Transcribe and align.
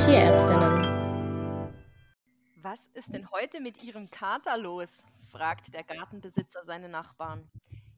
Tierärztinnen. 0.00 0.82
Was 2.62 2.86
ist 2.94 3.12
denn 3.12 3.30
heute 3.30 3.60
mit 3.60 3.82
Ihrem 3.84 4.08
Kater 4.08 4.56
los? 4.56 5.04
fragt 5.30 5.74
der 5.74 5.84
Gartenbesitzer 5.84 6.64
seine 6.64 6.88
Nachbarn. 6.88 7.50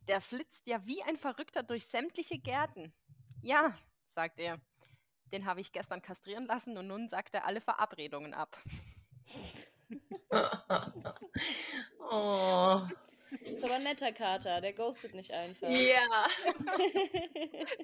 Der 0.09 0.21
flitzt 0.21 0.67
ja 0.67 0.85
wie 0.85 1.01
ein 1.05 1.17
Verrückter 1.17 1.63
durch 1.63 1.87
sämtliche 1.87 2.39
Gärten. 2.39 2.93
Ja, 3.41 3.73
sagt 4.09 4.41
er. 4.41 4.61
Den 5.33 5.47
habe 5.47 5.61
ich 5.61 5.71
gestern 5.71 6.03
kastrieren 6.03 6.47
lassen 6.47 6.77
und 6.77 6.89
nun 6.89 7.09
sagt 7.09 7.35
er 7.35 7.47
alle 7.47 7.61
Verabredungen 7.61 8.35
ab. 8.35 8.61
oh. 12.11 12.81
Ist 13.45 13.65
aber 13.65 13.75
ein 13.75 13.85
netter 13.85 14.11
Kater, 14.11 14.61
der 14.61 14.73
ghostet 14.73 15.15
nicht 15.15 15.31
einfach. 15.31 15.69
Ja. 15.71 16.27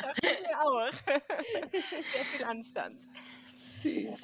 Dachte 0.00 0.26
ich 0.26 0.40
mir 0.40 0.60
auch. 0.60 0.92
Sehr 1.70 2.24
viel 2.24 2.44
Anstand. 2.44 2.98
Süß. 3.82 4.20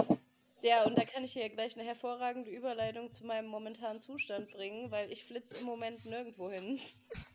Ja, 0.62 0.84
und 0.84 0.96
da 0.96 1.04
kann 1.04 1.24
ich 1.24 1.32
hier 1.34 1.48
gleich 1.50 1.74
eine 1.76 1.84
hervorragende 1.84 2.50
Überleitung 2.50 3.12
zu 3.12 3.26
meinem 3.26 3.48
momentanen 3.48 4.00
Zustand 4.00 4.50
bringen, 4.50 4.90
weil 4.90 5.12
ich 5.12 5.24
flitze 5.24 5.56
im 5.58 5.64
Moment 5.64 6.04
nirgendwo 6.06 6.50
hin. 6.50 6.80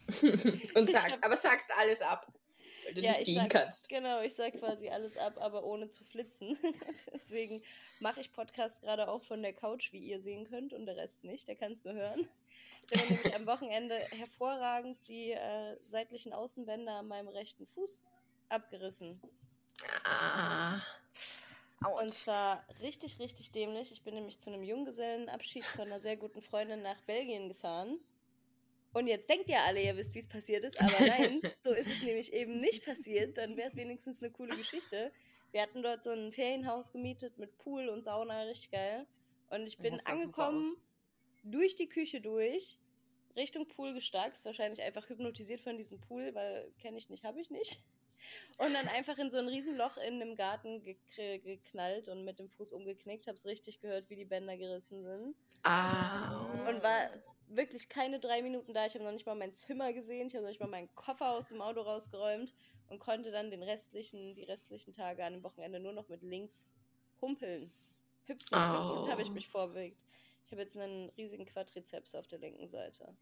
Und 0.76 0.90
sag, 0.90 1.24
aber 1.24 1.38
sagst 1.38 1.70
alles 1.78 2.02
ab, 2.02 2.26
weil 2.86 2.96
du 2.96 3.02
Ja, 3.02 3.12
nicht 3.12 3.20
ich 3.22 3.26
gehen 3.28 3.36
sag- 3.44 3.52
kannst. 3.52 3.88
Genau, 3.88 4.22
ich 4.22 4.34
sag 4.34 4.58
quasi 4.58 4.90
alles 4.90 5.16
ab, 5.16 5.38
aber 5.40 5.64
ohne 5.64 5.92
zu 5.92 6.04
flitzen. 6.06 6.58
Deswegen 7.14 7.62
mache 8.00 8.20
ich 8.22 8.32
Podcast 8.34 8.82
gerade 8.82 9.08
auch 9.08 9.24
von 9.24 9.44
der 9.44 9.54
Couch, 9.54 9.94
wie 9.94 10.00
ihr 10.00 10.20
sehen 10.22 10.50
könnt, 10.50 10.74
und 10.74 10.88
der 10.88 10.98
Rest 10.98 11.24
nicht, 11.24 11.48
der 11.48 11.56
kann 11.56 11.74
es 11.74 11.86
nur 11.86 11.94
hören. 11.94 12.28
Ich 12.92 13.00
habe 13.00 13.14
nämlich 13.14 13.36
am 13.36 13.46
Wochenende 13.46 13.96
hervorragend 14.10 14.98
die 15.08 15.34
äh, 15.34 15.78
seitlichen 15.86 16.34
Außenbänder 16.34 16.94
an 16.94 17.08
meinem 17.08 17.28
rechten 17.28 17.68
Fuß 17.68 18.04
abgerissen. 18.50 19.22
Ah. 20.04 20.82
Und 21.88 22.14
zwar 22.14 22.66
richtig, 22.82 23.20
richtig 23.20 23.52
dämlich. 23.52 23.92
Ich 23.92 24.04
bin 24.04 24.16
nämlich 24.16 24.40
zu 24.40 24.50
einem 24.50 24.64
Junggesellenabschied 24.64 25.64
von 25.64 25.88
einer 25.88 26.00
sehr 26.00 26.18
guten 26.18 26.42
Freundin 26.42 26.82
nach 26.82 27.02
Belgien 27.04 27.48
gefahren. 27.48 28.00
Und 28.92 29.08
jetzt 29.08 29.30
denkt 29.30 29.48
ihr 29.50 29.62
alle, 29.62 29.82
ihr 29.82 29.96
wisst, 29.96 30.16
wie 30.16 30.20
es 30.20 30.28
passiert 30.28 30.64
ist, 30.64 30.82
aber 30.82 31.06
nein, 31.06 31.42
so 31.60 31.72
ist 31.72 31.88
es 31.88 32.02
nämlich 32.02 32.34
eben 32.34 32.60
nicht 32.60 32.84
passiert. 32.86 33.38
Dann 33.38 33.56
wäre 33.56 33.68
es 33.68 33.76
wenigstens 33.76 34.22
eine 34.22 34.32
coole 34.32 34.56
Geschichte. 34.58 35.12
Wir 35.52 35.62
hatten 35.62 35.84
dort 35.84 36.04
so 36.04 36.12
ein 36.12 36.32
Ferienhaus 36.32 36.92
gemietet 36.92 37.38
mit 37.38 37.58
Pool 37.60 37.90
und 37.90 38.04
Sauna, 38.04 38.42
richtig 38.44 38.72
geil. 38.72 39.06
Und 39.50 39.66
ich 39.68 39.78
bin 39.78 40.00
angekommen, 40.06 40.66
durch 41.44 41.76
die 41.76 41.88
Küche 41.88 42.20
durch, 42.20 42.80
Richtung 43.36 43.68
Pool 43.68 43.94
gestarkt. 43.94 44.36
Ist 44.36 44.46
wahrscheinlich 44.46 44.82
einfach 44.82 45.08
hypnotisiert 45.08 45.62
von 45.62 45.78
diesem 45.78 46.00
Pool, 46.02 46.34
weil 46.36 46.72
kenne 46.82 46.98
ich 46.98 47.10
nicht, 47.10 47.24
habe 47.24 47.40
ich 47.40 47.50
nicht. 47.50 47.80
Und 48.58 48.74
dann 48.74 48.88
einfach 48.88 49.18
in 49.18 49.32
so 49.32 49.38
ein 49.38 49.48
Riesenloch 49.48 49.98
in 49.98 50.22
einem 50.22 50.36
Garten 50.36 50.84
geknallt 50.84 52.08
und 52.10 52.26
mit 52.26 52.40
dem 52.40 52.50
Fuß 52.50 52.74
umgeknickt. 52.74 53.28
Hab's 53.28 53.46
richtig 53.46 53.80
gehört, 53.80 54.10
wie 54.10 54.16
die 54.16 54.26
Bänder 54.26 54.58
gerissen 54.58 55.04
sind. 55.04 55.36
Au. 55.64 56.70
Und 56.70 56.84
war 56.84 57.10
wirklich 57.48 57.90
keine 57.90 58.20
drei 58.20 58.42
Minuten 58.42 58.74
da. 58.74 58.86
Ich 58.86 58.94
habe 58.94 59.04
noch 59.04 59.12
nicht 59.12 59.26
mal 59.26 59.36
mein 59.36 59.56
Zimmer 59.56 59.94
gesehen. 59.94 60.28
Ich 60.28 60.34
habe 60.34 60.44
noch 60.44 60.50
nicht 60.50 60.60
mal 60.60 60.68
meinen 60.68 60.94
Koffer 60.96 61.32
aus 61.32 61.50
dem 61.50 61.62
Auto 61.62 61.82
rausgeräumt 61.82 62.54
und 62.90 63.00
konnte 63.00 63.32
dann 63.32 63.50
den 63.50 63.64
restlichen, 63.64 64.36
die 64.36 64.44
restlichen 64.44 64.94
Tage 64.94 65.24
an 65.24 65.34
dem 65.34 65.44
Wochenende 65.44 65.80
nur 65.80 65.94
noch 65.94 66.10
mit 66.10 66.22
links 66.22 66.66
humpeln. 67.22 67.72
Hüpfen. 68.26 68.54
Au. 68.54 69.02
Gut 69.02 69.12
habe 69.12 69.22
ich 69.22 69.30
mich 69.30 69.48
vorbewegt. 69.48 69.98
Ich 70.46 70.52
habe 70.52 70.62
jetzt 70.62 70.76
einen 70.78 71.10
riesigen 71.10 71.46
Quadrizeps 71.46 72.16
auf 72.16 72.28
der 72.28 72.40
linken 72.40 72.68
Seite. 72.68 73.14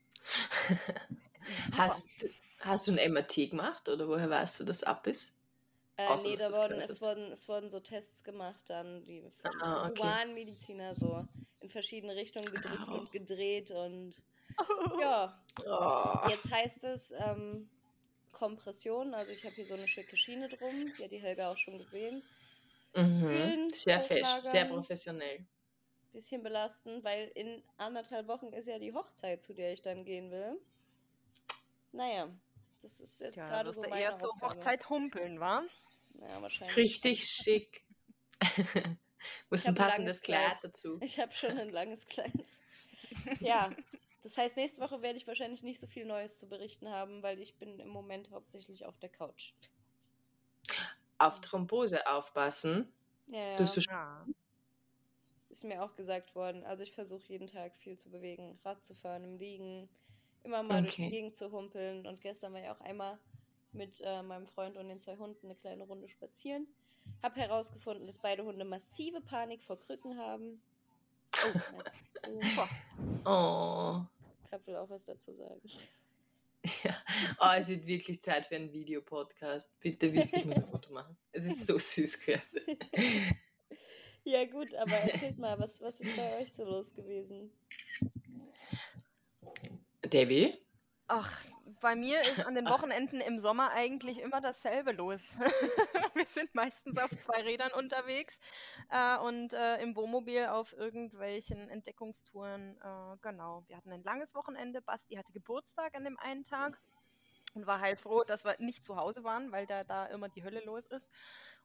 Hast, 1.78 2.28
hast 2.60 2.88
du 2.88 2.92
ein 2.92 2.98
MRT 3.12 3.50
gemacht 3.50 3.90
oder 3.90 4.08
woher 4.08 4.30
weißt 4.30 4.60
du, 4.60 4.64
dass 4.64 4.84
ab 4.84 5.08
ist? 5.08 5.34
Äh, 5.98 6.08
Außer, 6.10 6.30
nee, 6.30 6.36
da 6.38 6.52
wurden, 6.52 6.80
es, 6.82 7.02
wurden, 7.02 7.32
es 7.32 7.48
wurden 7.48 7.70
so 7.70 7.80
Tests 7.80 8.24
gemacht, 8.24 8.62
dann 8.68 9.04
die 9.06 9.32
Ah, 9.62 9.88
okay. 9.88 10.02
Humanmediziner 10.04 10.94
so 10.94 11.26
in 11.60 11.70
verschiedene 11.70 12.16
Richtungen 12.16 12.52
gedrückt 12.52 12.88
Au. 12.88 13.00
und 13.00 13.12
gedreht 13.12 13.72
und 13.72 14.14
ja, 15.02 15.44
Oh. 15.66 16.30
jetzt 16.30 16.52
heißt 16.52 16.84
es 16.84 17.12
ähm, 17.12 17.67
Kompression, 18.32 19.14
also 19.16 19.32
ich 19.32 19.44
habe 19.44 19.56
hier 19.56 19.66
so 19.66 19.73
eine 19.73 19.88
schicke 19.88 20.17
Schiene 20.17 20.50
drum, 20.50 20.94
die 20.98 21.04
hat 21.04 21.12
die 21.12 21.22
Helga 21.22 21.52
auch 21.52 21.58
schon 21.58 21.80
gesehen. 21.80 22.22
Mhm. 22.96 23.70
Sehr 23.73 24.02
fest, 24.02 24.46
sehr 24.46 24.66
professionell. 24.66 25.46
Bisschen 26.12 26.44
belastend, 26.44 27.04
weil 27.06 27.32
in 27.36 27.64
anderthalb 27.78 28.28
Wochen 28.28 28.52
ist 28.52 28.67
ja 28.67 28.78
die 28.78 28.94
Hochzeit, 28.94 29.42
zu 29.42 29.54
der 29.54 29.72
ich 29.73 29.82
dann 29.84 30.04
gehen 30.04 30.32
will. 30.32 30.60
Naja, 31.92 32.30
das 32.87 33.02
ist 33.02 33.20
jetzt 33.20 33.36
Ja, 33.36 33.49
gerade 33.49 33.73
so 33.73 33.81
du 33.83 33.89
meine 33.89 34.02
eher 34.02 34.15
zur. 34.15 34.33
Hochzeit 34.42 34.89
humpeln, 34.89 35.42
wa? 35.42 35.61
Ja, 36.21 36.42
wahrscheinlich. 36.42 36.77
Richtig 36.77 37.25
schick. 37.25 37.83
Muss 39.49 39.65
ein 39.65 39.71
ein 39.71 39.75
passendes 39.75 40.20
langes 40.20 40.21
Kleid 40.21 40.52
Kleid. 40.52 40.64
dazu. 40.64 40.98
Ich 41.02 41.20
habe 41.20 41.33
schon 41.33 41.58
ein 41.58 41.70
langes 41.70 42.05
Kleid. 42.05 42.31
Ja, 43.42 43.75
das 44.23 44.37
heißt, 44.37 44.55
nächste 44.55 44.80
Woche 44.80 45.02
werde 45.02 45.17
ich 45.17 45.27
wahrscheinlich 45.27 45.64
nicht 45.64 45.81
so 45.81 45.87
viel 45.87 46.05
Neues 46.05 46.39
zu 46.39 46.48
berichten 46.48 46.87
haben, 46.89 47.21
weil 47.23 47.42
ich 47.42 47.55
bin 47.58 47.77
im 47.80 47.89
Moment 47.89 48.31
hauptsächlich 48.31 48.86
auf 48.86 48.98
der 48.99 49.09
Couch. 49.09 49.52
Auf 51.17 51.42
Thrombose 51.42 52.08
aufpassen. 52.08 52.93
Ja, 53.27 53.58
Du 53.58 53.64
hast 53.64 53.73
so 53.73 53.81
Ja. 53.81 54.25
ist 55.49 55.65
mir 55.65 55.83
auch 55.83 55.95
gesagt 55.95 56.36
worden. 56.36 56.64
Also 56.64 56.83
ich 56.83 56.93
versuche 56.93 57.27
jeden 57.27 57.48
Tag 57.48 57.75
viel 57.75 57.98
zu 57.98 58.09
bewegen, 58.09 58.58
Rad 58.64 58.86
zu 58.86 58.95
fahren, 58.95 59.25
im 59.25 59.37
Liegen, 59.37 59.89
immer 60.48 60.64
mal 60.64 60.82
durch 60.82 60.96
die 60.96 61.04
Okay. 61.04 61.12
Gegend 61.12 61.36
zu 61.36 61.52
humpeln. 61.52 62.08
Und 62.08 62.22
gestern 62.22 62.54
war 62.54 62.62
ich 62.62 62.70
auch 62.70 62.82
einmal 62.82 63.20
mit 63.74 64.02
äh, 64.04 64.24
meinem 64.24 64.48
Freund 64.48 64.78
und 64.78 64.88
den 64.88 65.00
zwei 65.00 65.18
Hunden 65.18 65.48
eine 65.48 65.56
kleine 65.56 65.84
Runde 65.84 66.10
spazieren. 66.10 66.68
Hab 67.22 67.36
herausgefunden, 67.36 68.08
dass 68.08 68.18
beide 68.18 68.44
Hunde 68.44 68.66
massive 68.66 69.22
Panik 69.22 69.64
vor 69.64 69.80
Krücken 69.80 70.18
haben. 70.18 70.62
Oh, 71.46 71.60
mein 72.26 72.42
oh, 73.26 74.02
will 74.66 74.76
auch 74.76 74.90
was 74.90 75.06
dazu 75.06 75.34
sagen. 75.34 75.62
Ja. 76.84 76.98
Oh, 77.40 77.52
es 77.56 77.70
wird 77.70 77.86
wirklich 77.86 78.22
Zeit 78.22 78.46
für 78.48 78.58
einen 78.58 78.74
Videopodcast. 78.74 79.80
Bitte 79.80 80.12
wisst, 80.12 80.36
ich 80.36 80.44
muss 80.44 80.58
ein 80.58 80.68
Foto 80.68 80.92
machen. 80.92 81.16
Es 81.32 81.46
ist 81.46 81.66
so 81.66 81.78
süß 81.78 82.20
gerade. 82.20 82.42
Ja 84.26 84.44
gut, 84.44 84.76
aber 84.76 84.92
erzählt 84.92 85.38
mal, 85.38 85.58
was, 85.58 85.80
was 85.80 86.02
ist 86.02 86.18
bei 86.18 86.42
euch 86.42 86.52
so 86.52 86.66
los 86.66 86.94
gewesen? 86.94 87.50
Debbie? 90.10 90.58
Ach, 91.08 91.32
bei 91.80 91.95
mir 91.95 92.22
ist 92.22 92.45
an 92.45 92.56
den 92.56 92.68
Wochenenden 92.68 93.22
im 93.22 93.40
Sommer 93.40 93.72
eigentlich 93.72 94.20
immer 94.20 94.42
dasselbe 94.42 94.92
los. 94.92 95.36
Wir 96.16 96.26
sind 96.26 96.54
meistens 96.56 96.98
auf 96.98 97.12
zwei 97.20 97.42
Rädern 97.44 97.72
unterwegs 97.72 98.40
äh, 98.90 99.17
und 99.17 99.54
äh, 99.54 99.82
im 99.82 99.96
Wohnmobil 99.96 100.48
auf 100.48 100.73
irgendwelchen 100.73 101.70
Entdeckungstouren. 101.70 102.78
Äh, 102.82 103.17
genau, 103.22 103.64
wir 103.67 103.78
hatten 103.78 103.92
ein 103.92 104.04
langes 104.04 104.34
Wochenende. 104.34 104.82
Basti 104.82 105.16
hatte 105.16 105.32
Geburtstag 105.32 105.96
an 105.96 106.04
dem 106.04 106.17
einen 106.17 106.44
Tag 106.44 106.82
und 107.54 107.67
war 107.67 107.80
heilfroh, 107.80 108.23
dass 108.23 108.46
wir 108.46 108.56
nicht 108.60 108.84
zu 108.84 108.96
Hause 108.96 109.23
waren, 109.23 109.52
weil 109.52 109.67
da, 109.67 109.84
da 109.84 110.08
immer 110.08 110.30
die 110.30 110.44
Hölle 110.44 110.64
los 110.66 110.88
ist. 110.88 111.12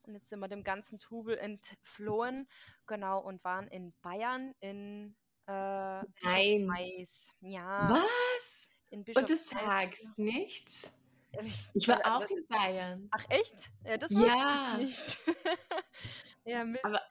Und 0.03 0.15
jetzt 0.15 0.29
sind 0.29 0.41
wir 0.41 0.49
dem 0.49 0.65
ganzen 0.65 0.99
Trubel 0.99 1.39
entflohen, 1.39 2.49
genau, 2.87 3.21
und 3.21 3.43
waren 3.45 3.69
in 3.69 3.93
Bayern 4.03 4.55
in 4.61 5.17
äh, 5.47 6.03
Nein. 6.23 6.67
Mais. 6.67 7.33
Ja, 7.41 7.89
Was? 7.89 8.71
in 8.91 9.05
Und 9.15 9.29
du 9.29 9.37
sagst 9.37 10.19
nichts? 10.19 10.93
Ja, 11.33 11.41
Ich 11.75 11.89
war 11.89 11.99
auch 12.05 12.21
das- 12.21 12.31
in 12.31 12.47
Bayern. 12.47 13.09
Ach 13.11 13.25
echt? 13.31 13.55
Ja, 13.85 13.97
das 13.97 14.11
wusste 14.15 14.27
Ja. 14.27 14.77
ich 14.79 14.87
nicht. 14.87 15.19
ja, 16.45 16.65
Mist. 16.65 16.85
Aber- 16.85 17.03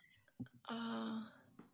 Oh. 0.70 1.22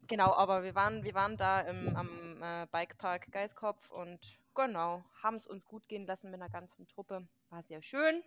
Genau, 0.07 0.34
aber 0.34 0.63
wir 0.63 0.73
waren, 0.73 1.03
wir 1.03 1.13
waren 1.13 1.38
da 1.38 1.59
im, 1.62 1.96
am 1.96 2.41
äh, 2.41 2.66
Bikepark 2.72 3.31
Geiskopf 3.31 3.91
und 3.91 4.40
genau, 4.56 5.03
haben 5.22 5.35
es 5.35 5.46
uns 5.46 5.66
gut 5.67 5.88
gehen 5.88 6.06
lassen 6.07 6.31
mit 6.31 6.41
einer 6.41 6.50
ganzen 6.50 6.88
Truppe. 6.88 7.28
War 7.50 7.62
sehr 7.63 7.81
schön. 7.84 8.23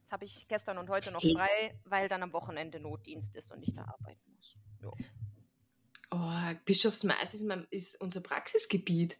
Jetzt 0.00 0.10
habe 0.10 0.24
ich 0.24 0.48
gestern 0.48 0.78
und 0.78 0.88
heute 0.88 1.10
noch 1.12 1.20
frei, 1.22 1.78
weil 1.84 2.08
dann 2.08 2.22
am 2.24 2.32
Wochenende 2.32 2.80
Notdienst 2.80 3.36
ist 3.36 3.52
und 3.52 3.62
ich 3.62 3.72
da 3.74 3.82
arbeiten 3.84 4.32
muss. 4.34 4.56
Ja. 4.82 4.90
Oh, 6.16 6.54
Bischofsmais 6.64 7.34
ist, 7.34 7.42
mein, 7.44 7.66
ist 7.70 8.00
unser 8.00 8.20
Praxisgebiet. 8.20 9.16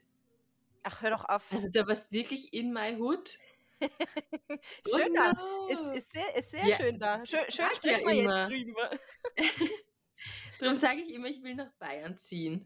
Ach, 0.85 1.03
hör 1.03 1.11
doch 1.11 1.25
auf. 1.29 1.51
Also 1.51 1.69
da 1.73 1.87
warst 1.89 2.13
wirklich 2.13 2.53
in 2.53 2.73
my 2.73 2.97
hood. 2.99 3.37
schön 3.81 5.11
Oh 5.11 5.15
da. 5.15 5.33
no. 5.33 5.69
Ist, 5.69 5.97
ist 6.05 6.13
sehr, 6.13 6.37
ist 6.37 6.51
sehr 6.51 6.67
Ja, 6.67 6.77
schön 6.77 6.99
da. 6.99 7.27
Schön, 7.27 7.41
schön 7.49 7.51
sag 7.57 7.85
ja 7.85 7.97
sprechen 7.97 8.07
wir 8.07 8.23
immer. 8.23 8.51
jetzt 8.51 8.65
drüber. 8.67 8.91
Darum 10.61 10.75
sage 10.77 11.01
ich 11.01 11.11
immer, 11.13 11.27
ich 11.27 11.43
will 11.43 11.55
nach 11.57 11.73
Bayern 11.81 12.17
ziehen. 12.17 12.65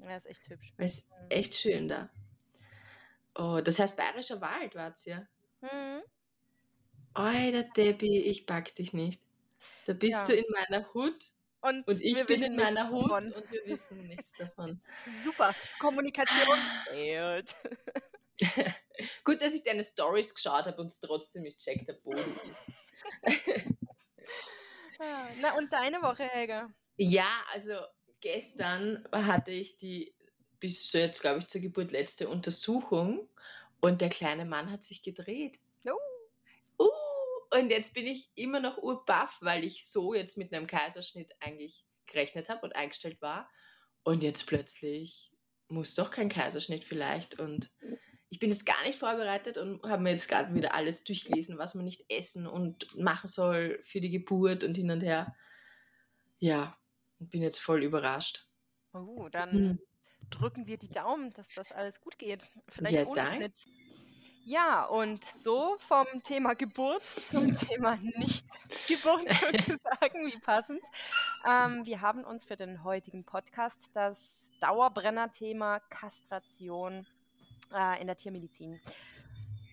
Ja, 0.00 0.16
ist 0.16 0.26
echt 0.26 0.48
hübsch. 0.48 0.72
Weil 0.76 0.86
es 0.86 0.98
ist 1.00 1.08
echt 1.30 1.54
schön 1.56 1.88
da. 1.88 2.10
Oh, 3.34 3.60
das 3.62 3.78
heißt 3.80 3.96
Bayerischer 3.96 4.40
Wald, 4.40 4.74
war's 4.76 5.04
ja. 5.06 5.26
Mhm. 5.60 6.02
Alter 7.14 7.64
Debbie, 7.64 8.20
ich 8.20 8.46
pack 8.46 8.74
dich 8.76 8.92
nicht. 8.92 9.22
Da 9.86 9.92
bist 9.94 10.28
Ja. 10.28 10.34
du 10.34 10.34
in 10.40 10.44
meiner 10.50 10.92
Hut 10.94 11.30
Und, 11.66 11.86
und 11.88 12.00
ich 12.00 12.14
wir 12.14 12.24
bin 12.26 12.42
in 12.42 12.54
meiner 12.54 12.90
Hut 12.90 13.10
davon. 13.10 13.32
und 13.32 13.50
wir 13.50 13.66
wissen 13.66 14.06
nichts 14.06 14.32
davon. 14.38 14.80
Super. 15.24 15.52
Kommunikation. 15.80 16.58
Gut, 19.24 19.42
dass 19.42 19.54
ich 19.54 19.64
deine 19.64 19.82
Stories 19.82 20.32
geschaut 20.32 20.66
habe 20.66 20.80
und 20.80 20.88
es 20.88 21.00
trotzdem 21.00 21.42
nicht 21.42 21.58
checkt, 21.58 21.88
der 21.88 21.94
Boden 21.94 22.34
ist. 22.50 22.66
Ah, 24.98 25.28
Na, 25.42 25.54
und 25.58 25.70
deine 25.70 26.00
Woche, 26.00 26.22
Helga? 26.22 26.70
Ja, 26.96 27.28
also 27.52 27.74
gestern 28.20 29.06
hatte 29.12 29.50
ich 29.50 29.76
die 29.76 30.14
bis 30.58 30.90
jetzt, 30.94 31.20
glaube 31.20 31.40
ich, 31.40 31.48
zur 31.48 31.60
Geburt 31.60 31.92
letzte 31.92 32.30
Untersuchung 32.30 33.28
und 33.80 34.00
der 34.00 34.08
kleine 34.08 34.46
Mann 34.46 34.70
hat 34.70 34.84
sich 34.84 35.02
gedreht. 35.02 35.58
Und 37.50 37.70
jetzt 37.70 37.94
bin 37.94 38.06
ich 38.06 38.30
immer 38.34 38.60
noch 38.60 38.78
urbaff, 38.78 39.38
weil 39.40 39.64
ich 39.64 39.86
so 39.88 40.14
jetzt 40.14 40.36
mit 40.38 40.52
einem 40.52 40.66
Kaiserschnitt 40.66 41.34
eigentlich 41.40 41.86
gerechnet 42.06 42.48
habe 42.48 42.62
und 42.66 42.76
eingestellt 42.76 43.20
war. 43.20 43.50
Und 44.04 44.22
jetzt 44.22 44.46
plötzlich 44.46 45.32
muss 45.68 45.94
doch 45.94 46.10
kein 46.10 46.28
Kaiserschnitt 46.28 46.84
vielleicht. 46.84 47.38
Und 47.38 47.70
ich 48.28 48.38
bin 48.38 48.50
jetzt 48.50 48.66
gar 48.66 48.82
nicht 48.84 48.98
vorbereitet 48.98 49.58
und 49.58 49.82
habe 49.84 50.02
mir 50.02 50.10
jetzt 50.10 50.28
gerade 50.28 50.54
wieder 50.54 50.74
alles 50.74 51.04
durchgelesen, 51.04 51.58
was 51.58 51.74
man 51.74 51.84
nicht 51.84 52.04
essen 52.10 52.46
und 52.46 52.96
machen 52.96 53.28
soll 53.28 53.80
für 53.82 54.00
die 54.00 54.10
Geburt 54.10 54.64
und 54.64 54.76
hin 54.76 54.90
und 54.90 55.00
her. 55.02 55.34
Ja, 56.38 56.78
und 57.18 57.28
bin 57.30 57.42
jetzt 57.42 57.60
voll 57.60 57.82
überrascht. 57.84 58.48
Oh, 58.92 59.28
dann 59.28 59.62
Hm. 59.62 59.78
drücken 60.30 60.66
wir 60.66 60.78
die 60.78 60.90
Daumen, 60.90 61.30
dass 61.32 61.54
das 61.54 61.72
alles 61.72 62.00
gut 62.00 62.18
geht. 62.18 62.46
Vielleicht 62.68 62.98
Ja, 62.98 63.04
ohne 63.04 63.24
danke. 63.24 63.26
Schnitt. 63.26 63.68
Ja, 64.48 64.84
und 64.84 65.24
so 65.24 65.74
vom 65.76 66.06
Thema 66.22 66.54
Geburt 66.54 67.04
zum 67.04 67.56
Thema 67.56 67.96
Nicht-Geburt 67.96 69.28
sozusagen, 69.28 70.24
wie 70.24 70.38
passend. 70.38 70.80
Ähm, 71.44 71.84
wir 71.84 72.00
haben 72.00 72.22
uns 72.22 72.44
für 72.44 72.54
den 72.54 72.84
heutigen 72.84 73.24
Podcast 73.24 73.90
das 73.94 74.48
Dauerbrenner-Thema 74.60 75.80
Kastration 75.90 77.08
äh, 77.74 78.00
in 78.00 78.06
der 78.06 78.14
Tiermedizin 78.14 78.80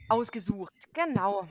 ausgesucht. 0.10 0.74
Genau. 0.92 1.48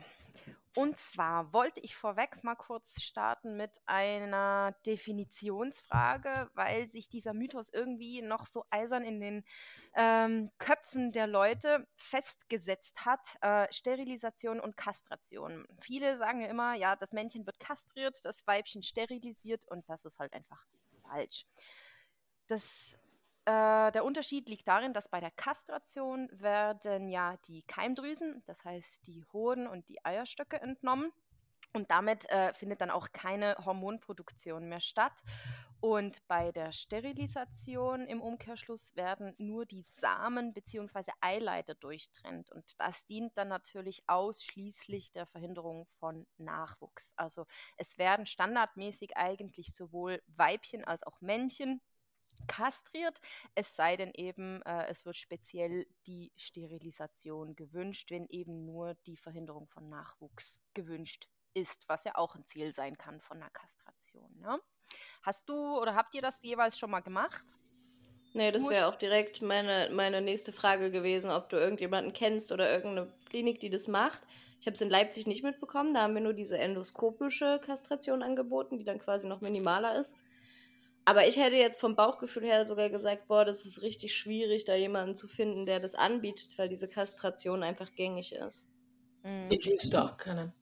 Und 0.75 0.97
zwar 0.97 1.53
wollte 1.53 1.81
ich 1.81 1.95
vorweg 1.95 2.43
mal 2.43 2.55
kurz 2.55 3.01
starten 3.01 3.57
mit 3.57 3.79
einer 3.85 4.75
Definitionsfrage, 4.87 6.49
weil 6.55 6.87
sich 6.87 7.09
dieser 7.09 7.33
Mythos 7.33 7.69
irgendwie 7.69 8.23
noch 8.23 8.47
so 8.47 8.65
eisern 8.71 9.03
in 9.03 9.19
den 9.19 9.45
ähm, 9.93 10.49
Köpfen 10.57 11.11
der 11.11 11.27
Leute 11.27 11.87
festgesetzt 11.95 13.05
hat. 13.05 13.19
Äh, 13.41 13.71
Sterilisation 13.71 14.59
und 14.59 14.75
Kastration. 14.75 15.67
Viele 15.79 16.17
sagen 16.17 16.41
ja 16.41 16.47
immer, 16.47 16.73
ja, 16.73 16.95
das 16.95 17.13
Männchen 17.13 17.45
wird 17.45 17.59
kastriert, 17.59 18.25
das 18.25 18.47
Weibchen 18.47 18.81
sterilisiert 18.81 19.65
und 19.67 19.87
das 19.89 20.05
ist 20.05 20.17
halt 20.17 20.33
einfach 20.33 20.65
falsch. 21.03 21.45
Das 22.47 22.97
äh, 23.45 23.91
der 23.91 24.05
Unterschied 24.05 24.47
liegt 24.47 24.67
darin, 24.67 24.93
dass 24.93 25.09
bei 25.09 25.19
der 25.19 25.31
Kastration 25.31 26.29
werden 26.31 27.09
ja 27.09 27.37
die 27.47 27.63
Keimdrüsen, 27.63 28.41
das 28.45 28.63
heißt 28.63 29.05
die 29.07 29.23
Hoden 29.33 29.67
und 29.67 29.89
die 29.89 30.03
Eierstöcke 30.05 30.61
entnommen. 30.61 31.11
Und 31.75 31.89
damit 31.89 32.29
äh, 32.29 32.53
findet 32.53 32.81
dann 32.81 32.91
auch 32.91 33.11
keine 33.11 33.55
Hormonproduktion 33.65 34.69
mehr 34.69 34.79
statt. 34.79 35.13
Und 35.79 36.25
bei 36.27 36.51
der 36.51 36.71
Sterilisation 36.71 38.05
im 38.05 38.21
Umkehrschluss 38.21 38.95
werden 38.95 39.33
nur 39.39 39.65
die 39.65 39.81
Samen 39.81 40.53
bzw. 40.53 41.11
Eileiter 41.19 41.73
durchtrennt. 41.73 42.51
Und 42.51 42.79
das 42.79 43.07
dient 43.07 43.35
dann 43.37 43.47
natürlich 43.47 44.03
ausschließlich 44.07 45.11
der 45.11 45.25
Verhinderung 45.25 45.87
von 45.99 46.27
Nachwuchs. 46.37 47.11
Also 47.15 47.47
es 47.75 47.97
werden 47.97 48.27
standardmäßig 48.27 49.17
eigentlich 49.17 49.73
sowohl 49.73 50.21
Weibchen 50.27 50.85
als 50.85 51.03
auch 51.03 51.19
Männchen 51.21 51.81
kastriert, 52.47 53.19
es 53.55 53.75
sei 53.75 53.97
denn 53.97 54.11
eben, 54.13 54.61
äh, 54.63 54.87
es 54.87 55.05
wird 55.05 55.17
speziell 55.17 55.87
die 56.07 56.31
Sterilisation 56.35 57.55
gewünscht, 57.55 58.11
wenn 58.11 58.27
eben 58.27 58.65
nur 58.65 58.95
die 59.05 59.17
Verhinderung 59.17 59.67
von 59.67 59.89
Nachwuchs 59.89 60.61
gewünscht 60.73 61.27
ist, 61.53 61.87
was 61.87 62.03
ja 62.03 62.15
auch 62.15 62.35
ein 62.35 62.45
Ziel 62.45 62.73
sein 62.73 62.97
kann 62.97 63.21
von 63.21 63.37
einer 63.37 63.51
Kastration. 63.51 64.39
Ne? 64.39 64.59
Hast 65.21 65.47
du 65.47 65.79
oder 65.79 65.95
habt 65.95 66.15
ihr 66.15 66.21
das 66.21 66.41
jeweils 66.43 66.77
schon 66.77 66.91
mal 66.91 67.01
gemacht? 67.01 67.43
Nee, 68.35 68.51
das 68.51 68.67
wäre 68.67 68.87
auch 68.87 68.95
direkt 68.95 69.43
meine, 69.43 69.91
meine 69.91 70.19
nächste 70.19 70.51
Frage 70.51 70.89
gewesen, 70.89 71.29
ob 71.29 71.49
du 71.49 71.57
irgendjemanden 71.57 72.13
kennst 72.13 72.51
oder 72.51 72.71
irgendeine 72.71 73.13
Klinik, 73.29 73.59
die 73.59 73.69
das 73.69 73.87
macht. 73.87 74.21
Ich 74.59 74.65
habe 74.65 74.73
es 74.73 74.81
in 74.81 74.89
Leipzig 74.89 75.27
nicht 75.27 75.43
mitbekommen, 75.43 75.93
da 75.93 76.03
haben 76.03 76.15
wir 76.15 76.21
nur 76.21 76.33
diese 76.33 76.57
endoskopische 76.57 77.59
Kastration 77.63 78.23
angeboten, 78.23 78.79
die 78.79 78.85
dann 78.85 78.97
quasi 78.97 79.27
noch 79.27 79.41
minimaler 79.41 79.99
ist. 79.99 80.15
Aber 81.05 81.27
ich 81.27 81.37
hätte 81.37 81.55
jetzt 81.57 81.79
vom 81.79 81.95
Bauchgefühl 81.95 82.43
her 82.43 82.65
sogar 82.65 82.89
gesagt, 82.89 83.27
boah, 83.27 83.43
das 83.43 83.65
ist 83.65 83.81
richtig 83.81 84.15
schwierig, 84.15 84.63
da 84.65 84.75
jemanden 84.75 85.15
zu 85.15 85.27
finden, 85.27 85.65
der 85.65 85.79
das 85.79 85.95
anbietet, 85.95 86.57
weil 86.57 86.69
diese 86.69 86.87
Kastration 86.87 87.61
einfach 87.61 87.93
gängig 87.95 88.33
ist. 88.33 88.69
Mhm. 89.23 89.45
Ich 89.49 89.65
wüsste 89.65 90.01
auch 90.01 90.15
keinen. 90.15 90.53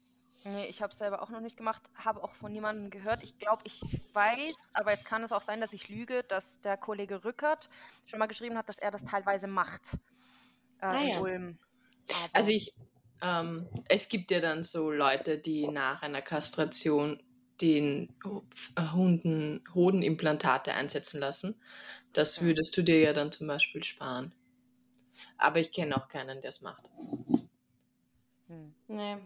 Nee, 0.44 0.66
ich 0.66 0.82
habe 0.82 0.92
es 0.92 0.98
selber 0.98 1.22
auch 1.22 1.30
noch 1.30 1.40
nicht 1.40 1.56
gemacht, 1.56 1.84
habe 1.94 2.24
auch 2.24 2.34
von 2.34 2.52
niemandem 2.52 2.90
gehört. 2.90 3.24
Ich 3.24 3.38
glaube, 3.38 3.62
ich 3.66 3.80
weiß, 4.14 4.56
aber 4.74 4.92
es 4.92 5.06
kann 5.06 5.24
es 5.24 5.32
auch 5.32 5.44
sein, 5.44 5.62
dass 5.62 5.72
ich 5.72 5.88
lüge, 5.88 6.24
dass 6.24 6.62
der 6.62 6.78
Kollege 6.78 7.24
Rückert 7.24 7.70
schon 8.08 8.18
mal 8.18 8.26
geschrieben 8.26 8.58
hat, 8.58 8.68
dass 8.68 8.80
er 8.80 8.90
das 8.90 9.06
teilweise 9.06 9.46
macht. 9.46 9.94
Äh, 10.82 10.86
Ah, 10.86 11.04
ja. 11.04 11.20
Ulm. 11.20 11.60
Also 12.34 12.52
ich, 12.52 12.74
ähm, 13.22 13.70
es 13.88 14.10
gibt 14.10 14.32
ja 14.32 14.40
dann 14.40 14.64
so 14.64 14.90
Leute, 14.90 15.38
die 15.38 15.68
nach 15.68 16.02
einer 16.02 16.24
Kastration 16.24 17.22
den 17.62 18.10
äh, 18.76 18.92
Hunden 18.92 19.64
Hodenimplantate 19.74 20.74
einsetzen 20.74 21.20
lassen. 21.20 21.56
Das 22.14 22.42
würdest 22.42 22.76
du 22.76 22.82
dir 22.82 23.00
ja 23.00 23.14
dann 23.14 23.32
zum 23.32 23.48
Beispiel 23.48 23.84
sparen. 23.84 24.34
Aber 25.38 25.60
ich 25.60 25.72
kenne 25.72 25.96
auch 25.96 26.08
keinen, 26.08 26.42
der 26.42 26.50
es 26.50 26.62
macht. 26.62 26.90
hm. 28.48 28.74
Nee, 28.88 29.18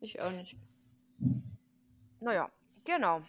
ich 0.00 0.20
auch 0.22 0.30
nicht. 0.30 0.56
Naja, 2.20 2.50
genau. 2.84 3.22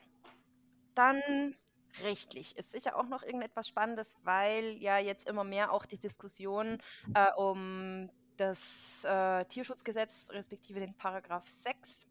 Dann 0.93 1.55
rechtlich 2.01 2.57
ist 2.57 2.71
sicher 2.71 2.97
auch 2.97 3.07
noch 3.07 3.23
irgendetwas 3.23 3.67
Spannendes, 3.67 4.15
weil 4.23 4.77
ja 4.77 4.97
jetzt 4.97 5.27
immer 5.27 5.43
mehr 5.43 5.71
auch 5.71 5.85
die 5.85 5.97
Diskussion 5.97 6.77
äh, 7.13 7.31
um 7.35 8.09
das 8.37 9.03
äh, 9.03 9.45
Tierschutzgesetz 9.45 10.27
respektive 10.31 10.79
den 10.79 10.95
Paragraph 10.95 11.47
6 11.47 12.05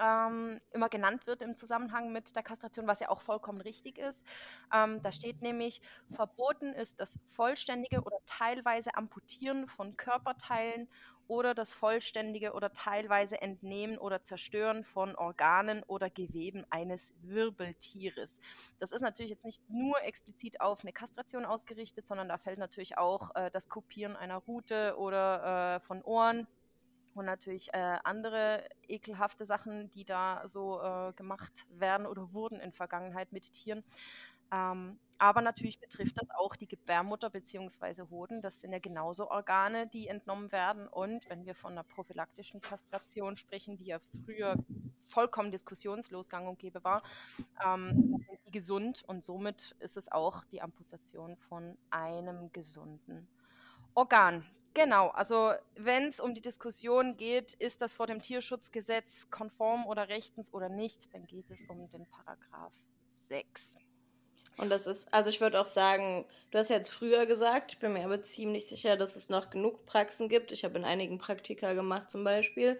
ähm, 0.00 0.60
immer 0.72 0.88
genannt 0.88 1.26
wird 1.26 1.42
im 1.42 1.56
Zusammenhang 1.56 2.12
mit 2.12 2.34
der 2.36 2.42
Kastration, 2.42 2.86
was 2.86 3.00
ja 3.00 3.08
auch 3.08 3.20
vollkommen 3.20 3.60
richtig 3.60 3.98
ist. 3.98 4.26
Ähm, 4.74 5.00
da 5.02 5.12
steht 5.12 5.42
nämlich, 5.42 5.80
verboten 6.10 6.72
ist 6.72 7.00
das 7.00 7.18
vollständige 7.34 8.02
oder 8.02 8.18
teilweise 8.26 8.94
Amputieren 8.94 9.68
von 9.68 9.96
Körperteilen 9.96 10.88
oder 11.30 11.54
das 11.54 11.72
vollständige 11.72 12.54
oder 12.54 12.72
teilweise 12.72 13.40
Entnehmen 13.40 13.98
oder 13.98 14.20
Zerstören 14.20 14.82
von 14.82 15.14
Organen 15.14 15.84
oder 15.84 16.10
Geweben 16.10 16.66
eines 16.70 17.14
Wirbeltieres. 17.22 18.40
Das 18.80 18.90
ist 18.90 19.00
natürlich 19.00 19.30
jetzt 19.30 19.44
nicht 19.44 19.62
nur 19.70 20.02
explizit 20.02 20.60
auf 20.60 20.82
eine 20.82 20.92
Kastration 20.92 21.44
ausgerichtet, 21.44 22.04
sondern 22.04 22.28
da 22.28 22.36
fällt 22.36 22.58
natürlich 22.58 22.98
auch 22.98 23.32
äh, 23.36 23.48
das 23.52 23.68
Kopieren 23.68 24.16
einer 24.16 24.38
Rute 24.38 24.96
oder 24.98 25.76
äh, 25.76 25.80
von 25.80 26.02
Ohren 26.02 26.48
und 27.14 27.24
natürlich 27.26 27.72
äh, 27.72 27.98
andere 28.04 28.64
ekelhafte 28.86 29.44
Sachen, 29.44 29.90
die 29.90 30.04
da 30.04 30.46
so 30.46 30.80
äh, 30.80 31.12
gemacht 31.14 31.66
werden 31.70 32.06
oder 32.06 32.32
wurden 32.32 32.60
in 32.60 32.72
Vergangenheit 32.72 33.32
mit 33.32 33.52
Tieren. 33.52 33.84
Ähm, 34.52 34.98
aber 35.18 35.42
natürlich 35.42 35.78
betrifft 35.78 36.16
das 36.20 36.30
auch 36.30 36.56
die 36.56 36.66
Gebärmutter 36.66 37.28
bzw. 37.30 38.04
Hoden. 38.10 38.40
Das 38.40 38.60
sind 38.60 38.72
ja 38.72 38.78
genauso 38.78 39.30
Organe, 39.30 39.86
die 39.86 40.08
entnommen 40.08 40.50
werden. 40.50 40.88
Und 40.88 41.28
wenn 41.28 41.44
wir 41.44 41.54
von 41.54 41.72
einer 41.72 41.84
prophylaktischen 41.84 42.60
Kastration 42.60 43.36
sprechen, 43.36 43.76
die 43.76 43.84
ja 43.84 43.98
früher 44.24 44.56
vollkommen 45.00 45.50
diskussionslos 45.50 46.30
gang 46.30 46.48
und 46.48 46.58
gäbe 46.58 46.82
war, 46.84 47.02
ähm, 47.64 48.24
sind 48.26 48.38
die 48.46 48.50
gesund 48.50 49.04
und 49.06 49.22
somit 49.22 49.76
ist 49.78 49.96
es 49.96 50.10
auch 50.10 50.44
die 50.44 50.62
Amputation 50.62 51.36
von 51.36 51.76
einem 51.90 52.50
gesunden 52.52 53.28
Organ. 53.94 54.44
Genau, 54.72 55.08
also 55.08 55.52
wenn 55.74 56.04
es 56.04 56.20
um 56.20 56.34
die 56.34 56.40
Diskussion 56.40 57.16
geht, 57.16 57.54
ist 57.54 57.82
das 57.82 57.94
vor 57.94 58.06
dem 58.06 58.22
Tierschutzgesetz 58.22 59.28
konform 59.30 59.84
oder 59.86 60.08
rechtens 60.08 60.54
oder 60.54 60.68
nicht, 60.68 61.12
dann 61.12 61.26
geht 61.26 61.50
es 61.50 61.66
um 61.66 61.90
den 61.90 62.06
Paragraph 62.06 62.72
6. 63.28 63.76
Und 64.56 64.70
das 64.70 64.86
ist, 64.86 65.12
also 65.12 65.30
ich 65.30 65.40
würde 65.40 65.60
auch 65.60 65.66
sagen, 65.66 66.24
du 66.50 66.58
hast 66.58 66.70
ja 66.70 66.76
jetzt 66.76 66.90
früher 66.90 67.26
gesagt, 67.26 67.72
ich 67.72 67.78
bin 67.78 67.94
mir 67.94 68.04
aber 68.04 68.22
ziemlich 68.22 68.68
sicher, 68.68 68.96
dass 68.96 69.16
es 69.16 69.28
noch 69.28 69.50
genug 69.50 69.86
Praxen 69.86 70.28
gibt. 70.28 70.52
Ich 70.52 70.64
habe 70.64 70.78
in 70.78 70.84
einigen 70.84 71.18
Praktika 71.18 71.72
gemacht 71.72 72.10
zum 72.10 72.22
Beispiel, 72.22 72.78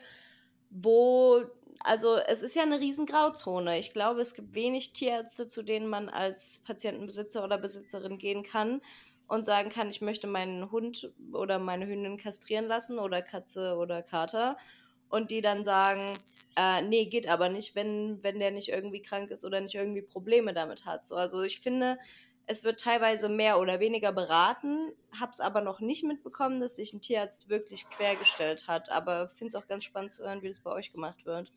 wo, 0.68 1.42
also 1.80 2.18
es 2.18 2.42
ist 2.42 2.54
ja 2.54 2.62
eine 2.62 2.78
riesen 2.78 3.06
Grauzone. 3.06 3.78
Ich 3.78 3.92
glaube, 3.92 4.20
es 4.20 4.34
gibt 4.34 4.54
wenig 4.54 4.92
Tierärzte, 4.92 5.48
zu 5.48 5.62
denen 5.62 5.88
man 5.88 6.08
als 6.08 6.60
Patientenbesitzer 6.64 7.42
oder 7.42 7.58
Besitzerin 7.58 8.18
gehen 8.18 8.44
kann 8.44 8.80
und 9.30 9.46
sagen 9.46 9.70
kann, 9.70 9.90
ich 9.90 10.00
möchte 10.00 10.26
meinen 10.26 10.72
Hund 10.72 11.12
oder 11.32 11.60
meine 11.60 11.86
Hündin 11.86 12.18
kastrieren 12.18 12.66
lassen 12.66 12.98
oder 12.98 13.22
Katze 13.22 13.76
oder 13.76 14.02
Kater 14.02 14.56
und 15.08 15.30
die 15.30 15.40
dann 15.40 15.62
sagen, 15.62 16.00
äh, 16.56 16.82
nee, 16.82 17.06
geht 17.06 17.28
aber 17.28 17.48
nicht, 17.48 17.76
wenn, 17.76 18.20
wenn 18.24 18.40
der 18.40 18.50
nicht 18.50 18.70
irgendwie 18.70 19.02
krank 19.02 19.30
ist 19.30 19.44
oder 19.44 19.60
nicht 19.60 19.76
irgendwie 19.76 20.02
Probleme 20.02 20.52
damit 20.52 20.84
hat. 20.84 21.06
So, 21.06 21.14
also 21.14 21.42
ich 21.42 21.60
finde, 21.60 21.96
es 22.46 22.64
wird 22.64 22.80
teilweise 22.80 23.28
mehr 23.28 23.60
oder 23.60 23.78
weniger 23.78 24.10
beraten, 24.10 24.90
habe 25.20 25.30
es 25.30 25.38
aber 25.38 25.60
noch 25.60 25.78
nicht 25.78 26.02
mitbekommen, 26.02 26.60
dass 26.60 26.74
sich 26.74 26.92
ein 26.92 27.00
Tierarzt 27.00 27.48
wirklich 27.48 27.88
quergestellt 27.88 28.66
hat. 28.66 28.90
Aber 28.90 29.28
finde 29.28 29.56
es 29.56 29.62
auch 29.62 29.68
ganz 29.68 29.84
spannend 29.84 30.12
zu 30.12 30.24
hören, 30.24 30.42
wie 30.42 30.48
das 30.48 30.58
bei 30.58 30.72
euch 30.72 30.90
gemacht 30.90 31.24
wird. 31.24 31.52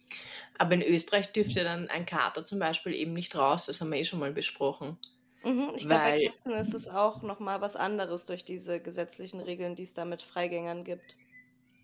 Aber 0.59 0.75
in 0.75 0.83
Österreich 0.83 1.33
dürfte 1.33 1.63
dann 1.63 1.89
ein 1.89 2.05
Kater 2.05 2.45
zum 2.45 2.59
Beispiel 2.59 2.93
eben 2.93 3.13
nicht 3.13 3.35
raus, 3.35 3.65
das 3.65 3.81
haben 3.81 3.89
wir 3.89 3.97
eh 3.97 4.05
schon 4.05 4.19
mal 4.19 4.31
besprochen. 4.31 4.99
Mhm, 5.43 5.73
ich 5.75 5.88
glaube, 5.88 6.03
bei 6.03 6.25
Katzen 6.25 6.51
ist 6.53 6.73
es 6.73 6.88
auch 6.88 7.21
nochmal 7.21 7.62
was 7.62 7.75
anderes 7.75 8.25
durch 8.25 8.45
diese 8.45 8.79
gesetzlichen 8.79 9.41
Regeln, 9.41 9.75
die 9.75 9.83
es 9.83 9.93
da 9.93 10.05
mit 10.05 10.21
Freigängern 10.21 10.83
gibt. 10.83 11.17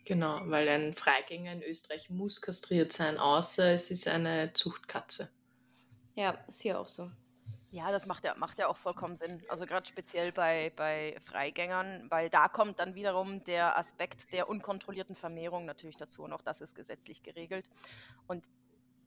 Genau, 0.06 0.40
weil 0.46 0.68
ein 0.70 0.94
Freigänger 0.94 1.52
in 1.52 1.62
Österreich 1.62 2.10
muss 2.10 2.42
kastriert 2.42 2.94
sein, 2.94 3.18
außer 3.18 3.74
es 3.74 3.92
ist 3.92 4.08
eine 4.08 4.54
Zuchtkatze. 4.54 5.30
Ja, 6.16 6.32
ist 6.48 6.62
hier 6.62 6.80
auch 6.80 6.88
so. 6.88 7.12
Ja, 7.72 7.92
das 7.92 8.08
macht 8.08 8.24
ja, 8.24 8.34
macht 8.36 8.58
ja 8.58 8.68
auch 8.68 8.78
vollkommen 8.78 9.16
Sinn. 9.16 9.44
Also 9.48 9.68
gerade 9.68 9.86
speziell 9.88 10.32
bei, 10.32 10.72
bei 10.76 11.16
Freigängern, 11.22 12.08
weil 12.10 12.30
da 12.30 12.48
kommt 12.48 12.80
dann 12.80 12.96
wiederum 12.96 13.44
der 13.44 13.78
Aspekt 13.78 14.34
der 14.34 14.50
unkontrollierten 14.50 15.16
Vermehrung 15.16 15.66
natürlich 15.66 15.98
dazu 15.98 16.24
und 16.24 16.34
auch 16.34 16.42
das 16.42 16.62
ist 16.62 16.74
gesetzlich 16.74 17.22
geregelt. 17.22 17.70
Und 18.26 18.46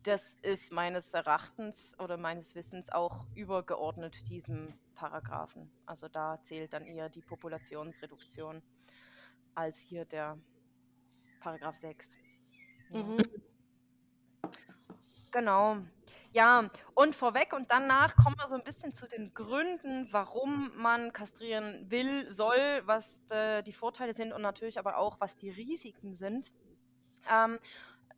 das 0.02 0.34
ist 0.42 0.72
meines 0.72 1.14
Erachtens 1.14 1.98
oder 1.98 2.16
meines 2.16 2.54
Wissens 2.54 2.90
auch 2.90 3.26
übergeordnet 3.34 4.28
diesem 4.28 4.74
Paragraphen. 4.94 5.70
Also 5.86 6.08
da 6.08 6.42
zählt 6.42 6.72
dann 6.72 6.84
eher 6.84 7.08
die 7.08 7.22
Populationsreduktion 7.22 8.62
als 9.54 9.78
hier 9.78 10.04
der 10.04 10.38
Paragraph 11.40 11.76
6. 11.76 12.10
Ja. 12.90 13.02
Mhm. 13.02 13.22
Genau. 15.30 15.78
Ja, 16.32 16.70
und 16.94 17.14
vorweg 17.14 17.52
und 17.52 17.70
danach 17.70 18.16
kommen 18.16 18.36
wir 18.38 18.46
so 18.48 18.54
ein 18.54 18.64
bisschen 18.64 18.94
zu 18.94 19.06
den 19.06 19.32
Gründen, 19.34 20.08
warum 20.10 20.72
man 20.76 21.12
kastrieren 21.12 21.90
will, 21.90 22.30
soll, 22.30 22.82
was 22.84 23.22
äh, 23.30 23.62
die 23.62 23.72
Vorteile 23.72 24.14
sind 24.14 24.32
und 24.32 24.42
natürlich 24.42 24.78
aber 24.78 24.96
auch, 24.98 25.20
was 25.20 25.36
die 25.36 25.50
Risiken 25.50 26.16
sind. 26.16 26.52
Ähm, 27.30 27.58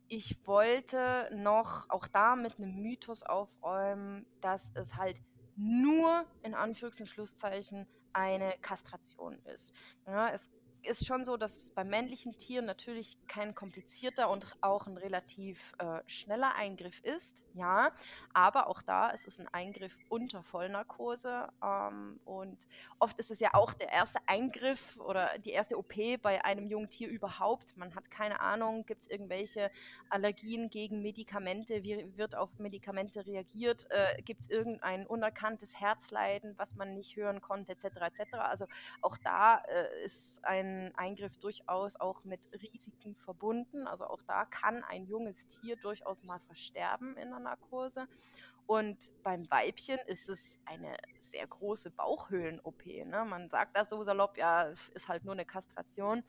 ich 0.07 0.37
wollte 0.45 1.29
noch 1.33 1.89
auch 1.89 2.07
da 2.07 2.35
mit 2.35 2.57
einem 2.57 2.81
Mythos 2.81 3.23
aufräumen, 3.23 4.25
dass 4.41 4.71
es 4.75 4.95
halt 4.95 5.21
nur 5.55 6.25
in 6.43 6.53
Anführungs- 6.53 6.99
und 6.99 7.07
Schlusszeichen 7.07 7.87
eine 8.13 8.53
Kastration 8.61 9.39
ist. 9.45 9.73
Ja, 10.05 10.29
es 10.29 10.49
ist 10.85 11.05
schon 11.05 11.25
so, 11.25 11.37
dass 11.37 11.57
es 11.57 11.71
bei 11.71 11.83
männlichen 11.83 12.37
Tieren 12.37 12.65
natürlich 12.65 13.17
kein 13.27 13.55
komplizierter 13.55 14.29
und 14.29 14.45
auch 14.61 14.87
ein 14.87 14.97
relativ 14.97 15.73
äh, 15.79 15.99
schneller 16.07 16.55
Eingriff 16.55 16.99
ist, 17.03 17.43
ja. 17.53 17.91
Aber 18.33 18.67
auch 18.67 18.81
da 18.81 19.09
ist 19.09 19.27
es 19.27 19.39
ein 19.39 19.47
Eingriff 19.53 19.97
unter 20.09 20.43
Vollnarkose 20.43 21.49
ähm, 21.63 22.19
und 22.25 22.57
oft 22.99 23.19
ist 23.19 23.31
es 23.31 23.39
ja 23.39 23.53
auch 23.53 23.73
der 23.73 23.91
erste 23.91 24.19
Eingriff 24.27 24.99
oder 24.99 25.37
die 25.39 25.51
erste 25.51 25.77
OP 25.77 25.93
bei 26.21 26.43
einem 26.43 26.67
jungen 26.67 26.89
Tier 26.89 27.09
überhaupt. 27.09 27.75
Man 27.77 27.95
hat 27.95 28.11
keine 28.11 28.39
Ahnung, 28.39 28.85
gibt 28.85 29.01
es 29.01 29.09
irgendwelche 29.09 29.71
Allergien 30.09 30.69
gegen 30.69 31.01
Medikamente, 31.01 31.83
wie 31.83 32.17
wird 32.17 32.35
auf 32.35 32.49
Medikamente 32.59 33.25
reagiert, 33.25 33.87
äh, 33.89 34.21
gibt 34.21 34.41
es 34.41 34.49
irgendein 34.49 35.07
unerkanntes 35.07 35.79
Herzleiden, 35.79 36.53
was 36.57 36.75
man 36.75 36.93
nicht 36.93 37.15
hören 37.15 37.41
konnte, 37.41 37.71
etc. 37.71 37.85
etc. 38.01 38.33
Also 38.35 38.65
auch 39.01 39.17
da 39.17 39.57
äh, 39.67 40.03
ist 40.03 40.43
ein 40.43 40.74
Eingriff 40.95 41.37
durchaus 41.37 41.95
auch 41.95 42.23
mit 42.23 42.49
Risiken 42.53 43.15
verbunden. 43.15 43.87
Also 43.87 44.05
auch 44.05 44.21
da 44.23 44.45
kann 44.45 44.83
ein 44.83 45.05
junges 45.05 45.47
Tier 45.47 45.75
durchaus 45.77 46.23
mal 46.23 46.39
versterben 46.39 47.17
in 47.17 47.29
der 47.29 47.39
Narkose. 47.39 48.07
Und 48.67 49.11
beim 49.21 49.49
Weibchen 49.51 49.99
ist 50.07 50.27
es 50.27 50.59
eine 50.65 50.97
sehr 51.17 51.45
große 51.45 51.91
Bauchhöhlen-OP. 51.91 52.85
Ne? 52.85 53.23
Man 53.25 53.47
sagt 53.47 53.77
das 53.77 53.89
so 53.89 54.03
salopp, 54.03 54.37
ja, 54.37 54.63
ist 54.93 55.07
halt 55.07 55.23
nur 55.23 55.33
eine 55.33 55.45
Kastration. 55.45 56.23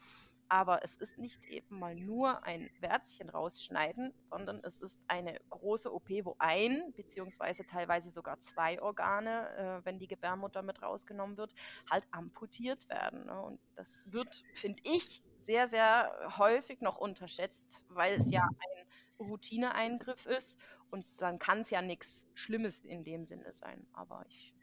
Aber 0.49 0.85
es 0.85 0.97
ist 0.97 1.19
nicht 1.19 1.45
eben 1.47 1.79
mal 1.79 1.95
nur 1.95 2.45
ein 2.45 2.71
Wärzchen 2.81 3.29
rausschneiden, 3.29 4.13
sondern 4.23 4.61
es 4.63 4.79
ist 4.79 5.03
eine 5.09 5.39
große 5.51 5.93
OP, 5.93 6.09
wo 6.23 6.37
ein 6.39 6.93
beziehungsweise 6.95 7.65
teilweise 7.65 8.11
sogar 8.11 8.39
zwei 8.39 8.81
Organe, 8.81 9.49
äh, 9.57 9.85
wenn 9.85 9.99
die 9.99 10.09
Gebärmutter 10.09 10.63
mit 10.63 10.83
rausgenommen 10.83 11.37
wird, 11.37 11.55
halt 11.91 12.07
amputiert 12.11 12.89
werden. 12.89 13.27
Ne? 13.27 13.41
Und 13.41 13.61
das 13.75 14.05
wird, 14.07 14.45
finde 14.55 14.83
ich, 14.85 15.23
sehr, 15.39 15.67
sehr 15.67 16.37
häufig 16.39 16.81
noch 16.81 16.99
unterschätzt, 16.99 17.85
weil 17.89 18.15
es 18.15 18.31
ja 18.31 18.43
ein 18.43 18.87
Routineeingriff 19.27 20.27
ist 20.27 20.59
und 20.91 21.05
dann 21.21 21.39
kann 21.39 21.61
es 21.61 21.71
ja 21.71 21.83
nichts 21.83 22.27
Schlimmes 22.35 22.81
in 22.81 23.05
dem 23.05 23.25
Sinne 23.25 23.53
sein. 23.53 23.87
Aber 23.93 24.25
ich 24.29 24.55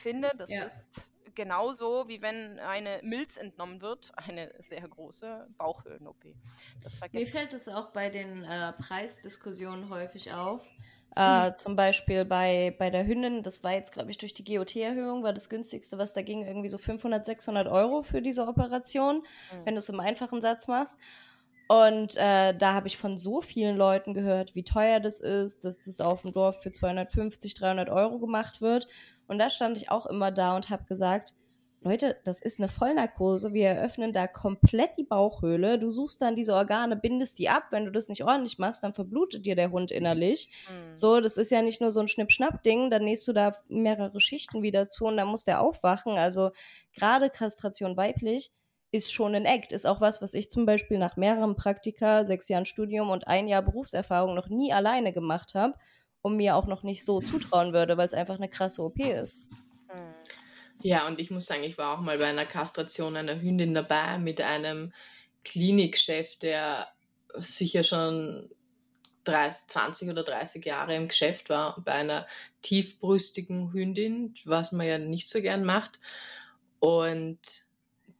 finde, 0.00 0.32
das 0.36 0.50
ja. 0.50 0.64
ist 0.64 1.10
genauso 1.34 2.08
wie 2.08 2.20
wenn 2.20 2.58
eine 2.58 2.98
Milz 3.02 3.36
entnommen 3.36 3.80
wird, 3.80 4.12
eine 4.16 4.52
sehr 4.58 4.86
große 4.88 5.46
Bauchhöhlen-OP. 5.56 6.24
Mir 7.12 7.26
fällt 7.26 7.54
es 7.54 7.68
auch 7.68 7.90
bei 7.90 8.10
den 8.10 8.42
äh, 8.42 8.72
Preisdiskussionen 8.72 9.88
häufig 9.88 10.32
auf. 10.32 10.68
Äh, 11.14 11.46
hm. 11.46 11.56
Zum 11.56 11.76
Beispiel 11.76 12.24
bei, 12.24 12.74
bei 12.76 12.90
der 12.90 13.06
Hündin, 13.06 13.44
das 13.44 13.62
war 13.62 13.72
jetzt, 13.72 13.92
glaube 13.92 14.10
ich, 14.10 14.18
durch 14.18 14.34
die 14.34 14.42
GOT-Erhöhung, 14.42 15.22
war 15.22 15.32
das 15.32 15.48
günstigste, 15.48 15.96
was 15.96 16.12
da 16.12 16.22
ging, 16.22 16.44
irgendwie 16.44 16.68
so 16.68 16.78
500, 16.78 17.24
600 17.24 17.68
Euro 17.68 18.02
für 18.02 18.20
diese 18.20 18.46
Operation, 18.46 19.24
hm. 19.50 19.64
wenn 19.64 19.74
du 19.74 19.78
es 19.78 19.88
im 19.88 20.00
einfachen 20.00 20.40
Satz 20.40 20.66
machst. 20.66 20.98
Und 21.68 22.16
äh, 22.16 22.56
da 22.56 22.72
habe 22.72 22.88
ich 22.88 22.96
von 22.96 23.18
so 23.18 23.42
vielen 23.42 23.76
Leuten 23.76 24.14
gehört, 24.14 24.54
wie 24.54 24.64
teuer 24.64 25.00
das 25.00 25.20
ist, 25.20 25.64
dass 25.64 25.78
das 25.80 26.00
auf 26.00 26.22
dem 26.22 26.32
Dorf 26.32 26.62
für 26.62 26.72
250, 26.72 27.54
300 27.54 27.90
Euro 27.90 28.18
gemacht 28.18 28.62
wird. 28.62 28.88
Und 29.28 29.38
da 29.38 29.50
stand 29.50 29.76
ich 29.76 29.90
auch 29.90 30.06
immer 30.06 30.32
da 30.32 30.56
und 30.56 30.70
habe 30.70 30.84
gesagt, 30.84 31.34
Leute, 31.80 32.16
das 32.24 32.40
ist 32.40 32.58
eine 32.58 32.68
Vollnarkose. 32.68 33.52
Wir 33.52 33.68
eröffnen 33.68 34.12
da 34.12 34.26
komplett 34.26 34.90
die 34.98 35.04
Bauchhöhle. 35.04 35.78
Du 35.78 35.90
suchst 35.90 36.20
dann 36.20 36.34
diese 36.34 36.54
Organe, 36.54 36.96
bindest 36.96 37.38
die 37.38 37.48
ab. 37.48 37.68
Wenn 37.70 37.84
du 37.84 37.92
das 37.92 38.08
nicht 38.08 38.24
ordentlich 38.24 38.58
machst, 38.58 38.82
dann 38.82 38.94
verblutet 38.94 39.46
dir 39.46 39.54
der 39.54 39.70
Hund 39.70 39.92
innerlich. 39.92 40.50
Mhm. 40.68 40.96
So, 40.96 41.20
das 41.20 41.36
ist 41.36 41.52
ja 41.52 41.62
nicht 41.62 41.80
nur 41.80 41.92
so 41.92 42.00
ein 42.00 42.08
Schnipp-Schnapp-Ding. 42.08 42.90
Dann 42.90 43.04
nähst 43.04 43.28
du 43.28 43.32
da 43.32 43.54
mehrere 43.68 44.20
Schichten 44.20 44.62
wieder 44.62 44.88
zu 44.88 45.04
und 45.04 45.16
dann 45.18 45.28
muss 45.28 45.44
der 45.44 45.60
aufwachen. 45.60 46.18
Also 46.18 46.50
gerade 46.94 47.30
Kastration 47.30 47.96
weiblich 47.96 48.52
ist 48.90 49.12
schon 49.12 49.36
ein 49.36 49.44
Act. 49.44 49.70
Ist 49.70 49.86
auch 49.86 50.00
was, 50.00 50.20
was 50.20 50.34
ich 50.34 50.50
zum 50.50 50.66
Beispiel 50.66 50.98
nach 50.98 51.16
mehreren 51.16 51.54
Praktika, 51.54 52.24
sechs 52.24 52.48
Jahren 52.48 52.66
Studium 52.66 53.08
und 53.08 53.28
ein 53.28 53.46
Jahr 53.46 53.62
Berufserfahrung 53.62 54.34
noch 54.34 54.48
nie 54.48 54.72
alleine 54.72 55.12
gemacht 55.12 55.54
habe 55.54 55.74
und 56.22 56.36
mir 56.36 56.56
auch 56.56 56.66
noch 56.66 56.82
nicht 56.82 57.04
so 57.04 57.20
zutrauen 57.20 57.72
würde, 57.72 57.96
weil 57.96 58.06
es 58.06 58.14
einfach 58.14 58.36
eine 58.36 58.48
krasse 58.48 58.82
OP 58.82 58.98
ist. 58.98 59.40
Ja, 60.80 61.06
und 61.06 61.18
ich 61.18 61.30
muss 61.30 61.46
sagen, 61.46 61.64
ich 61.64 61.76
war 61.76 61.96
auch 61.96 62.02
mal 62.02 62.18
bei 62.18 62.26
einer 62.26 62.46
Kastration 62.46 63.16
einer 63.16 63.40
Hündin 63.40 63.74
dabei 63.74 64.18
mit 64.18 64.40
einem 64.40 64.92
Klinikchef, 65.44 66.36
der 66.38 66.88
sicher 67.36 67.82
schon 67.82 68.48
30, 69.24 69.66
20 69.68 70.10
oder 70.10 70.22
30 70.22 70.64
Jahre 70.64 70.94
im 70.94 71.08
Geschäft 71.08 71.50
war, 71.50 71.80
bei 71.84 71.92
einer 71.92 72.26
tiefbrüstigen 72.62 73.72
Hündin, 73.72 74.34
was 74.44 74.72
man 74.72 74.86
ja 74.86 74.98
nicht 74.98 75.28
so 75.28 75.42
gern 75.42 75.64
macht. 75.64 76.00
Und 76.78 77.38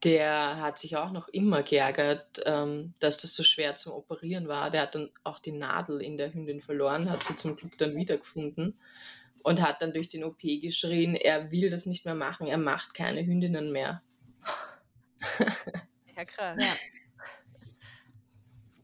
der 0.05 0.61
hat 0.61 0.79
sich 0.79 0.97
auch 0.97 1.11
noch 1.11 1.29
immer 1.29 1.63
geärgert, 1.63 2.41
ähm, 2.45 2.95
dass 3.01 3.19
das 3.19 3.35
so 3.35 3.43
schwer 3.43 3.77
zum 3.77 3.93
Operieren 3.93 4.47
war. 4.47 4.71
Der 4.71 4.83
hat 4.83 4.95
dann 4.95 5.11
auch 5.25 5.39
die 5.39 5.53
Nadel 5.53 6.01
in 6.01 6.17
der 6.17 6.33
Hündin 6.33 6.61
verloren, 6.61 7.11
hat 7.11 7.25
sie 7.25 7.37
zum 7.37 7.57
Glück 7.57 7.77
dann 7.79 7.97
wiedergefunden 7.97 8.79
und 9.43 9.61
hat 9.61 9.83
dann 9.83 9.93
durch 9.93 10.09
den 10.09 10.25
OP 10.25 10.41
geschrien, 10.41 11.15
er 11.17 11.51
will 11.51 11.71
das 11.71 11.87
nicht 11.87 12.05
mehr 12.05 12.15
machen, 12.15 12.47
er 12.47 12.59
macht 12.59 12.95
keine 12.95 13.25
Hündinnen 13.25 13.73
mehr. 13.73 14.03
ja, 16.17 16.25
krass. 16.25 16.63
Ja. 16.63 16.77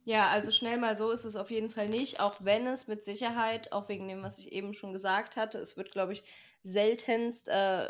Ja, 0.07 0.29
also 0.29 0.53
schnell 0.53 0.77
mal 0.77 0.97
so 0.97 1.11
ist 1.11 1.25
es 1.25 1.35
auf 1.35 1.51
jeden 1.51 1.71
Fall 1.71 1.89
nicht, 1.89 2.21
auch 2.21 2.37
wenn 2.41 2.67
es 2.67 2.89
mit 2.89 3.03
Sicherheit, 3.03 3.73
auch 3.73 3.89
wegen 3.89 4.07
dem, 4.07 4.23
was 4.23 4.39
ich 4.39 4.53
eben 4.53 4.75
schon 4.75 4.93
gesagt 4.93 5.37
hatte, 5.37 5.59
es 5.59 5.79
wird, 5.79 5.93
glaube 5.93 6.13
ich, 6.13 6.23
seltenst 6.63 7.49
äh, 7.49 7.89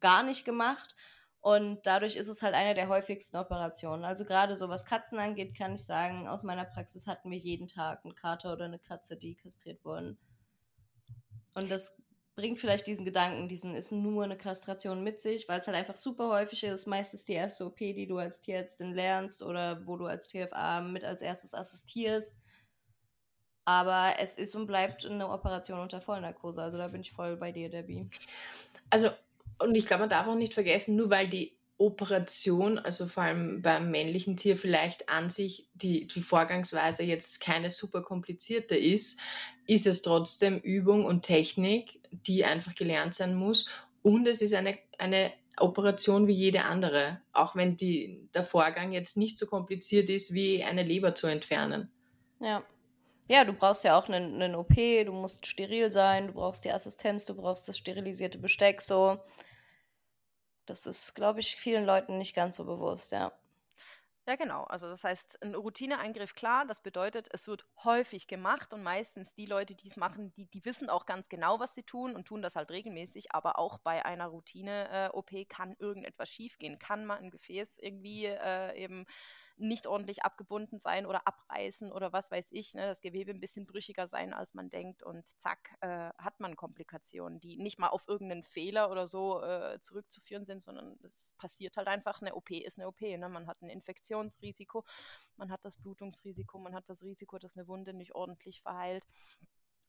gar 0.00 0.22
nicht 0.22 0.46
gemacht. 0.46 0.96
Und 1.42 1.84
dadurch 1.86 2.14
ist 2.14 2.28
es 2.28 2.40
halt 2.40 2.54
eine 2.54 2.72
der 2.74 2.88
häufigsten 2.88 3.36
Operationen. 3.36 4.04
Also 4.04 4.24
gerade 4.24 4.56
so 4.56 4.68
was 4.68 4.84
Katzen 4.84 5.18
angeht, 5.18 5.58
kann 5.58 5.74
ich 5.74 5.84
sagen, 5.84 6.28
aus 6.28 6.44
meiner 6.44 6.64
Praxis 6.64 7.08
hatten 7.08 7.32
wir 7.32 7.38
jeden 7.38 7.66
Tag 7.66 8.04
einen 8.04 8.14
Kater 8.14 8.52
oder 8.52 8.66
eine 8.66 8.78
Katze, 8.78 9.16
die 9.16 9.34
kastriert 9.34 9.84
wurden. 9.84 10.18
Und 11.54 11.68
das 11.68 12.00
bringt 12.36 12.60
vielleicht 12.60 12.86
diesen 12.86 13.04
Gedanken, 13.04 13.48
diesen 13.48 13.74
ist 13.74 13.90
nur 13.90 14.22
eine 14.22 14.38
Kastration 14.38 15.02
mit 15.02 15.20
sich, 15.20 15.48
weil 15.48 15.58
es 15.58 15.66
halt 15.66 15.76
einfach 15.76 15.96
super 15.96 16.28
häufig 16.28 16.62
ist. 16.62 16.86
Meistens 16.86 17.24
die 17.24 17.32
erste 17.32 17.66
OP, 17.66 17.78
die 17.78 18.06
du 18.06 18.18
als 18.18 18.40
Tierärztin 18.40 18.94
lernst 18.94 19.42
oder 19.42 19.84
wo 19.84 19.96
du 19.96 20.06
als 20.06 20.28
TFA 20.28 20.80
mit 20.80 21.04
als 21.04 21.22
erstes 21.22 21.54
assistierst. 21.54 22.40
Aber 23.64 24.14
es 24.20 24.36
ist 24.36 24.54
und 24.54 24.68
bleibt 24.68 25.04
eine 25.04 25.28
Operation 25.28 25.80
unter 25.80 26.00
Vollnarkose. 26.00 26.62
Also 26.62 26.78
da 26.78 26.86
bin 26.86 27.00
ich 27.00 27.10
voll 27.10 27.36
bei 27.36 27.50
dir, 27.50 27.68
Debbie. 27.68 28.08
Also, 28.90 29.10
und 29.62 29.74
ich 29.74 29.86
glaube, 29.86 30.02
man 30.02 30.10
darf 30.10 30.26
auch 30.26 30.34
nicht 30.34 30.54
vergessen, 30.54 30.96
nur 30.96 31.10
weil 31.10 31.28
die 31.28 31.56
Operation, 31.78 32.78
also 32.78 33.08
vor 33.08 33.24
allem 33.24 33.60
beim 33.60 33.90
männlichen 33.90 34.36
Tier 34.36 34.56
vielleicht 34.56 35.08
an 35.08 35.30
sich 35.30 35.68
die, 35.74 36.06
die 36.06 36.22
Vorgangsweise 36.22 37.02
jetzt 37.02 37.40
keine 37.40 37.70
super 37.70 38.02
komplizierte 38.02 38.76
ist, 38.76 39.18
ist 39.66 39.86
es 39.86 40.02
trotzdem 40.02 40.58
Übung 40.58 41.04
und 41.04 41.22
Technik, 41.22 42.00
die 42.10 42.44
einfach 42.44 42.74
gelernt 42.74 43.14
sein 43.14 43.34
muss 43.34 43.68
und 44.02 44.26
es 44.28 44.42
ist 44.42 44.54
eine, 44.54 44.78
eine 44.98 45.32
Operation 45.58 46.26
wie 46.26 46.32
jede 46.32 46.64
andere, 46.64 47.20
auch 47.32 47.56
wenn 47.56 47.76
die, 47.76 48.28
der 48.34 48.44
Vorgang 48.44 48.92
jetzt 48.92 49.16
nicht 49.16 49.38
so 49.38 49.46
kompliziert 49.46 50.08
ist, 50.08 50.32
wie 50.32 50.62
eine 50.62 50.82
Leber 50.82 51.14
zu 51.14 51.26
entfernen. 51.26 51.90
Ja. 52.40 52.62
Ja, 53.28 53.44
du 53.44 53.52
brauchst 53.52 53.84
ja 53.84 53.96
auch 53.98 54.08
einen, 54.08 54.42
einen 54.42 54.56
OP, 54.56 54.74
du 54.74 55.12
musst 55.12 55.46
steril 55.46 55.92
sein, 55.92 56.26
du 56.26 56.32
brauchst 56.34 56.64
die 56.64 56.72
Assistenz, 56.72 57.24
du 57.24 57.34
brauchst 57.34 57.68
das 57.68 57.78
sterilisierte 57.78 58.36
Besteck, 58.36 58.82
so. 58.82 59.18
Das 60.66 60.86
ist, 60.86 61.14
glaube 61.14 61.40
ich, 61.40 61.56
vielen 61.56 61.84
Leuten 61.84 62.18
nicht 62.18 62.34
ganz 62.34 62.56
so 62.56 62.64
bewusst, 62.64 63.12
ja. 63.12 63.32
Ja, 64.28 64.36
genau. 64.36 64.62
Also 64.64 64.86
das 64.86 65.02
heißt, 65.02 65.42
ein 65.42 65.56
Routineeingriff, 65.56 66.34
klar, 66.36 66.64
das 66.64 66.80
bedeutet, 66.80 67.26
es 67.32 67.48
wird 67.48 67.66
häufig 67.82 68.28
gemacht 68.28 68.72
und 68.72 68.84
meistens 68.84 69.34
die 69.34 69.46
Leute, 69.46 69.74
die 69.74 69.88
es 69.88 69.96
machen, 69.96 70.32
die, 70.34 70.46
die 70.46 70.64
wissen 70.64 70.88
auch 70.88 71.06
ganz 71.06 71.28
genau, 71.28 71.58
was 71.58 71.74
sie 71.74 71.82
tun 71.82 72.14
und 72.14 72.26
tun 72.28 72.40
das 72.40 72.54
halt 72.54 72.70
regelmäßig, 72.70 73.34
aber 73.34 73.58
auch 73.58 73.78
bei 73.78 74.04
einer 74.04 74.26
Routine-OP 74.28 75.32
äh, 75.32 75.44
kann 75.44 75.74
irgendetwas 75.76 76.28
schiefgehen, 76.30 76.78
kann 76.78 77.04
mal 77.04 77.18
ein 77.18 77.32
Gefäß 77.32 77.78
irgendwie 77.78 78.26
äh, 78.26 78.76
eben 78.80 79.06
nicht 79.56 79.86
ordentlich 79.86 80.24
abgebunden 80.24 80.78
sein 80.80 81.06
oder 81.06 81.26
abreißen 81.26 81.92
oder 81.92 82.12
was 82.12 82.30
weiß 82.30 82.48
ich, 82.52 82.74
ne, 82.74 82.86
das 82.86 83.00
Gewebe 83.00 83.30
ein 83.30 83.40
bisschen 83.40 83.66
brüchiger 83.66 84.06
sein, 84.06 84.32
als 84.32 84.54
man 84.54 84.70
denkt 84.70 85.02
und 85.02 85.24
zack, 85.40 85.76
äh, 85.80 86.10
hat 86.18 86.40
man 86.40 86.56
Komplikationen, 86.56 87.40
die 87.40 87.56
nicht 87.56 87.78
mal 87.78 87.88
auf 87.88 88.06
irgendeinen 88.08 88.42
Fehler 88.42 88.90
oder 88.90 89.06
so 89.06 89.42
äh, 89.42 89.80
zurückzuführen 89.80 90.44
sind, 90.44 90.62
sondern 90.62 90.98
es 91.04 91.34
passiert 91.38 91.76
halt 91.76 91.88
einfach, 91.88 92.20
eine 92.20 92.34
OP 92.34 92.50
ist 92.50 92.78
eine 92.78 92.88
OP, 92.88 93.00
ne? 93.00 93.28
man 93.28 93.46
hat 93.46 93.62
ein 93.62 93.68
Infektionsrisiko, 93.68 94.84
man 95.36 95.50
hat 95.50 95.64
das 95.64 95.76
Blutungsrisiko, 95.76 96.58
man 96.58 96.74
hat 96.74 96.88
das 96.88 97.02
Risiko, 97.02 97.38
dass 97.38 97.56
eine 97.56 97.68
Wunde 97.68 97.94
nicht 97.94 98.14
ordentlich 98.14 98.62
verheilt. 98.62 99.04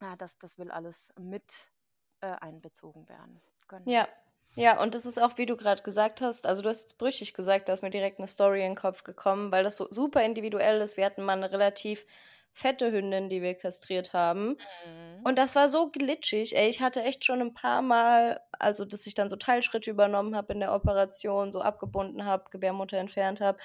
Ja, 0.02 0.16
das, 0.16 0.38
das 0.38 0.58
will 0.58 0.72
alles 0.72 1.14
mit 1.18 1.72
äh, 2.20 2.28
einbezogen 2.28 3.08
werden. 3.08 3.42
Genau. 3.68 3.90
Ja, 3.90 4.08
ja, 4.56 4.82
und 4.82 4.96
das 4.96 5.06
ist 5.06 5.22
auch, 5.22 5.38
wie 5.38 5.46
du 5.46 5.56
gerade 5.58 5.82
gesagt 5.82 6.22
hast, 6.22 6.46
also 6.46 6.62
du 6.62 6.70
hast 6.70 6.98
brüchig 6.98 7.34
gesagt, 7.34 7.70
da 7.70 7.74
ist 7.74 7.82
mir 7.82 7.90
direkt 7.90 8.20
eine 8.20 8.28
Story 8.28 8.62
in 8.62 8.72
den 8.72 8.76
Kopf 8.76 9.04
gekommen, 9.04 9.52
weil 9.52 9.64
das 9.64 9.78
so 9.78 9.88
super 9.90 10.24
individuell 10.24 10.82
ist. 10.82 10.98
Wir 10.98 11.06
hatten 11.06 11.24
mal 11.24 11.34
eine 11.34 11.52
relativ 11.52 12.06
fette 12.54 12.92
Hündin, 12.92 13.30
die 13.30 13.42
wir 13.42 13.56
kastriert 13.56 14.14
haben. 14.14 14.50
Mhm. 14.50 15.24
Und 15.24 15.38
das 15.38 15.56
war 15.56 15.68
so 15.68 15.90
glitschig. 15.90 16.56
Ey, 16.56 16.70
ich 16.70 16.82
hatte 16.82 17.02
echt 17.02 17.26
schon 17.26 17.42
ein 17.42 17.54
paar 17.54 17.82
Mal, 17.82 18.40
also 18.52 18.86
dass 18.86 19.08
ich 19.08 19.16
dann 19.16 19.30
so 19.30 19.36
Teilschritte 19.36 19.90
übernommen 19.90 20.36
habe 20.36 20.54
in 20.54 20.60
der 20.60 20.74
Operation, 20.74 21.52
so 21.52 21.62
abgebunden 21.62 22.26
habe, 22.26 22.50
Gebärmutter 22.52 22.98
entfernt 22.98 23.42
habe. 23.42 23.58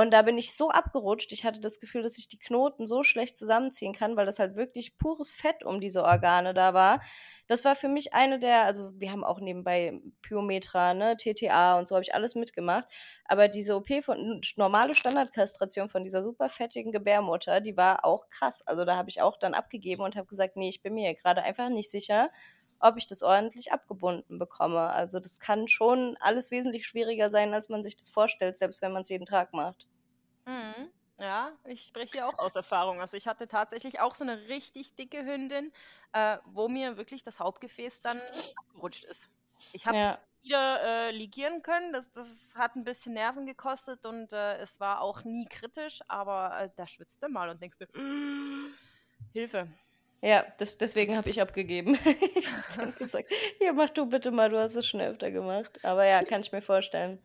Und 0.00 0.12
da 0.12 0.22
bin 0.22 0.38
ich 0.38 0.54
so 0.56 0.70
abgerutscht. 0.70 1.30
Ich 1.30 1.44
hatte 1.44 1.60
das 1.60 1.78
Gefühl, 1.78 2.02
dass 2.02 2.16
ich 2.16 2.26
die 2.26 2.38
Knoten 2.38 2.86
so 2.86 3.04
schlecht 3.04 3.36
zusammenziehen 3.36 3.92
kann, 3.92 4.16
weil 4.16 4.24
das 4.24 4.38
halt 4.38 4.56
wirklich 4.56 4.96
pures 4.96 5.30
Fett 5.30 5.62
um 5.62 5.78
diese 5.78 6.04
Organe 6.04 6.54
da 6.54 6.72
war. 6.72 7.02
Das 7.48 7.66
war 7.66 7.76
für 7.76 7.88
mich 7.88 8.14
eine 8.14 8.38
der, 8.38 8.62
also 8.62 8.98
wir 8.98 9.12
haben 9.12 9.24
auch 9.24 9.40
nebenbei 9.40 10.00
Pyometra, 10.22 10.94
ne, 10.94 11.18
TTA 11.18 11.78
und 11.78 11.86
so 11.86 11.96
habe 11.96 12.02
ich 12.02 12.14
alles 12.14 12.34
mitgemacht. 12.34 12.88
Aber 13.26 13.48
diese 13.48 13.76
OP 13.76 13.88
von 14.02 14.40
normale 14.56 14.94
Standardkastration 14.94 15.90
von 15.90 16.02
dieser 16.02 16.22
super 16.22 16.48
fettigen 16.48 16.92
Gebärmutter, 16.92 17.60
die 17.60 17.76
war 17.76 18.06
auch 18.06 18.30
krass. 18.30 18.66
Also 18.66 18.86
da 18.86 18.96
habe 18.96 19.10
ich 19.10 19.20
auch 19.20 19.36
dann 19.36 19.52
abgegeben 19.52 20.02
und 20.02 20.16
habe 20.16 20.28
gesagt, 20.28 20.56
nee, 20.56 20.70
ich 20.70 20.80
bin 20.82 20.94
mir 20.94 21.12
gerade 21.12 21.42
einfach 21.42 21.68
nicht 21.68 21.90
sicher, 21.90 22.30
ob 22.80 22.96
ich 22.96 23.06
das 23.06 23.22
ordentlich 23.22 23.72
abgebunden 23.72 24.38
bekomme. 24.38 24.80
Also 24.80 25.20
das 25.20 25.38
kann 25.38 25.68
schon 25.68 26.16
alles 26.20 26.50
wesentlich 26.50 26.86
schwieriger 26.86 27.30
sein, 27.30 27.54
als 27.54 27.68
man 27.68 27.82
sich 27.82 27.96
das 27.96 28.10
vorstellt, 28.10 28.56
selbst 28.56 28.82
wenn 28.82 28.92
man 28.92 29.02
es 29.02 29.08
jeden 29.10 29.26
Tag 29.26 29.52
macht. 29.52 29.86
Mhm. 30.46 30.90
Ja, 31.20 31.52
ich 31.64 31.82
spreche 31.82 32.12
hier 32.12 32.26
auch 32.26 32.38
aus 32.38 32.56
Erfahrung. 32.56 33.00
Also 33.00 33.16
ich 33.18 33.26
hatte 33.26 33.46
tatsächlich 33.46 34.00
auch 34.00 34.14
so 34.14 34.24
eine 34.24 34.48
richtig 34.48 34.96
dicke 34.96 35.24
Hündin, 35.24 35.70
äh, 36.12 36.38
wo 36.46 36.68
mir 36.68 36.96
wirklich 36.96 37.22
das 37.22 37.38
Hauptgefäß 37.38 38.00
dann 38.00 38.18
abgerutscht 38.56 39.04
ist. 39.04 39.28
Ich 39.74 39.86
habe 39.86 39.98
es 39.98 40.02
ja. 40.02 40.18
wieder 40.40 40.82
äh, 40.82 41.10
ligieren 41.10 41.62
können. 41.62 41.92
Das, 41.92 42.10
das 42.12 42.54
hat 42.54 42.74
ein 42.74 42.84
bisschen 42.84 43.12
Nerven 43.12 43.44
gekostet 43.44 44.06
und 44.06 44.32
äh, 44.32 44.56
es 44.56 44.80
war 44.80 45.02
auch 45.02 45.22
nie 45.24 45.44
kritisch, 45.44 46.00
aber 46.08 46.58
äh, 46.58 46.70
da 46.74 46.86
schwitzt 46.86 47.22
du 47.22 47.28
mal 47.28 47.50
und 47.50 47.60
denkst 47.60 47.78
du, 47.78 47.86
Hilfe. 49.32 49.68
Ja, 50.22 50.44
das, 50.58 50.76
deswegen 50.76 51.16
habe 51.16 51.30
ich 51.30 51.40
abgegeben. 51.40 51.94
ich 52.34 52.52
habe 52.52 52.64
dann 52.76 52.94
gesagt, 52.94 53.30
hier 53.58 53.72
mach 53.72 53.90
du 53.90 54.06
bitte 54.06 54.30
mal, 54.30 54.50
du 54.50 54.58
hast 54.58 54.76
es 54.76 54.86
schon 54.86 55.00
öfter 55.00 55.30
gemacht. 55.30 55.78
Aber 55.82 56.06
ja, 56.06 56.22
kann 56.22 56.42
ich 56.42 56.52
mir 56.52 56.62
vorstellen 56.62 57.18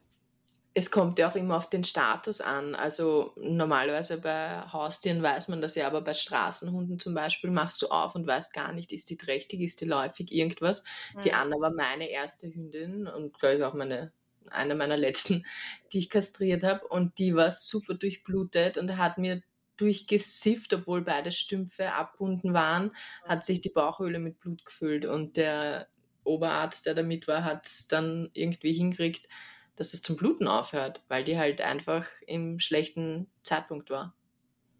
es 0.78 0.91
kommt 0.91 1.17
ja 1.20 1.32
auch 1.32 1.36
immer 1.36 1.56
auf 1.56 1.70
den 1.70 1.86
Status 1.86 2.41
an. 2.41 2.76
Also 2.76 3.32
normalerweise 3.38 4.20
bei 4.20 4.62
Haustieren 4.74 5.24
weiß 5.24 5.48
man 5.48 5.62
das 5.62 5.76
ja, 5.76 5.88
aber 5.88 6.02
bei 6.02 6.13
Straßenhunden 6.13 7.00
zum 7.00 7.15
Beispiel 7.15 7.50
machst 7.50 7.82
du 7.82 7.88
auf 7.88 8.13
und 8.13 8.28
weißt 8.28 8.54
gar 8.54 8.74
nicht, 8.74 8.91
ist 8.91 9.10
die 9.10 9.15
trächtig, 9.15 9.62
ist 9.62 9.80
die 9.80 9.86
läufig, 9.86 10.34
irgendwas. 10.34 10.84
Mhm. 11.15 11.22
Die 11.22 11.34
Anna 11.34 11.56
war 11.62 11.72
meine 11.74 12.10
erste 12.10 12.54
Hündin 12.54 13.08
und 13.08 13.39
glaube 13.39 13.56
ich 13.56 13.63
auch 13.63 13.74
meine 13.74 14.12
eine 14.52 14.76
meiner 14.76 14.98
letzten, 14.98 15.43
die 15.91 16.00
ich 16.00 16.10
kastriert 16.10 16.63
habe 16.63 16.86
und 16.88 17.17
die 17.17 17.36
war 17.36 17.50
super 17.50 17.96
durchblutet 17.96 18.78
und 18.78 18.96
hat 18.98 19.17
mir 19.17 19.41
durchgesifft, 19.78 20.74
obwohl 20.74 21.02
beide 21.02 21.32
Stümpfe 21.32 21.94
abbunden 21.94 22.54
waren, 22.54 22.92
hat 23.28 23.46
sich 23.46 23.62
die 23.62 23.70
Bauchhöhle 23.70 24.20
mit 24.20 24.40
Blut 24.40 24.66
gefüllt 24.66 25.06
und 25.06 25.38
der 25.38 25.88
Oberarzt, 26.24 26.86
der 26.86 26.94
da 26.96 27.04
mit 27.04 27.28
war, 27.28 27.44
hat 27.44 27.70
dann 27.92 28.30
irgendwie 28.34 28.74
hingekriegt, 28.74 29.28
dass 29.76 29.94
es 29.94 30.02
zum 30.02 30.16
Bluten 30.16 30.48
aufhört, 30.48 31.04
weil 31.08 31.24
die 31.24 31.38
halt 31.38 31.62
einfach 31.62 32.08
im 32.26 32.60
schlechten 32.60 33.28
Zeitpunkt 33.44 33.90
war. 33.90 34.16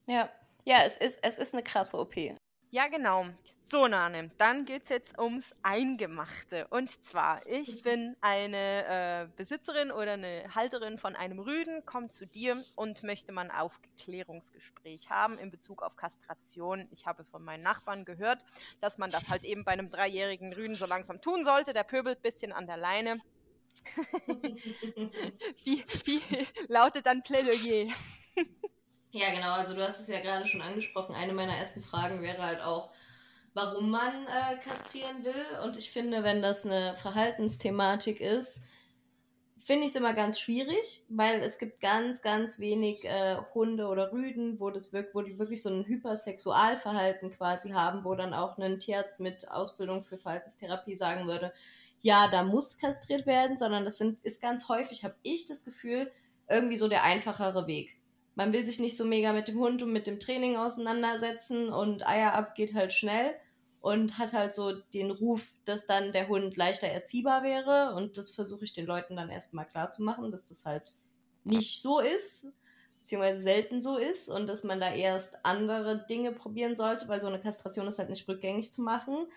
Ja, 0.08 0.30
ja, 0.64 0.80
es 0.84 0.98
ist, 0.98 1.20
es 1.22 1.38
ist 1.38 1.54
eine 1.54 1.64
krasse 1.64 1.98
OP. 1.98 2.16
Ja, 2.76 2.90
genau. 2.90 3.28
So, 3.72 3.88
Nane, 3.88 4.32
dann 4.38 4.66
geht 4.66 4.84
es 4.84 4.90
jetzt 4.90 5.18
ums 5.18 5.56
Eingemachte. 5.64 6.68
Und 6.72 6.92
zwar, 7.06 7.40
ich 7.48 7.84
bin 7.84 8.18
eine 8.20 8.84
äh, 8.86 9.28
Besitzerin 9.38 9.92
oder 9.92 10.12
eine 10.12 10.54
Halterin 10.54 10.98
von 10.98 11.16
einem 11.16 11.40
Rüden, 11.40 11.86
komme 11.86 12.10
zu 12.10 12.28
dir 12.28 12.62
und 12.76 13.02
möchte 13.02 13.32
mal 13.32 13.44
ein 13.44 13.52
Aufklärungsgespräch 13.52 15.10
haben 15.10 15.38
in 15.38 15.52
Bezug 15.52 15.84
auf 15.84 15.96
Kastration. 15.96 16.90
Ich 16.92 17.06
habe 17.06 17.24
von 17.24 17.46
meinen 17.46 17.64
Nachbarn 17.64 18.04
gehört, 18.04 18.44
dass 18.82 18.98
man 18.98 19.10
das 19.10 19.30
halt 19.30 19.46
eben 19.46 19.64
bei 19.64 19.72
einem 19.72 19.90
dreijährigen 19.90 20.52
Rüden 20.52 20.76
so 20.76 20.86
langsam 20.86 21.22
tun 21.22 21.46
sollte. 21.46 21.72
Der 21.72 21.84
pöbelt 21.86 22.18
ein 22.18 22.24
bisschen 22.24 22.52
an 22.52 22.68
der 22.68 22.76
Leine. 22.76 23.22
wie, 25.64 25.82
wie 26.04 26.22
lautet 26.68 27.06
dann 27.06 27.24
Plädoyer? 27.24 27.94
ja, 29.16 29.32
genau. 29.34 29.54
Also 29.54 29.74
du 29.74 29.82
hast 29.82 30.02
es 30.02 30.10
ja 30.10 30.20
gerade 30.20 30.46
schon 30.46 30.62
angesprochen. 30.62 31.16
Eine 31.16 31.32
meiner 31.32 31.56
ersten 31.56 31.82
Fragen 31.82 32.22
wäre 32.22 32.44
halt 32.44 32.62
auch, 32.62 32.90
warum 33.54 33.90
man 33.90 34.28
äh, 34.28 34.58
kastrieren 34.62 35.24
will. 35.24 35.46
Und 35.64 35.78
ich 35.78 35.90
finde, 35.90 36.24
wenn 36.24 36.42
das 36.42 36.66
eine 36.66 36.96
Verhaltensthematik 36.98 38.20
ist, 38.20 38.66
finde 39.64 39.86
ich 39.86 39.92
es 39.92 39.96
immer 39.96 40.14
ganz 40.14 40.38
schwierig, 40.38 41.06
weil 41.08 41.40
es 41.40 41.58
gibt 41.60 41.80
ganz, 41.80 42.22
ganz 42.22 42.60
wenig 42.60 43.06
äh, 43.06 43.38
Hunde 43.54 43.88
oder 43.88 44.12
Rüden, 44.12 44.60
wo 44.60 44.70
das 44.70 44.92
wirkt, 44.92 45.16
wo 45.16 45.22
die 45.22 45.40
wirklich 45.40 45.62
so 45.62 45.70
ein 45.70 45.86
Hypersexualverhalten 45.86 47.32
quasi 47.32 47.70
haben, 47.70 48.04
wo 48.04 48.16
dann 48.16 48.34
auch 48.34 48.58
ein 48.58 48.80
Tierarzt 48.82 49.22
mit 49.22 49.50
Ausbildung 49.50 50.04
für 50.04 50.18
Verhaltenstherapie 50.18 50.96
sagen 50.96 51.26
würde, 51.26 51.54
ja, 52.02 52.28
da 52.28 52.44
muss 52.44 52.78
kastriert 52.78 53.26
werden, 53.26 53.58
sondern 53.58 53.86
das 53.86 53.98
sind, 53.98 54.22
ist 54.26 54.42
ganz 54.42 54.68
häufig, 54.68 55.06
habe 55.06 55.16
ich 55.24 55.46
das 55.46 55.64
Gefühl, 55.64 56.12
irgendwie 56.50 56.78
so 56.78 56.90
der 56.90 57.04
einfachere 57.04 57.66
Weg. 57.66 57.96
Man 58.36 58.54
will 58.54 58.66
sich 58.66 58.80
nicht 58.80 58.98
so 58.98 59.06
mega 59.06 59.34
mit 59.34 59.48
dem 59.48 59.60
Hund 59.60 59.82
und 59.82 59.92
mit 59.92 60.08
dem 60.08 60.20
Training 60.20 60.58
auseinandersetzen 60.58 61.70
und 61.70 62.06
Eier 62.08 62.34
ab 62.34 62.54
geht 62.54 62.74
halt 62.74 62.94
schnell 62.94 63.34
und 63.80 64.18
hat 64.18 64.34
halt 64.34 64.54
so 64.54 64.74
den 64.74 65.12
Ruf, 65.12 65.54
dass 65.64 65.88
dann 65.88 66.12
der 66.12 66.28
Hund 66.28 66.58
leichter 66.58 66.88
erziehbar 66.88 67.44
wäre 67.44 67.94
und 67.96 68.18
das 68.18 68.32
versuche 68.32 68.66
ich 68.66 68.74
den 68.74 68.86
Leuten 68.86 69.16
dann 69.16 69.30
erstmal 69.30 69.68
klar 69.68 69.92
zu 69.92 70.04
machen, 70.04 70.32
dass 70.32 70.48
das 70.48 70.66
halt 70.66 70.94
nicht 71.44 71.82
so 71.82 72.00
ist, 72.00 72.48
beziehungsweise 73.02 73.40
selten 73.40 73.82
so 73.82 73.98
ist 73.98 74.30
und 74.30 74.48
dass 74.48 74.64
man 74.64 74.80
da 74.80 74.92
erst 74.92 75.38
andere 75.46 76.06
Dinge 76.10 76.32
probieren 76.32 76.76
sollte, 76.76 77.08
weil 77.08 77.22
so 77.22 77.28
eine 77.28 77.40
Kastration 77.40 77.88
ist 77.88 78.00
halt 78.00 78.10
nicht 78.10 78.28
rückgängig 78.28 78.74
zu 78.74 78.82
machen. 78.82 79.28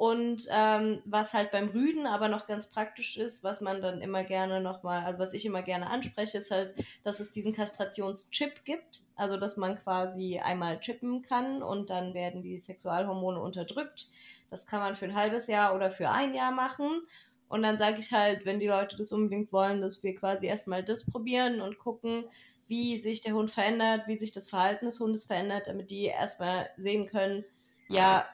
Und 0.00 0.46
ähm, 0.50 1.02
was 1.04 1.34
halt 1.34 1.50
beim 1.50 1.68
Rüden 1.68 2.06
aber 2.06 2.28
noch 2.28 2.46
ganz 2.46 2.70
praktisch 2.70 3.18
ist, 3.18 3.44
was 3.44 3.60
man 3.60 3.82
dann 3.82 4.00
immer 4.00 4.24
gerne 4.24 4.62
nochmal, 4.62 5.04
also 5.04 5.18
was 5.18 5.34
ich 5.34 5.44
immer 5.44 5.60
gerne 5.60 5.90
anspreche, 5.90 6.38
ist 6.38 6.50
halt, 6.50 6.72
dass 7.04 7.20
es 7.20 7.32
diesen 7.32 7.52
Kastrationschip 7.52 8.64
gibt. 8.64 9.02
Also 9.14 9.36
dass 9.36 9.58
man 9.58 9.76
quasi 9.76 10.38
einmal 10.38 10.80
chippen 10.80 11.20
kann 11.20 11.62
und 11.62 11.90
dann 11.90 12.14
werden 12.14 12.40
die 12.40 12.56
Sexualhormone 12.56 13.38
unterdrückt. 13.38 14.08
Das 14.48 14.66
kann 14.66 14.80
man 14.80 14.94
für 14.94 15.04
ein 15.04 15.14
halbes 15.14 15.48
Jahr 15.48 15.74
oder 15.74 15.90
für 15.90 16.08
ein 16.08 16.34
Jahr 16.34 16.50
machen. 16.50 17.02
Und 17.50 17.62
dann 17.62 17.76
sage 17.76 17.98
ich 17.98 18.10
halt, 18.10 18.46
wenn 18.46 18.58
die 18.58 18.68
Leute 18.68 18.96
das 18.96 19.12
unbedingt 19.12 19.52
wollen, 19.52 19.82
dass 19.82 20.02
wir 20.02 20.14
quasi 20.14 20.46
erstmal 20.46 20.82
das 20.82 21.04
probieren 21.04 21.60
und 21.60 21.78
gucken, 21.78 22.24
wie 22.68 22.96
sich 22.96 23.20
der 23.20 23.34
Hund 23.34 23.50
verändert, 23.50 24.06
wie 24.06 24.16
sich 24.16 24.32
das 24.32 24.48
Verhalten 24.48 24.86
des 24.86 24.98
Hundes 24.98 25.26
verändert, 25.26 25.66
damit 25.66 25.90
die 25.90 26.04
erstmal 26.04 26.70
sehen 26.78 27.04
können, 27.04 27.44
ja, 27.90 28.24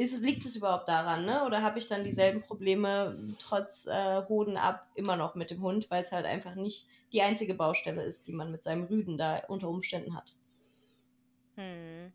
ist, 0.00 0.22
liegt 0.22 0.44
es 0.44 0.56
überhaupt 0.56 0.88
daran, 0.88 1.26
ne? 1.26 1.44
Oder 1.44 1.62
habe 1.62 1.78
ich 1.78 1.86
dann 1.86 2.04
dieselben 2.04 2.40
Probleme 2.40 3.18
trotz 3.38 3.86
äh, 3.86 4.22
Hoden 4.28 4.56
ab 4.56 4.88
immer 4.94 5.16
noch 5.16 5.34
mit 5.34 5.50
dem 5.50 5.60
Hund, 5.60 5.90
weil 5.90 6.02
es 6.02 6.12
halt 6.12 6.26
einfach 6.26 6.54
nicht 6.54 6.86
die 7.12 7.22
einzige 7.22 7.54
Baustelle 7.54 8.02
ist, 8.02 8.26
die 8.26 8.32
man 8.32 8.50
mit 8.50 8.62
seinem 8.62 8.84
Rüden 8.84 9.18
da 9.18 9.42
unter 9.48 9.68
Umständen 9.68 10.16
hat. 10.16 10.34
Hm. 11.56 12.12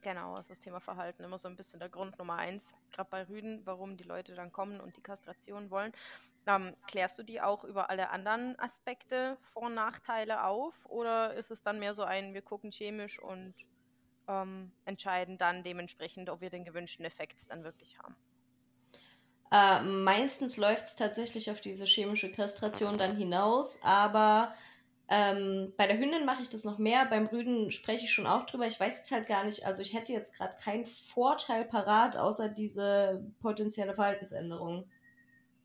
Genau, 0.00 0.34
das 0.34 0.58
Thema 0.58 0.80
Verhalten 0.80 1.22
immer 1.22 1.38
so 1.38 1.48
ein 1.48 1.54
bisschen 1.54 1.78
der 1.78 1.88
Grund 1.88 2.18
Nummer 2.18 2.36
eins, 2.36 2.74
gerade 2.90 3.08
bei 3.08 3.28
Rüden, 3.28 3.60
warum 3.64 3.96
die 3.96 4.02
Leute 4.02 4.34
dann 4.34 4.50
kommen 4.50 4.80
und 4.80 4.96
die 4.96 5.00
Kastration 5.00 5.70
wollen. 5.70 5.92
Ähm, 6.46 6.74
klärst 6.88 7.18
du 7.18 7.22
die 7.22 7.40
auch 7.40 7.62
über 7.62 7.88
alle 7.88 8.10
anderen 8.10 8.58
Aspekte, 8.58 9.36
Vor- 9.42 9.64
und 9.64 9.74
Nachteile 9.74 10.44
auf 10.44 10.86
oder 10.86 11.34
ist 11.34 11.52
es 11.52 11.62
dann 11.62 11.78
mehr 11.78 11.94
so 11.94 12.02
ein, 12.02 12.34
wir 12.34 12.42
gucken 12.42 12.72
chemisch 12.72 13.20
und 13.20 13.54
ähm, 14.28 14.72
entscheiden 14.84 15.38
dann 15.38 15.62
dementsprechend, 15.62 16.30
ob 16.30 16.40
wir 16.40 16.50
den 16.50 16.64
gewünschten 16.64 17.04
Effekt 17.04 17.50
dann 17.50 17.64
wirklich 17.64 17.98
haben? 17.98 18.16
Äh, 19.50 19.82
meistens 19.82 20.56
läuft 20.56 20.86
es 20.86 20.96
tatsächlich 20.96 21.50
auf 21.50 21.60
diese 21.60 21.84
chemische 21.84 22.32
Kastration 22.32 22.96
dann 22.96 23.16
hinaus, 23.16 23.80
aber 23.82 24.54
ähm, 25.08 25.74
bei 25.76 25.86
der 25.86 25.98
Hündin 25.98 26.24
mache 26.24 26.40
ich 26.40 26.48
das 26.48 26.64
noch 26.64 26.78
mehr, 26.78 27.04
beim 27.04 27.26
Rüden 27.26 27.70
spreche 27.70 28.06
ich 28.06 28.14
schon 28.14 28.26
auch 28.26 28.46
drüber. 28.46 28.66
Ich 28.66 28.80
weiß 28.80 28.96
jetzt 28.98 29.10
halt 29.10 29.26
gar 29.26 29.44
nicht, 29.44 29.66
also 29.66 29.82
ich 29.82 29.92
hätte 29.92 30.12
jetzt 30.12 30.34
gerade 30.34 30.56
keinen 30.56 30.86
Vorteil 30.86 31.66
parat, 31.66 32.16
außer 32.16 32.48
diese 32.48 33.30
potenzielle 33.40 33.92
Verhaltensänderung. 33.92 34.88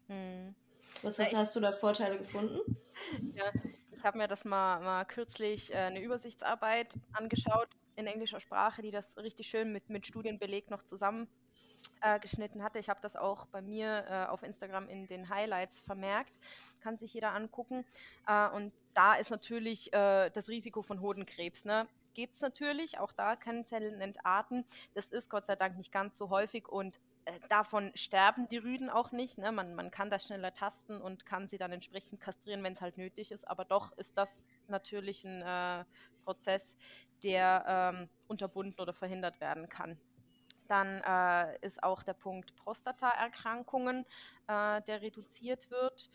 Hm. 0.08 0.54
Was, 1.02 1.18
was 1.18 1.34
hast 1.34 1.56
du 1.56 1.62
da 1.62 1.72
Vorteile 1.72 2.18
gefunden? 2.18 2.60
Ja, 3.36 3.52
ich 3.92 4.04
habe 4.04 4.18
mir 4.18 4.28
das 4.28 4.44
mal, 4.44 4.80
mal 4.80 5.06
kürzlich 5.06 5.72
äh, 5.72 5.78
eine 5.78 6.02
Übersichtsarbeit 6.02 6.96
angeschaut 7.14 7.70
in 7.98 8.08
englischer 8.08 8.40
Sprache, 8.40 8.82
die 8.82 8.92
das 8.92 9.18
richtig 9.18 9.48
schön 9.48 9.74
mit, 9.74 9.90
mit 9.90 10.08
Studienbeleg 10.08 10.70
noch 10.70 10.84
zusammen 10.84 11.28
äh, 12.02 12.20
hatte. 12.60 12.80
Ich 12.80 12.90
habe 12.90 13.00
das 13.02 13.16
auch 13.16 13.46
bei 13.48 13.62
mir 13.62 14.06
äh, 14.08 14.26
auf 14.28 14.44
Instagram 14.44 14.88
in 14.88 15.08
den 15.08 15.30
Highlights 15.30 15.82
vermerkt. 15.82 16.40
Kann 16.80 16.98
sich 16.98 17.14
jeder 17.14 17.34
angucken. 17.34 17.86
Äh, 18.28 18.50
und 18.50 18.72
da 18.94 19.16
ist 19.16 19.32
natürlich 19.32 19.92
äh, 19.94 20.30
das 20.30 20.48
Risiko 20.48 20.82
von 20.82 21.02
Hodenkrebs. 21.02 21.66
Ne? 21.66 21.88
Gibt 22.14 22.36
es 22.36 22.42
natürlich, 22.42 23.00
auch 23.00 23.12
da 23.12 23.36
können 23.36 23.66
Zellen 23.66 24.02
entarten. 24.02 24.66
Das 24.94 25.10
ist 25.10 25.30
Gott 25.30 25.46
sei 25.46 25.56
Dank 25.56 25.78
nicht 25.78 25.92
ganz 25.92 26.18
so 26.18 26.30
häufig 26.30 26.68
und 26.68 27.00
äh, 27.26 27.32
davon 27.50 27.92
sterben 27.96 28.48
die 28.48 28.58
Rüden 28.58 28.90
auch 28.90 29.12
nicht. 29.12 29.38
Ne? 29.38 29.52
Man, 29.52 29.76
man 29.76 29.92
kann 29.92 30.10
das 30.10 30.26
schneller 30.26 30.54
tasten 30.54 31.02
und 31.02 31.26
kann 31.26 31.48
sie 31.48 31.58
dann 31.58 31.72
entsprechend 31.72 32.22
kastrieren, 32.22 32.64
wenn 32.64 32.74
es 32.74 32.82
halt 32.82 32.98
nötig 32.98 33.32
ist. 33.32 33.48
Aber 33.48 33.66
doch 33.66 33.92
ist 33.98 34.18
das 34.18 34.50
natürlich 34.68 35.24
ein 35.26 35.42
äh, 35.42 35.86
Prozess, 36.28 36.76
der 37.24 37.64
ähm, 37.68 38.10
unterbunden 38.28 38.82
oder 38.82 38.94
verhindert 38.94 39.40
werden 39.40 39.70
kann. 39.70 39.98
Dann 40.68 41.02
äh, 41.08 41.58
ist 41.66 41.82
auch 41.82 42.04
der 42.04 42.14
Punkt 42.14 42.54
Prostataerkrankungen, 42.58 44.06
äh, 44.48 44.82
der 44.82 45.02
reduziert 45.02 45.72
wird. 45.72 46.10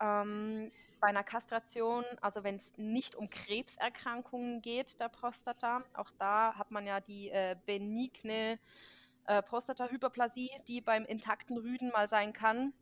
Ähm, 0.00 0.72
bei 1.00 1.08
einer 1.08 1.22
Kastration, 1.22 2.04
also 2.22 2.44
wenn 2.44 2.56
es 2.56 2.72
nicht 2.78 3.14
um 3.14 3.28
Krebserkrankungen 3.28 4.62
geht, 4.62 4.98
der 5.00 5.10
Prostata, 5.10 5.84
auch 5.92 6.10
da 6.18 6.54
hat 6.54 6.70
man 6.70 6.86
ja 6.86 7.00
die 7.00 7.28
äh, 7.28 7.56
benigne 7.66 8.58
äh, 9.26 9.42
Prostatahyperplasie, 9.42 10.50
die 10.66 10.80
beim 10.80 11.04
intakten 11.04 11.58
Rüden 11.58 11.90
mal 11.90 12.08
sein 12.08 12.32
kann 12.32 12.72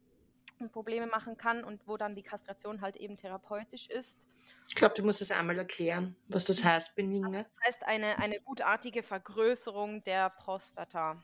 Probleme 0.71 1.07
machen 1.07 1.37
kann 1.37 1.65
und 1.65 1.87
wo 1.87 1.97
dann 1.97 2.15
die 2.15 2.23
Kastration 2.23 2.81
halt 2.81 2.97
eben 2.97 3.17
therapeutisch 3.17 3.89
ist. 3.89 4.27
Ich 4.69 4.75
glaube, 4.75 4.95
du 4.95 5.03
musst 5.03 5.21
es 5.21 5.31
einmal 5.31 5.59
erklären, 5.59 6.17
was 6.29 6.45
das 6.45 6.65
heißt, 6.65 6.95
benigne. 6.95 7.47
Das 7.57 7.69
heißt 7.69 7.85
eine, 7.87 8.19
eine 8.19 8.41
gutartige 8.41 9.03
Vergrößerung 9.03 10.03
der 10.05 10.31
Prostata, 10.31 11.23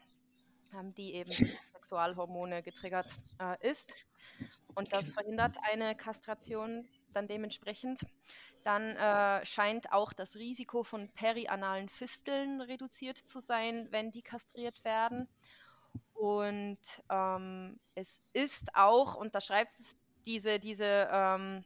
ähm, 0.72 0.94
die 0.94 1.14
eben 1.14 1.32
Sexualhormone 1.72 2.62
getriggert 2.62 3.12
äh, 3.40 3.68
ist. 3.68 3.94
Und 4.74 4.92
das 4.92 5.10
verhindert 5.10 5.56
eine 5.70 5.94
Kastration 5.94 6.88
dann 7.12 7.28
dementsprechend. 7.28 8.00
Dann 8.64 8.96
äh, 8.96 9.44
scheint 9.44 9.92
auch 9.92 10.12
das 10.12 10.36
Risiko 10.36 10.84
von 10.84 11.10
perianalen 11.12 11.88
Fisteln 11.88 12.60
reduziert 12.60 13.18
zu 13.18 13.40
sein, 13.40 13.88
wenn 13.90 14.12
die 14.12 14.22
kastriert 14.22 14.84
werden. 14.84 15.28
Und 16.22 16.78
ähm, 17.10 17.80
es 17.96 18.20
ist 18.32 18.76
auch, 18.76 19.16
und 19.16 19.34
da 19.34 19.40
schreibt 19.40 19.72
diese, 20.24 20.60
diese 20.60 21.08
ähm, 21.10 21.64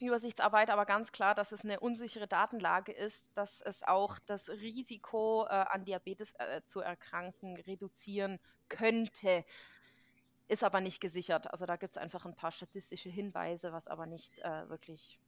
Übersichtsarbeit 0.00 0.68
aber 0.68 0.84
ganz 0.84 1.12
klar, 1.12 1.34
dass 1.34 1.50
es 1.50 1.64
eine 1.64 1.80
unsichere 1.80 2.26
Datenlage 2.28 2.92
ist, 2.92 3.34
dass 3.38 3.62
es 3.62 3.82
auch 3.82 4.18
das 4.18 4.50
Risiko 4.50 5.46
äh, 5.46 5.48
an 5.48 5.86
Diabetes 5.86 6.34
äh, 6.34 6.60
zu 6.66 6.80
erkranken 6.80 7.56
reduzieren 7.56 8.38
könnte. 8.68 9.46
Ist 10.46 10.62
aber 10.62 10.82
nicht 10.82 11.00
gesichert. 11.00 11.50
Also 11.50 11.64
da 11.64 11.76
gibt 11.76 11.92
es 11.92 11.96
einfach 11.96 12.26
ein 12.26 12.36
paar 12.36 12.52
statistische 12.52 13.08
Hinweise, 13.08 13.72
was 13.72 13.88
aber 13.88 14.04
nicht 14.04 14.40
äh, 14.40 14.68
wirklich 14.68 15.18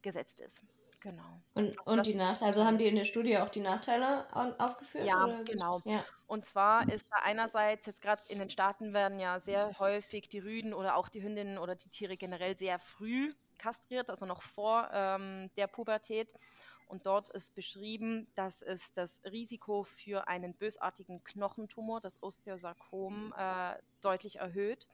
gesetzt 0.00 0.40
ist. 0.40 0.62
Genau. 1.00 1.42
Und, 1.54 1.78
und 1.86 2.06
die 2.06 2.14
Nachteile, 2.14 2.50
also 2.50 2.64
haben 2.64 2.78
die 2.78 2.86
in 2.86 2.96
der 2.96 3.04
Studie 3.04 3.38
auch 3.38 3.50
die 3.50 3.60
Nachteile 3.60 4.26
aufgeführt? 4.58 5.04
Ja, 5.04 5.26
genau. 5.46 5.80
Ja. 5.84 6.04
Und 6.26 6.44
zwar 6.44 6.88
ist 6.92 7.06
da 7.10 7.18
einerseits, 7.22 7.86
jetzt 7.86 8.02
gerade 8.02 8.22
in 8.28 8.40
den 8.40 8.50
Staaten 8.50 8.92
werden 8.92 9.20
ja 9.20 9.38
sehr 9.38 9.78
häufig 9.78 10.28
die 10.28 10.40
Rüden 10.40 10.74
oder 10.74 10.96
auch 10.96 11.08
die 11.08 11.22
Hündinnen 11.22 11.58
oder 11.58 11.76
die 11.76 11.88
Tiere 11.88 12.16
generell 12.16 12.58
sehr 12.58 12.78
früh 12.80 13.32
kastriert, 13.58 14.10
also 14.10 14.26
noch 14.26 14.42
vor 14.42 14.88
ähm, 14.92 15.50
der 15.56 15.68
Pubertät. 15.68 16.34
Und 16.88 17.06
dort 17.06 17.28
ist 17.28 17.54
beschrieben, 17.54 18.26
dass 18.34 18.62
es 18.62 18.92
das 18.92 19.20
Risiko 19.24 19.84
für 19.84 20.26
einen 20.26 20.54
bösartigen 20.54 21.22
Knochentumor, 21.22 22.00
das 22.00 22.22
Osteosarkom, 22.22 23.34
äh, 23.36 23.76
deutlich 24.00 24.36
erhöht. 24.36 24.88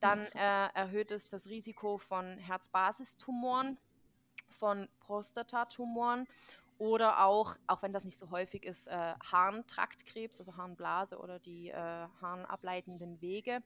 Dann 0.00 0.20
äh, 0.26 0.68
erhöht 0.74 1.10
es 1.10 1.28
das 1.28 1.46
Risiko 1.46 1.98
von 1.98 2.38
Herzbasistumoren, 2.38 3.78
von 4.54 4.88
Prostatatumoren 5.00 6.26
oder 6.78 7.24
auch, 7.24 7.54
auch 7.66 7.82
wenn 7.82 7.92
das 7.92 8.04
nicht 8.04 8.18
so 8.18 8.30
häufig 8.30 8.64
ist, 8.64 8.88
äh, 8.88 9.14
Harntraktkrebs, 9.30 10.38
also 10.38 10.56
Harnblase 10.56 11.18
oder 11.18 11.38
die 11.38 11.70
äh, 11.70 12.06
harnableitenden 12.20 13.20
Wege. 13.20 13.62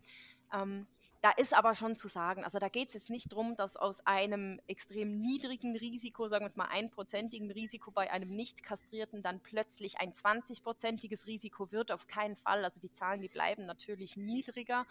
Ähm, 0.53 0.87
da 1.21 1.31
ist 1.33 1.53
aber 1.53 1.75
schon 1.75 1.97
zu 1.97 2.07
sagen, 2.07 2.45
also 2.45 2.61
da 2.61 2.69
geht 2.69 2.89
es 2.89 2.95
jetzt 2.95 3.11
nicht 3.11 3.33
darum, 3.33 3.57
dass 3.57 3.77
aus 3.77 4.01
einem 4.07 4.61
extrem 4.69 5.21
niedrigen 5.21 5.77
Risiko, 5.77 6.29
sagen 6.29 6.45
wir 6.45 6.49
es 6.49 6.55
mal 6.55 6.67
einprozentigen 6.67 7.51
Risiko 7.51 7.91
bei 7.91 8.13
einem 8.13 8.31
nicht 8.31 8.63
kastrierten 8.63 9.23
dann 9.23 9.41
plötzlich 9.41 9.99
ein 9.99 10.13
20-prozentiges 10.13 11.27
Risiko 11.27 11.73
wird, 11.73 11.91
auf 11.91 12.07
keinen 12.07 12.37
Fall. 12.37 12.65
Also 12.65 12.79
die 12.79 12.93
Zahlen, 12.93 13.21
die 13.21 13.29
bleiben 13.29 13.67
natürlich 13.67 14.17
niedriger, 14.17 14.87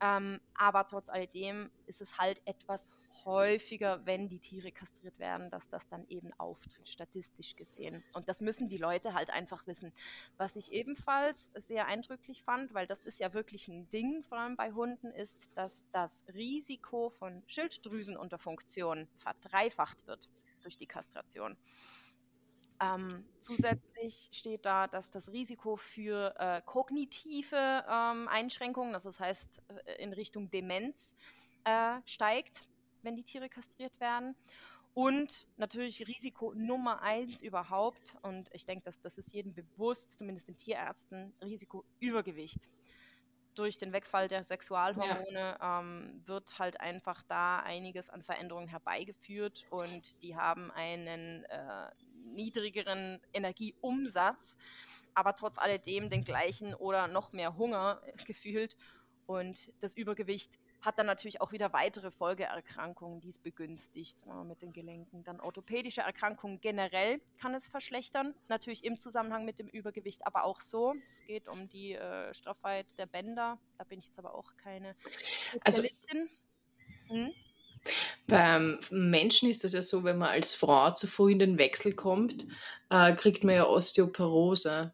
ähm, 0.00 0.40
aber 0.54 0.86
trotz 0.86 1.10
alledem 1.10 1.70
ist 1.86 2.00
es 2.00 2.16
halt 2.16 2.40
etwas 2.46 2.86
häufiger, 3.24 4.04
wenn 4.06 4.28
die 4.28 4.38
Tiere 4.38 4.72
kastriert 4.72 5.18
werden, 5.18 5.50
dass 5.50 5.68
das 5.68 5.88
dann 5.88 6.06
eben 6.08 6.32
auftritt, 6.34 6.88
statistisch 6.88 7.56
gesehen. 7.56 8.02
Und 8.12 8.28
das 8.28 8.40
müssen 8.40 8.68
die 8.68 8.78
Leute 8.78 9.14
halt 9.14 9.30
einfach 9.30 9.66
wissen. 9.66 9.92
Was 10.36 10.56
ich 10.56 10.72
ebenfalls 10.72 11.52
sehr 11.54 11.86
eindrücklich 11.86 12.42
fand, 12.42 12.74
weil 12.74 12.86
das 12.86 13.00
ist 13.00 13.20
ja 13.20 13.32
wirklich 13.34 13.68
ein 13.68 13.88
Ding, 13.90 14.22
vor 14.22 14.38
allem 14.38 14.56
bei 14.56 14.72
Hunden, 14.72 15.08
ist, 15.08 15.50
dass 15.56 15.84
das 15.92 16.24
Risiko 16.34 17.10
von 17.10 17.42
Schilddrüsenunterfunktion 17.46 19.08
verdreifacht 19.16 20.06
wird 20.06 20.28
durch 20.62 20.76
die 20.76 20.86
Kastration. 20.86 21.56
Ähm, 22.80 23.24
zusätzlich 23.40 24.28
steht 24.32 24.64
da, 24.64 24.86
dass 24.86 25.10
das 25.10 25.32
Risiko 25.32 25.76
für 25.76 26.34
äh, 26.38 26.62
kognitive 26.64 27.84
ähm, 27.88 28.28
Einschränkungen, 28.28 28.94
also 28.94 29.08
das 29.08 29.18
heißt 29.18 29.62
äh, 29.84 30.02
in 30.02 30.12
Richtung 30.12 30.48
Demenz, 30.50 31.16
äh, 31.64 32.00
steigt 32.04 32.67
wenn 33.02 33.16
die 33.16 33.24
Tiere 33.24 33.48
kastriert 33.48 33.98
werden. 34.00 34.34
Und 34.94 35.46
natürlich 35.56 36.08
Risiko 36.08 36.52
Nummer 36.56 37.02
eins 37.02 37.40
überhaupt, 37.42 38.16
und 38.22 38.50
ich 38.52 38.66
denke, 38.66 38.84
dass 38.84 39.00
das 39.00 39.16
ist 39.16 39.32
jedem 39.32 39.54
bewusst, 39.54 40.18
zumindest 40.18 40.48
den 40.48 40.56
Tierärzten, 40.56 41.32
Risiko 41.40 41.84
Übergewicht. 42.00 42.68
Durch 43.54 43.78
den 43.78 43.92
Wegfall 43.92 44.28
der 44.28 44.42
Sexualhormone 44.42 45.56
ja. 45.60 45.80
ähm, 45.80 46.22
wird 46.26 46.58
halt 46.58 46.80
einfach 46.80 47.22
da 47.22 47.60
einiges 47.60 48.10
an 48.10 48.22
Veränderungen 48.22 48.68
herbeigeführt 48.68 49.66
und 49.70 50.20
die 50.22 50.36
haben 50.36 50.70
einen 50.72 51.44
äh, 51.44 51.90
niedrigeren 52.24 53.20
Energieumsatz, 53.32 54.56
aber 55.14 55.34
trotz 55.34 55.58
alledem 55.58 56.10
den 56.10 56.24
gleichen 56.24 56.74
oder 56.74 57.08
noch 57.08 57.32
mehr 57.32 57.56
Hunger 57.56 58.02
gefühlt. 58.26 58.76
Und 59.26 59.72
das 59.80 59.94
Übergewicht 59.96 60.58
hat 60.80 60.98
dann 60.98 61.06
natürlich 61.06 61.40
auch 61.40 61.52
wieder 61.52 61.72
weitere 61.72 62.10
Folgeerkrankungen, 62.10 63.20
die 63.20 63.28
es 63.28 63.38
begünstigt 63.38 64.24
äh, 64.26 64.44
mit 64.44 64.62
den 64.62 64.72
Gelenken. 64.72 65.24
Dann 65.24 65.40
orthopädische 65.40 66.02
Erkrankungen 66.02 66.60
generell 66.60 67.20
kann 67.40 67.54
es 67.54 67.66
verschlechtern, 67.66 68.34
natürlich 68.48 68.84
im 68.84 68.98
Zusammenhang 68.98 69.44
mit 69.44 69.58
dem 69.58 69.68
Übergewicht, 69.68 70.26
aber 70.26 70.44
auch 70.44 70.60
so. 70.60 70.94
Es 71.04 71.24
geht 71.24 71.48
um 71.48 71.68
die 71.68 71.94
äh, 71.94 72.32
Straffheit 72.34 72.86
der 72.98 73.06
Bänder, 73.06 73.58
da 73.76 73.84
bin 73.84 73.98
ich 73.98 74.06
jetzt 74.06 74.18
aber 74.18 74.34
auch 74.34 74.56
keine 74.56 74.94
also, 75.62 75.82
hm? 77.08 77.32
Beim 78.26 78.80
Menschen 78.90 79.48
ist 79.48 79.64
das 79.64 79.72
ja 79.72 79.82
so, 79.82 80.04
wenn 80.04 80.18
man 80.18 80.30
als 80.30 80.54
Frau 80.54 80.90
zu 80.92 81.06
früh 81.06 81.32
in 81.32 81.38
den 81.38 81.58
Wechsel 81.58 81.94
kommt, 81.94 82.46
äh, 82.90 83.14
kriegt 83.14 83.44
man 83.44 83.54
ja 83.54 83.66
Osteoporose. 83.66 84.92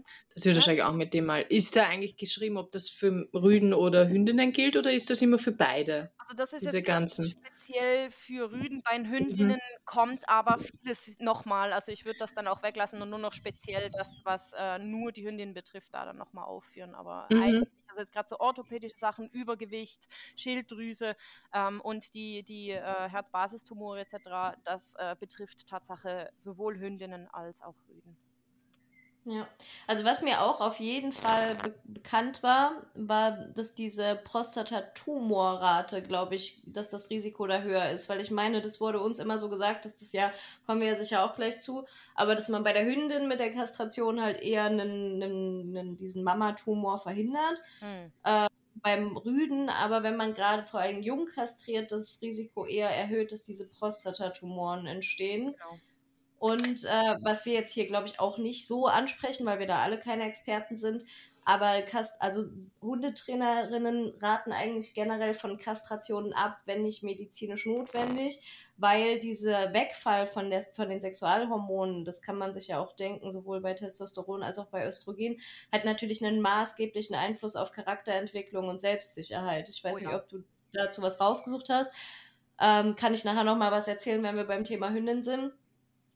Mhm. 0.00 0.30
Mhm. 0.30 0.34
Das 0.34 0.44
wird 0.44 0.54
ja. 0.54 0.60
wahrscheinlich 0.60 0.82
auch 0.84 0.92
mit 0.92 1.14
dem 1.14 1.26
mal. 1.26 1.42
Ist 1.48 1.76
da 1.76 1.86
eigentlich 1.86 2.16
geschrieben, 2.16 2.56
ob 2.56 2.72
das 2.72 2.88
für 2.88 3.28
Rüden 3.34 3.74
oder 3.74 4.08
Hündinnen 4.08 4.52
gilt 4.52 4.76
oder 4.76 4.92
ist 4.92 5.10
das 5.10 5.22
immer 5.22 5.38
für 5.38 5.52
beide? 5.52 6.12
Also 6.18 6.34
das 6.34 6.52
ist 6.52 6.62
diese 6.62 6.82
ganzen. 6.82 7.26
speziell 7.26 8.10
für 8.10 8.50
Rüden. 8.50 8.82
Bei 8.82 8.96
den 8.96 9.10
Hündinnen 9.10 9.56
mhm. 9.56 9.84
kommt 9.84 10.28
aber 10.28 10.58
vieles 10.58 11.18
nochmal. 11.18 11.72
Also 11.72 11.92
ich 11.92 12.04
würde 12.04 12.18
das 12.18 12.34
dann 12.34 12.46
auch 12.46 12.62
weglassen 12.62 13.00
und 13.02 13.10
nur 13.10 13.18
noch 13.18 13.32
speziell 13.32 13.90
das, 13.90 14.20
was 14.24 14.52
äh, 14.56 14.78
nur 14.78 15.12
die 15.12 15.26
Hündinnen 15.26 15.54
betrifft, 15.54 15.88
da 15.92 16.04
dann 16.04 16.16
nochmal 16.16 16.44
aufführen. 16.44 16.94
Aber 16.94 17.26
mhm. 17.30 17.42
eigentlich 17.42 17.68
also 17.90 18.02
jetzt 18.02 18.12
gerade 18.12 18.28
so 18.28 18.38
orthopädische 18.38 18.96
Sachen, 18.96 19.28
Übergewicht, 19.30 20.06
Schilddrüse 20.36 21.16
ähm, 21.52 21.80
und 21.80 22.14
die, 22.14 22.44
die 22.44 22.70
äh, 22.70 23.08
Herzbasistumore 23.08 24.00
etc., 24.00 24.58
das 24.64 24.94
äh, 24.96 25.16
betrifft 25.18 25.66
Tatsache 25.66 26.30
sowohl 26.36 26.78
Hündinnen 26.78 27.28
als 27.28 27.60
auch 27.60 27.74
Rüden. 27.88 28.16
Ja, 29.24 29.46
also 29.86 30.04
was 30.04 30.22
mir 30.22 30.40
auch 30.40 30.60
auf 30.60 30.80
jeden 30.80 31.12
Fall 31.12 31.54
be 31.56 31.74
bekannt 31.84 32.42
war, 32.42 32.86
war, 32.94 33.32
dass 33.54 33.74
diese 33.74 34.16
Prostatatumorrate, 34.16 36.02
glaube 36.02 36.34
ich, 36.34 36.62
dass 36.66 36.88
das 36.88 37.10
Risiko 37.10 37.46
da 37.46 37.60
höher 37.60 37.90
ist, 37.90 38.08
weil 38.08 38.20
ich 38.20 38.30
meine, 38.30 38.62
das 38.62 38.80
wurde 38.80 39.00
uns 39.00 39.18
immer 39.18 39.36
so 39.36 39.50
gesagt, 39.50 39.84
dass 39.84 39.98
das 39.98 40.12
ja, 40.12 40.32
kommen 40.66 40.80
wir 40.80 40.88
ja 40.88 40.96
sicher 40.96 41.24
auch 41.24 41.36
gleich 41.36 41.60
zu, 41.60 41.84
aber 42.14 42.34
dass 42.34 42.48
man 42.48 42.64
bei 42.64 42.72
der 42.72 42.86
Hündin 42.86 43.28
mit 43.28 43.38
der 43.38 43.52
Kastration 43.52 44.22
halt 44.22 44.40
eher 44.40 44.64
einen, 44.64 45.22
einen, 45.22 45.76
einen 45.76 45.98
diesen 45.98 46.24
Mamatumor 46.24 46.98
verhindert. 46.98 47.62
Mhm. 47.82 48.12
Äh, 48.24 48.48
beim 48.82 49.16
Rüden, 49.16 49.68
aber 49.68 50.02
wenn 50.02 50.16
man 50.16 50.32
gerade 50.32 50.66
vor 50.66 50.80
allem 50.80 51.02
jung 51.02 51.26
kastriert, 51.26 51.92
das 51.92 52.22
Risiko 52.22 52.64
eher 52.64 52.88
erhöht, 52.88 53.32
dass 53.32 53.44
diese 53.44 53.68
Prostatatumoren 53.68 54.86
entstehen. 54.86 55.52
Genau. 55.52 55.78
Und 56.40 56.84
äh, 56.86 57.16
was 57.20 57.44
wir 57.44 57.52
jetzt 57.52 57.74
hier, 57.74 57.86
glaube 57.86 58.08
ich, 58.08 58.18
auch 58.18 58.38
nicht 58.38 58.66
so 58.66 58.86
ansprechen, 58.86 59.44
weil 59.44 59.58
wir 59.58 59.66
da 59.66 59.80
alle 59.80 60.00
keine 60.00 60.24
Experten 60.24 60.74
sind, 60.74 61.04
aber 61.44 61.82
Kast 61.82 62.20
also 62.22 62.48
Hundetrainerinnen 62.80 64.14
raten 64.22 64.50
eigentlich 64.50 64.94
generell 64.94 65.34
von 65.34 65.58
Kastrationen 65.58 66.32
ab, 66.32 66.56
wenn 66.64 66.82
nicht 66.82 67.02
medizinisch 67.02 67.66
notwendig, 67.66 68.40
weil 68.78 69.20
dieser 69.20 69.74
Wegfall 69.74 70.26
von, 70.26 70.48
der, 70.48 70.62
von 70.62 70.88
den 70.88 71.02
Sexualhormonen, 71.02 72.06
das 72.06 72.22
kann 72.22 72.38
man 72.38 72.54
sich 72.54 72.68
ja 72.68 72.78
auch 72.78 72.96
denken, 72.96 73.32
sowohl 73.32 73.60
bei 73.60 73.74
Testosteron 73.74 74.42
als 74.42 74.58
auch 74.58 74.68
bei 74.68 74.88
Östrogen, 74.88 75.40
hat 75.70 75.84
natürlich 75.84 76.24
einen 76.24 76.40
maßgeblichen 76.40 77.16
Einfluss 77.16 77.54
auf 77.54 77.72
Charakterentwicklung 77.72 78.68
und 78.68 78.80
Selbstsicherheit. 78.80 79.68
Ich 79.68 79.84
weiß 79.84 79.96
oh, 79.96 79.98
ja. 79.98 80.08
nicht, 80.08 80.16
ob 80.16 80.28
du 80.30 80.42
dazu 80.72 81.02
was 81.02 81.20
rausgesucht 81.20 81.68
hast. 81.68 81.92
Ähm, 82.58 82.96
kann 82.96 83.12
ich 83.12 83.24
nachher 83.24 83.44
nochmal 83.44 83.72
was 83.72 83.88
erzählen, 83.88 84.22
wenn 84.22 84.36
wir 84.36 84.44
beim 84.44 84.64
Thema 84.64 84.90
Hündin 84.90 85.22
sind. 85.22 85.52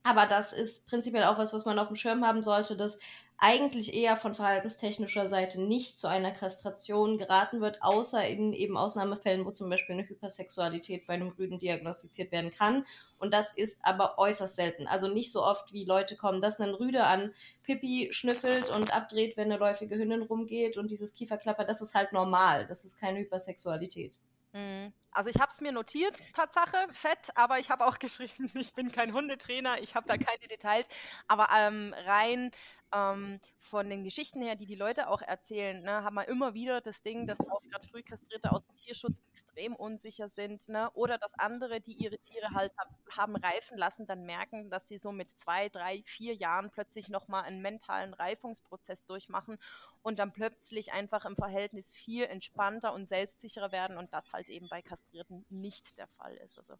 Aber 0.04 0.26
das 0.26 0.52
ist 0.52 0.86
prinzipiell 0.86 1.24
auch 1.24 1.38
was, 1.38 1.52
was 1.54 1.64
man 1.64 1.78
auf 1.78 1.88
dem 1.88 1.96
Schirm 1.96 2.24
haben 2.24 2.42
sollte, 2.42 2.76
dass 2.76 2.98
eigentlich 3.38 3.94
eher 3.94 4.16
von 4.16 4.34
verhaltenstechnischer 4.34 5.28
Seite 5.28 5.60
nicht 5.60 5.98
zu 5.98 6.06
einer 6.06 6.30
Kastration 6.30 7.18
geraten 7.18 7.60
wird, 7.60 7.82
außer 7.82 8.24
in 8.26 8.52
eben 8.52 8.76
Ausnahmefällen, 8.76 9.44
wo 9.44 9.50
zum 9.50 9.68
Beispiel 9.68 9.94
eine 9.94 10.08
Hypersexualität 10.08 11.06
bei 11.06 11.14
einem 11.14 11.28
Rüden 11.28 11.58
diagnostiziert 11.58 12.32
werden 12.32 12.50
kann. 12.50 12.84
Und 13.18 13.34
das 13.34 13.52
ist 13.52 13.80
aber 13.82 14.18
äußerst 14.18 14.54
selten. 14.54 14.86
Also 14.86 15.08
nicht 15.08 15.32
so 15.32 15.42
oft, 15.42 15.72
wie 15.72 15.84
Leute 15.84 16.16
kommen, 16.16 16.42
dass 16.42 16.60
ein 16.60 16.74
Rüde 16.74 17.04
an 17.04 17.32
Pippi 17.64 18.08
schnüffelt 18.12 18.70
und 18.70 18.94
abdreht, 18.94 19.36
wenn 19.36 19.50
eine 19.50 19.58
läufige 19.58 19.96
Hündin 19.96 20.22
rumgeht 20.22 20.76
und 20.76 20.90
dieses 20.90 21.14
Kieferklapper, 21.14 21.64
das 21.64 21.80
ist 21.80 21.94
halt 21.94 22.12
normal. 22.12 22.66
Das 22.66 22.84
ist 22.84 23.00
keine 23.00 23.18
Hypersexualität. 23.18 24.18
Mhm. 24.52 24.92
Also 25.14 25.30
ich 25.30 25.36
habe 25.36 25.48
es 25.48 25.60
mir 25.60 25.70
notiert, 25.70 26.20
Tatsache, 26.34 26.88
fett, 26.92 27.30
aber 27.36 27.60
ich 27.60 27.70
habe 27.70 27.86
auch 27.86 27.98
geschrieben, 28.00 28.50
ich 28.54 28.74
bin 28.74 28.90
kein 28.90 29.12
Hundetrainer, 29.14 29.80
ich 29.80 29.94
habe 29.94 30.06
da 30.08 30.16
keine 30.18 30.48
Details, 30.48 30.88
aber 31.28 31.48
ähm, 31.54 31.94
rein 32.04 32.50
ähm, 32.94 33.40
von 33.58 33.88
den 33.90 34.04
Geschichten 34.04 34.42
her, 34.42 34.56
die 34.56 34.66
die 34.66 34.74
Leute 34.74 35.08
auch 35.08 35.22
erzählen, 35.22 35.82
ne, 35.82 36.04
haben 36.04 36.14
wir 36.14 36.28
immer 36.28 36.54
wieder 36.54 36.80
das 36.80 37.02
Ding, 37.02 37.26
dass 37.26 37.40
auch 37.40 37.60
gerade 37.62 37.86
Frühkastrierte 37.86 38.52
aus 38.52 38.64
dem 38.66 38.76
Tierschutz 38.76 39.20
extrem 39.30 39.74
unsicher 39.74 40.28
sind. 40.28 40.68
Ne? 40.68 40.90
Oder 40.92 41.18
dass 41.18 41.34
andere, 41.34 41.80
die 41.80 41.94
ihre 41.94 42.18
Tiere 42.18 42.50
halt 42.52 42.72
haben 43.10 43.36
reifen 43.36 43.78
lassen, 43.78 44.06
dann 44.06 44.24
merken, 44.24 44.70
dass 44.70 44.88
sie 44.88 44.98
so 44.98 45.12
mit 45.12 45.30
zwei, 45.30 45.68
drei, 45.68 46.02
vier 46.04 46.34
Jahren 46.34 46.70
plötzlich 46.70 47.08
nochmal 47.08 47.44
einen 47.44 47.62
mentalen 47.62 48.14
Reifungsprozess 48.14 49.04
durchmachen 49.04 49.58
und 50.02 50.18
dann 50.18 50.32
plötzlich 50.32 50.92
einfach 50.92 51.24
im 51.24 51.36
Verhältnis 51.36 51.90
viel 51.90 52.24
entspannter 52.24 52.92
und 52.92 53.08
selbstsicherer 53.08 53.72
werden 53.72 53.96
und 53.96 54.12
das 54.12 54.32
halt 54.32 54.48
eben 54.48 54.68
bei 54.68 54.82
Kastrierten 54.82 55.03
nicht 55.48 55.96
der 55.98 56.08
Fall 56.08 56.34
ist. 56.36 56.58
Also, 56.58 56.74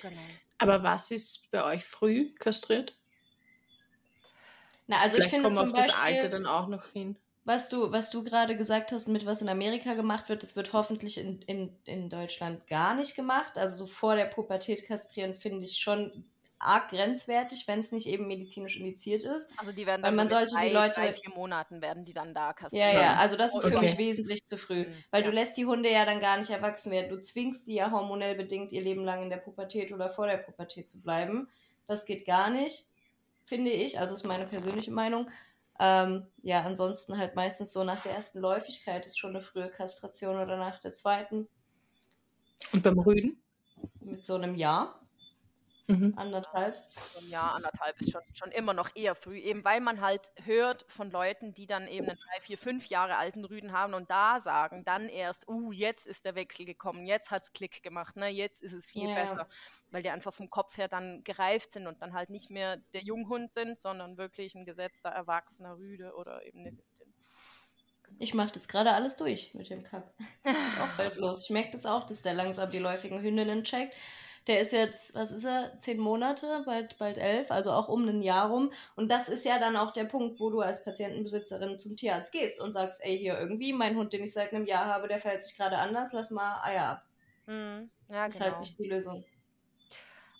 genau. 0.00 0.20
Aber 0.58 0.82
was 0.82 1.10
ist 1.10 1.50
bei 1.50 1.64
euch 1.64 1.84
früh 1.84 2.34
kastriert? 2.34 2.94
Na, 4.86 5.00
also 5.00 5.16
Vielleicht 5.16 5.26
ich 5.26 5.30
finde 5.30 5.44
kommen 5.44 5.56
zum 5.56 5.66
auf 5.66 5.72
Beispiel, 5.72 5.92
das 5.92 6.00
Alter 6.00 6.28
dann 6.28 6.46
auch 6.46 6.68
noch 6.68 6.86
hin. 6.86 7.16
Was 7.44 7.68
du, 7.68 7.92
was 7.92 8.10
du 8.10 8.22
gerade 8.22 8.56
gesagt 8.56 8.92
hast, 8.92 9.08
mit 9.08 9.24
was 9.24 9.40
in 9.40 9.48
Amerika 9.48 9.94
gemacht 9.94 10.28
wird, 10.28 10.42
das 10.42 10.56
wird 10.56 10.72
hoffentlich 10.72 11.16
in, 11.16 11.40
in, 11.42 11.74
in 11.84 12.10
Deutschland 12.10 12.66
gar 12.66 12.94
nicht 12.94 13.14
gemacht. 13.14 13.56
Also 13.56 13.84
so 13.84 13.86
vor 13.86 14.16
der 14.16 14.26
Pubertät 14.26 14.86
kastrieren 14.86 15.34
finde 15.34 15.64
ich 15.64 15.78
schon 15.78 16.24
arg 16.60 16.90
grenzwertig, 16.90 17.68
wenn 17.68 17.80
es 17.80 17.92
nicht 17.92 18.06
eben 18.06 18.26
medizinisch 18.26 18.76
indiziert 18.76 19.24
ist. 19.24 19.52
Also 19.58 19.72
die 19.72 19.86
werden 19.86 20.02
dann 20.02 20.16
man 20.16 20.28
so 20.28 20.36
sollte 20.36 20.54
drei, 20.54 20.68
die 20.68 20.74
Leute 20.74 21.00
drei, 21.00 21.12
vier 21.12 21.34
Monaten 21.34 21.80
werden 21.80 22.04
die 22.04 22.14
dann 22.14 22.34
da 22.34 22.52
kastriert. 22.52 22.94
Ja, 22.94 23.00
ja, 23.00 23.16
also 23.16 23.36
das 23.36 23.54
ist 23.54 23.64
okay. 23.64 23.76
für 23.76 23.82
mich 23.82 23.98
wesentlich 23.98 24.44
zu 24.44 24.56
früh, 24.56 24.84
mhm. 24.86 24.94
weil 25.10 25.22
ja. 25.22 25.28
du 25.28 25.34
lässt 25.34 25.56
die 25.56 25.66
Hunde 25.66 25.90
ja 25.90 26.04
dann 26.04 26.20
gar 26.20 26.38
nicht 26.38 26.50
erwachsen 26.50 26.90
werden. 26.90 27.08
Du 27.08 27.20
zwingst 27.20 27.66
die 27.68 27.74
ja 27.74 27.90
hormonell 27.90 28.34
bedingt 28.34 28.72
ihr 28.72 28.82
Leben 28.82 29.04
lang 29.04 29.22
in 29.22 29.30
der 29.30 29.36
Pubertät 29.36 29.92
oder 29.92 30.10
vor 30.10 30.26
der 30.26 30.38
Pubertät 30.38 30.90
zu 30.90 31.00
bleiben. 31.00 31.48
Das 31.86 32.04
geht 32.04 32.26
gar 32.26 32.50
nicht 32.50 32.88
finde 33.48 33.70
ich. 33.70 33.98
Also 33.98 34.14
ist 34.14 34.26
meine 34.26 34.46
persönliche 34.46 34.90
Meinung. 34.90 35.30
Ähm, 35.80 36.26
ja, 36.42 36.62
ansonsten 36.62 37.18
halt 37.18 37.34
meistens 37.34 37.72
so 37.72 37.82
nach 37.82 38.02
der 38.02 38.12
ersten 38.12 38.40
Läufigkeit 38.40 39.06
ist 39.06 39.18
schon 39.18 39.30
eine 39.30 39.40
frühe 39.40 39.68
Kastration 39.68 40.36
oder 40.36 40.56
nach 40.56 40.80
der 40.80 40.94
zweiten. 40.94 41.48
Und 42.72 42.82
beim 42.82 42.98
Rüden? 42.98 43.40
Mit 44.00 44.26
so 44.26 44.34
einem 44.34 44.54
Jahr. 44.54 45.00
Mhm. 45.88 46.12
Anderthalb. 46.16 46.78
Jahr, 47.30 47.54
anderthalb 47.54 47.98
ist 48.00 48.12
schon, 48.12 48.20
schon 48.34 48.50
immer 48.52 48.74
noch 48.74 48.90
eher 48.94 49.14
früh, 49.14 49.38
eben 49.38 49.64
weil 49.64 49.80
man 49.80 50.02
halt 50.02 50.30
hört 50.44 50.84
von 50.88 51.10
Leuten, 51.10 51.54
die 51.54 51.64
dann 51.66 51.88
eben 51.88 52.06
einen 52.06 52.18
drei, 52.18 52.40
vier, 52.42 52.58
fünf 52.58 52.86
Jahre 52.88 53.16
alten 53.16 53.42
Rüden 53.42 53.72
haben 53.72 53.94
und 53.94 54.10
da 54.10 54.40
sagen 54.40 54.84
dann 54.84 55.08
erst, 55.08 55.48
uh, 55.48 55.72
jetzt 55.72 56.06
ist 56.06 56.26
der 56.26 56.34
Wechsel 56.34 56.66
gekommen, 56.66 57.06
jetzt 57.06 57.30
hat 57.30 57.44
es 57.44 57.52
Klick 57.54 57.82
gemacht, 57.82 58.16
ne, 58.16 58.28
jetzt 58.28 58.62
ist 58.62 58.74
es 58.74 58.86
viel 58.86 59.08
ja. 59.08 59.14
besser, 59.14 59.48
weil 59.90 60.02
die 60.02 60.10
einfach 60.10 60.34
vom 60.34 60.50
Kopf 60.50 60.76
her 60.76 60.88
dann 60.88 61.24
gereift 61.24 61.72
sind 61.72 61.86
und 61.86 62.02
dann 62.02 62.12
halt 62.12 62.28
nicht 62.28 62.50
mehr 62.50 62.76
der 62.92 63.02
Junghund 63.02 63.50
sind, 63.50 63.78
sondern 63.78 64.18
wirklich 64.18 64.54
ein 64.54 64.66
gesetzter, 64.66 65.08
erwachsener 65.08 65.78
Rüde 65.78 66.12
oder 66.14 66.44
eben 66.44 66.60
eine 66.60 66.76
ich 68.18 68.34
mache 68.34 68.50
das 68.52 68.68
gerade 68.68 68.94
alles 68.94 69.16
durch 69.16 69.52
mit 69.54 69.70
dem 69.70 69.84
Cup. 69.84 70.12
Auch 70.44 70.96
bald 70.96 71.16
los. 71.16 71.44
Ich 71.44 71.50
merke 71.50 71.72
das 71.72 71.86
auch, 71.86 72.06
dass 72.06 72.22
der 72.22 72.34
langsam 72.34 72.70
die 72.70 72.78
läufigen 72.78 73.20
Hündinnen 73.20 73.64
checkt. 73.64 73.94
Der 74.48 74.60
ist 74.60 74.72
jetzt, 74.72 75.14
was 75.14 75.30
ist 75.30 75.44
er, 75.44 75.78
zehn 75.78 75.98
Monate, 75.98 76.62
bald, 76.64 76.96
bald 76.96 77.18
elf, 77.18 77.50
also 77.50 77.70
auch 77.70 77.88
um 77.88 78.08
ein 78.08 78.22
Jahr 78.22 78.48
rum. 78.48 78.72
Und 78.96 79.10
das 79.10 79.28
ist 79.28 79.44
ja 79.44 79.58
dann 79.58 79.76
auch 79.76 79.92
der 79.92 80.04
Punkt, 80.04 80.40
wo 80.40 80.48
du 80.48 80.60
als 80.60 80.82
Patientenbesitzerin 80.82 81.78
zum 81.78 81.96
Tierarzt 81.96 82.32
gehst 82.32 82.58
und 82.58 82.72
sagst, 82.72 83.00
ey, 83.04 83.18
hier 83.18 83.38
irgendwie, 83.38 83.74
mein 83.74 83.94
Hund, 83.94 84.14
den 84.14 84.24
ich 84.24 84.32
seit 84.32 84.54
einem 84.54 84.64
Jahr 84.64 84.86
habe, 84.86 85.06
der 85.06 85.18
fällt 85.18 85.44
sich 85.44 85.54
gerade 85.54 85.76
anders, 85.76 86.14
lass 86.14 86.30
mal 86.30 86.62
Eier 86.62 86.88
ab. 86.88 87.02
Mhm. 87.44 87.90
Ja, 88.08 88.24
das 88.24 88.36
ist 88.36 88.40
halt 88.40 88.52
genau. 88.52 88.60
nicht 88.60 88.78
die 88.78 88.88
Lösung. 88.88 89.24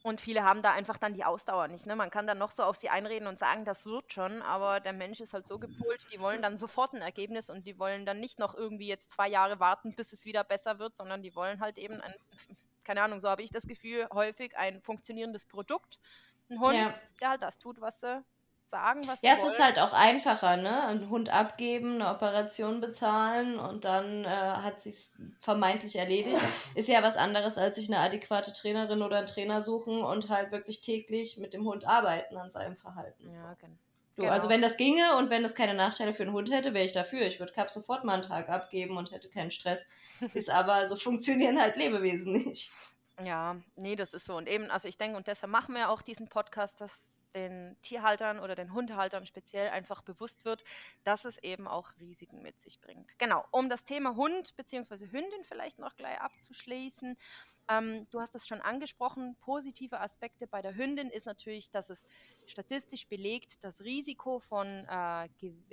Und 0.02 0.22
viele 0.22 0.42
haben 0.42 0.62
da 0.62 0.72
einfach 0.72 0.96
dann 0.96 1.12
die 1.12 1.24
Ausdauer 1.24 1.68
nicht. 1.68 1.84
Ne? 1.84 1.94
Man 1.94 2.08
kann 2.08 2.26
dann 2.26 2.38
noch 2.38 2.50
so 2.50 2.62
auf 2.62 2.76
sie 2.76 2.88
einreden 2.88 3.28
und 3.28 3.38
sagen, 3.38 3.66
das 3.66 3.84
wird 3.84 4.10
schon, 4.10 4.40
aber 4.40 4.80
der 4.80 4.94
Mensch 4.94 5.20
ist 5.20 5.34
halt 5.34 5.46
so 5.46 5.58
gepolt, 5.58 6.06
die 6.10 6.18
wollen 6.18 6.40
dann 6.40 6.56
sofort 6.56 6.94
ein 6.94 7.02
Ergebnis 7.02 7.50
und 7.50 7.66
die 7.66 7.78
wollen 7.78 8.06
dann 8.06 8.20
nicht 8.20 8.38
noch 8.38 8.54
irgendwie 8.54 8.86
jetzt 8.86 9.10
zwei 9.10 9.28
Jahre 9.28 9.60
warten, 9.60 9.94
bis 9.94 10.14
es 10.14 10.24
wieder 10.24 10.44
besser 10.44 10.78
wird, 10.78 10.96
sondern 10.96 11.22
die 11.22 11.34
wollen 11.34 11.60
halt 11.60 11.76
eben 11.76 12.00
ein 12.00 12.14
keine 12.88 13.02
Ahnung, 13.02 13.20
so 13.20 13.28
habe 13.28 13.42
ich 13.42 13.50
das 13.50 13.66
Gefühl, 13.66 14.08
häufig 14.14 14.56
ein 14.56 14.80
funktionierendes 14.80 15.44
Produkt. 15.44 15.98
Ein 16.48 16.58
Hund, 16.58 16.74
ja. 16.74 16.94
der 17.20 17.28
halt 17.28 17.42
das 17.42 17.58
tut, 17.58 17.82
was 17.82 18.00
sie 18.00 18.24
sagen, 18.64 19.06
was 19.06 19.20
Ja, 19.20 19.34
es 19.34 19.42
wollen. 19.42 19.52
ist 19.52 19.62
halt 19.62 19.78
auch 19.78 19.92
einfacher, 19.92 20.56
ne? 20.56 20.86
Einen 20.86 21.10
Hund 21.10 21.28
abgeben, 21.28 21.96
eine 21.96 22.08
Operation 22.08 22.80
bezahlen 22.80 23.58
und 23.58 23.84
dann 23.84 24.24
äh, 24.24 24.28
hat 24.28 24.80
sich's 24.80 25.18
vermeintlich 25.42 25.96
erledigt. 25.96 26.40
Ist 26.74 26.88
ja 26.88 27.02
was 27.02 27.18
anderes, 27.18 27.58
als 27.58 27.76
sich 27.76 27.88
eine 27.88 27.98
adäquate 28.00 28.54
Trainerin 28.54 29.02
oder 29.02 29.18
einen 29.18 29.26
Trainer 29.26 29.60
suchen 29.60 30.02
und 30.02 30.30
halt 30.30 30.50
wirklich 30.50 30.80
täglich 30.80 31.36
mit 31.36 31.52
dem 31.52 31.66
Hund 31.66 31.86
arbeiten 31.86 32.38
an 32.38 32.50
seinem 32.50 32.78
Verhalten. 32.78 33.28
Ja, 33.28 33.36
so. 33.36 33.44
genau. 33.60 33.76
Du, 34.18 34.22
genau. 34.22 34.34
Also 34.34 34.48
wenn 34.48 34.60
das 34.60 34.76
ginge 34.76 35.16
und 35.16 35.30
wenn 35.30 35.44
das 35.44 35.54
keine 35.54 35.74
Nachteile 35.74 36.12
für 36.12 36.24
einen 36.24 36.32
Hund 36.32 36.50
hätte, 36.50 36.74
wäre 36.74 36.84
ich 36.84 36.90
dafür. 36.90 37.22
Ich 37.22 37.38
würde 37.38 37.52
Cap 37.52 37.70
sofort 37.70 38.02
mal 38.02 38.14
einen 38.14 38.22
Tag 38.24 38.48
abgeben 38.48 38.96
und 38.96 39.12
hätte 39.12 39.28
keinen 39.28 39.52
Stress. 39.52 39.86
Ist 40.34 40.50
aber, 40.50 40.88
so 40.88 40.96
funktionieren 40.96 41.60
halt 41.60 41.76
Lebewesen 41.76 42.32
nicht. 42.32 42.72
Ja, 43.24 43.56
nee, 43.74 43.96
das 43.96 44.14
ist 44.14 44.26
so. 44.26 44.36
Und 44.36 44.48
eben, 44.48 44.70
also 44.70 44.86
ich 44.86 44.96
denke, 44.96 45.16
und 45.16 45.26
deshalb 45.26 45.50
machen 45.50 45.74
wir 45.74 45.90
auch 45.90 46.02
diesen 46.02 46.28
Podcast, 46.28 46.80
dass 46.80 47.16
den 47.34 47.76
Tierhaltern 47.82 48.38
oder 48.38 48.54
den 48.54 48.72
Hundehaltern 48.72 49.26
speziell 49.26 49.70
einfach 49.70 50.02
bewusst 50.02 50.44
wird, 50.44 50.62
dass 51.02 51.24
es 51.24 51.38
eben 51.38 51.66
auch 51.66 51.90
Risiken 51.98 52.42
mit 52.42 52.60
sich 52.60 52.80
bringt. 52.80 53.10
Genau, 53.18 53.44
um 53.50 53.68
das 53.68 53.82
Thema 53.84 54.14
Hund 54.14 54.56
bzw. 54.56 55.06
Hündin 55.10 55.44
vielleicht 55.44 55.78
noch 55.80 55.96
gleich 55.96 56.20
abzuschließen. 56.20 57.16
Ähm, 57.70 58.06
du 58.10 58.20
hast 58.20 58.34
es 58.34 58.46
schon 58.46 58.60
angesprochen, 58.62 59.36
positive 59.40 60.00
Aspekte 60.00 60.46
bei 60.46 60.62
der 60.62 60.74
Hündin 60.74 61.10
ist 61.10 61.26
natürlich, 61.26 61.70
dass 61.70 61.90
es 61.90 62.06
statistisch 62.46 63.06
belegt 63.08 63.62
das 63.62 63.82
Risiko 63.82 64.38
von 64.38 64.66
äh, 64.88 65.28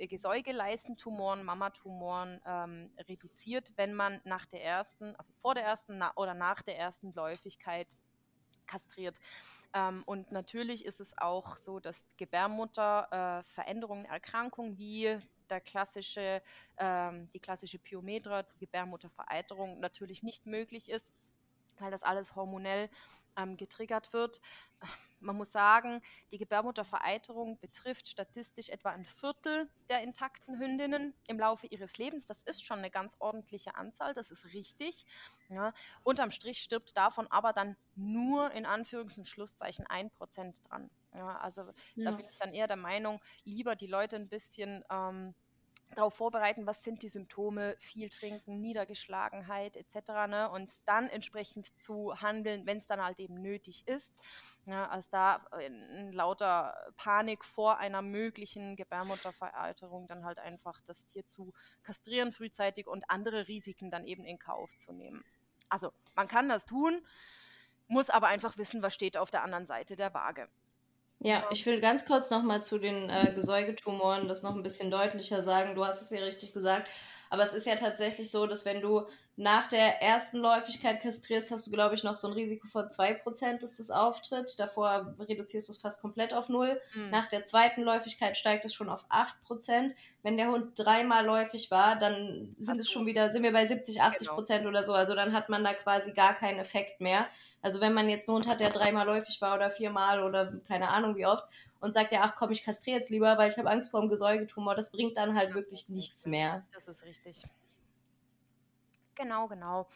Gesäugeleistentumoren, 0.06 1.42
Mamatumoren 1.42 2.40
ähm, 2.44 2.90
reduziert, 3.08 3.72
wenn 3.76 3.94
man 3.94 4.20
nach 4.24 4.44
der 4.44 4.62
ersten, 4.62 5.16
also 5.16 5.32
vor 5.40 5.54
der 5.54 5.64
ersten 5.64 5.96
na 5.96 6.12
oder 6.16 6.34
nach 6.34 6.60
der 6.60 6.78
ersten 6.78 7.12
Läufigkeit 7.36 7.86
kastriert. 8.66 9.16
Ähm, 9.74 10.02
und 10.06 10.32
natürlich 10.32 10.84
ist 10.84 11.00
es 11.00 11.16
auch 11.18 11.56
so, 11.56 11.78
dass 11.78 12.16
Gebärmutter 12.16 13.40
äh, 13.40 13.44
Veränderungen, 13.44 14.06
Erkrankungen 14.06 14.78
wie 14.78 15.18
der 15.48 15.60
klassische, 15.60 16.42
ähm, 16.78 17.30
die 17.32 17.38
klassische 17.38 17.78
Pyometra, 17.78 18.42
die 18.42 18.58
Gebärmuttervereiterung 18.58 19.78
natürlich 19.78 20.22
nicht 20.22 20.46
möglich 20.46 20.88
ist 20.90 21.12
weil 21.80 21.90
das 21.90 22.02
alles 22.02 22.34
hormonell 22.34 22.88
ähm, 23.36 23.56
getriggert 23.56 24.12
wird. 24.12 24.40
Man 25.20 25.36
muss 25.36 25.50
sagen, 25.50 26.02
die 26.30 26.36
Gebärmuttervereiterung 26.36 27.58
betrifft 27.58 28.08
statistisch 28.08 28.68
etwa 28.68 28.90
ein 28.90 29.06
Viertel 29.06 29.68
der 29.88 30.02
intakten 30.02 30.58
Hündinnen 30.58 31.14
im 31.28 31.38
Laufe 31.38 31.66
ihres 31.66 31.96
Lebens. 31.96 32.26
Das 32.26 32.42
ist 32.42 32.64
schon 32.64 32.78
eine 32.78 32.90
ganz 32.90 33.16
ordentliche 33.18 33.76
Anzahl, 33.76 34.12
das 34.12 34.30
ist 34.30 34.44
richtig. 34.52 35.06
Ja. 35.48 35.72
Unterm 36.02 36.30
Strich 36.30 36.60
stirbt 36.60 36.96
davon 36.96 37.26
aber 37.30 37.54
dann 37.54 37.76
nur 37.94 38.50
in 38.52 38.66
Anführungs- 38.66 39.18
und 39.18 39.26
Schlusszeichen 39.26 39.86
ein 39.86 40.10
Prozent 40.10 40.60
dran. 40.68 40.90
Ja, 41.14 41.38
also 41.38 41.62
ja. 41.94 42.10
da 42.10 42.16
bin 42.16 42.26
ich 42.28 42.36
dann 42.36 42.52
eher 42.52 42.68
der 42.68 42.76
Meinung, 42.76 43.20
lieber 43.44 43.74
die 43.74 43.86
Leute 43.86 44.16
ein 44.16 44.28
bisschen 44.28 44.84
ähm, 44.90 45.34
darauf 45.94 46.14
vorbereiten, 46.14 46.66
was 46.66 46.82
sind 46.82 47.02
die 47.02 47.08
Symptome, 47.08 47.76
viel 47.78 48.10
trinken, 48.10 48.60
Niedergeschlagenheit 48.60 49.76
etc. 49.76 49.96
Ne? 50.28 50.50
Und 50.50 50.72
dann 50.86 51.08
entsprechend 51.08 51.78
zu 51.78 52.20
handeln, 52.20 52.66
wenn 52.66 52.78
es 52.78 52.86
dann 52.86 53.02
halt 53.02 53.20
eben 53.20 53.34
nötig 53.34 53.86
ist. 53.86 54.14
Ja, 54.66 54.88
als 54.88 55.08
da 55.08 55.46
in 55.60 56.12
lauter 56.12 56.74
Panik 56.96 57.44
vor 57.44 57.78
einer 57.78 58.02
möglichen 58.02 58.76
Gebärmutterveralterung 58.76 60.06
dann 60.06 60.24
halt 60.24 60.38
einfach 60.38 60.80
das 60.86 61.06
Tier 61.06 61.24
zu 61.24 61.52
kastrieren 61.82 62.32
frühzeitig 62.32 62.86
und 62.86 63.08
andere 63.08 63.48
Risiken 63.48 63.90
dann 63.90 64.06
eben 64.06 64.24
in 64.24 64.38
Kauf 64.38 64.74
zu 64.76 64.92
nehmen. 64.92 65.24
Also 65.68 65.92
man 66.14 66.28
kann 66.28 66.48
das 66.48 66.66
tun, 66.66 67.04
muss 67.88 68.10
aber 68.10 68.26
einfach 68.28 68.58
wissen, 68.58 68.82
was 68.82 68.94
steht 68.94 69.16
auf 69.16 69.30
der 69.30 69.42
anderen 69.42 69.66
Seite 69.66 69.96
der 69.96 70.12
Waage. 70.14 70.48
Ja, 71.26 71.44
ich 71.50 71.66
will 71.66 71.80
ganz 71.80 72.04
kurz 72.04 72.30
nochmal 72.30 72.62
zu 72.62 72.78
den 72.78 73.10
äh, 73.10 73.32
Gesäugetumoren 73.34 74.28
das 74.28 74.44
noch 74.44 74.54
ein 74.54 74.62
bisschen 74.62 74.92
deutlicher 74.92 75.42
sagen. 75.42 75.74
Du 75.74 75.84
hast 75.84 76.00
es 76.02 76.10
ja 76.10 76.24
richtig 76.24 76.52
gesagt. 76.52 76.88
Aber 77.30 77.42
es 77.42 77.52
ist 77.52 77.66
ja 77.66 77.74
tatsächlich 77.74 78.30
so, 78.30 78.46
dass 78.46 78.64
wenn 78.64 78.80
du 78.80 79.02
nach 79.34 79.68
der 79.68 80.00
ersten 80.00 80.38
Läufigkeit 80.38 81.02
kastrierst, 81.02 81.50
hast 81.50 81.66
du, 81.66 81.72
glaube 81.72 81.96
ich, 81.96 82.04
noch 82.04 82.14
so 82.14 82.28
ein 82.28 82.32
Risiko 82.32 82.68
von 82.68 82.86
2%, 82.86 83.60
dass 83.60 83.76
das 83.76 83.90
auftritt. 83.90 84.54
Davor 84.58 85.14
reduzierst 85.18 85.68
du 85.68 85.72
es 85.72 85.78
fast 85.78 86.00
komplett 86.00 86.32
auf 86.32 86.48
Null. 86.48 86.80
Mhm. 86.94 87.10
Nach 87.10 87.26
der 87.28 87.44
zweiten 87.44 87.82
Läufigkeit 87.82 88.38
steigt 88.38 88.64
es 88.64 88.72
schon 88.72 88.88
auf 88.88 89.04
8%. 89.10 89.94
Wenn 90.22 90.36
der 90.36 90.48
Hund 90.52 90.78
dreimal 90.78 91.26
läufig 91.26 91.70
war, 91.72 91.96
dann 91.96 92.54
sind 92.56 92.74
also, 92.74 92.80
es 92.82 92.90
schon 92.90 93.04
wieder, 93.04 93.30
sind 93.30 93.42
wir 93.42 93.52
bei 93.52 93.66
70, 93.66 94.00
80% 94.00 94.58
genau. 94.58 94.68
oder 94.68 94.84
so. 94.84 94.92
Also 94.94 95.14
dann 95.14 95.32
hat 95.32 95.48
man 95.48 95.64
da 95.64 95.74
quasi 95.74 96.12
gar 96.12 96.34
keinen 96.34 96.60
Effekt 96.60 97.00
mehr. 97.00 97.26
Also 97.66 97.80
wenn 97.80 97.94
man 97.94 98.08
jetzt 98.08 98.28
einen 98.28 98.36
Hund 98.36 98.48
hat, 98.48 98.60
der 98.60 98.70
dreimal 98.70 99.04
läufig 99.04 99.40
war 99.40 99.56
oder 99.56 99.72
viermal 99.72 100.22
oder 100.22 100.52
keine 100.68 100.90
Ahnung 100.90 101.16
wie 101.16 101.26
oft 101.26 101.44
und 101.80 101.92
sagt 101.92 102.12
ja, 102.12 102.20
ach 102.22 102.36
komm, 102.36 102.52
ich 102.52 102.62
kastriere 102.62 102.98
jetzt 102.98 103.10
lieber, 103.10 103.36
weil 103.38 103.50
ich 103.50 103.58
habe 103.58 103.68
Angst 103.68 103.90
vor 103.90 103.98
einem 103.98 104.08
Gesäugetumor, 104.08 104.76
das 104.76 104.92
bringt 104.92 105.16
dann 105.16 105.36
halt 105.36 105.52
wirklich 105.52 105.88
nichts 105.88 106.26
mehr. 106.26 106.64
Das 106.72 106.86
ist 106.86 107.02
richtig. 107.02 107.42
Genau, 109.16 109.48
genau. 109.48 109.88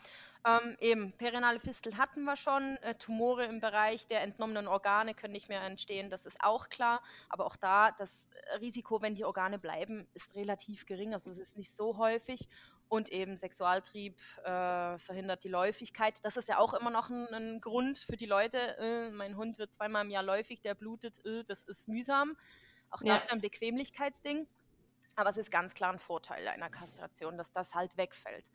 Ähm, 0.44 0.76
eben, 0.80 1.12
perinale 1.12 1.60
Fistel 1.60 1.96
hatten 1.96 2.24
wir 2.24 2.36
schon. 2.36 2.76
Äh, 2.78 2.96
Tumore 2.96 3.44
im 3.44 3.60
Bereich 3.60 4.08
der 4.08 4.22
entnommenen 4.22 4.66
Organe 4.66 5.14
können 5.14 5.34
nicht 5.34 5.48
mehr 5.48 5.62
entstehen, 5.62 6.10
das 6.10 6.26
ist 6.26 6.40
auch 6.40 6.70
klar. 6.70 7.00
Aber 7.28 7.46
auch 7.46 7.54
da, 7.54 7.92
das 7.92 8.28
Risiko, 8.60 9.00
wenn 9.00 9.14
die 9.14 9.24
Organe 9.24 9.60
bleiben, 9.60 10.08
ist 10.14 10.34
relativ 10.34 10.86
gering. 10.86 11.14
Also 11.14 11.30
es 11.30 11.38
ist 11.38 11.56
nicht 11.56 11.70
so 11.70 11.98
häufig 11.98 12.48
und 12.90 13.08
eben 13.08 13.36
Sexualtrieb 13.36 14.18
äh, 14.44 14.98
verhindert 14.98 15.44
die 15.44 15.48
Läufigkeit. 15.48 16.22
Das 16.24 16.36
ist 16.36 16.48
ja 16.48 16.58
auch 16.58 16.74
immer 16.74 16.90
noch 16.90 17.08
ein, 17.08 17.32
ein 17.32 17.60
Grund 17.60 17.98
für 17.98 18.16
die 18.16 18.26
Leute. 18.26 18.58
Äh, 18.78 19.10
mein 19.10 19.36
Hund 19.36 19.58
wird 19.58 19.72
zweimal 19.72 20.04
im 20.04 20.10
Jahr 20.10 20.24
läufig, 20.24 20.60
der 20.60 20.74
blutet, 20.74 21.24
äh, 21.24 21.44
das 21.44 21.62
ist 21.62 21.88
mühsam. 21.88 22.36
Auch 22.90 23.00
ja. 23.02 23.18
da 23.18 23.32
ein 23.32 23.40
Bequemlichkeitsding. 23.40 24.46
Aber 25.14 25.30
es 25.30 25.36
ist 25.36 25.52
ganz 25.52 25.74
klar 25.74 25.92
ein 25.92 26.00
Vorteil 26.00 26.48
einer 26.48 26.68
Kastration, 26.68 27.38
dass 27.38 27.52
das 27.52 27.74
halt 27.74 27.96
wegfällt. 27.96 28.50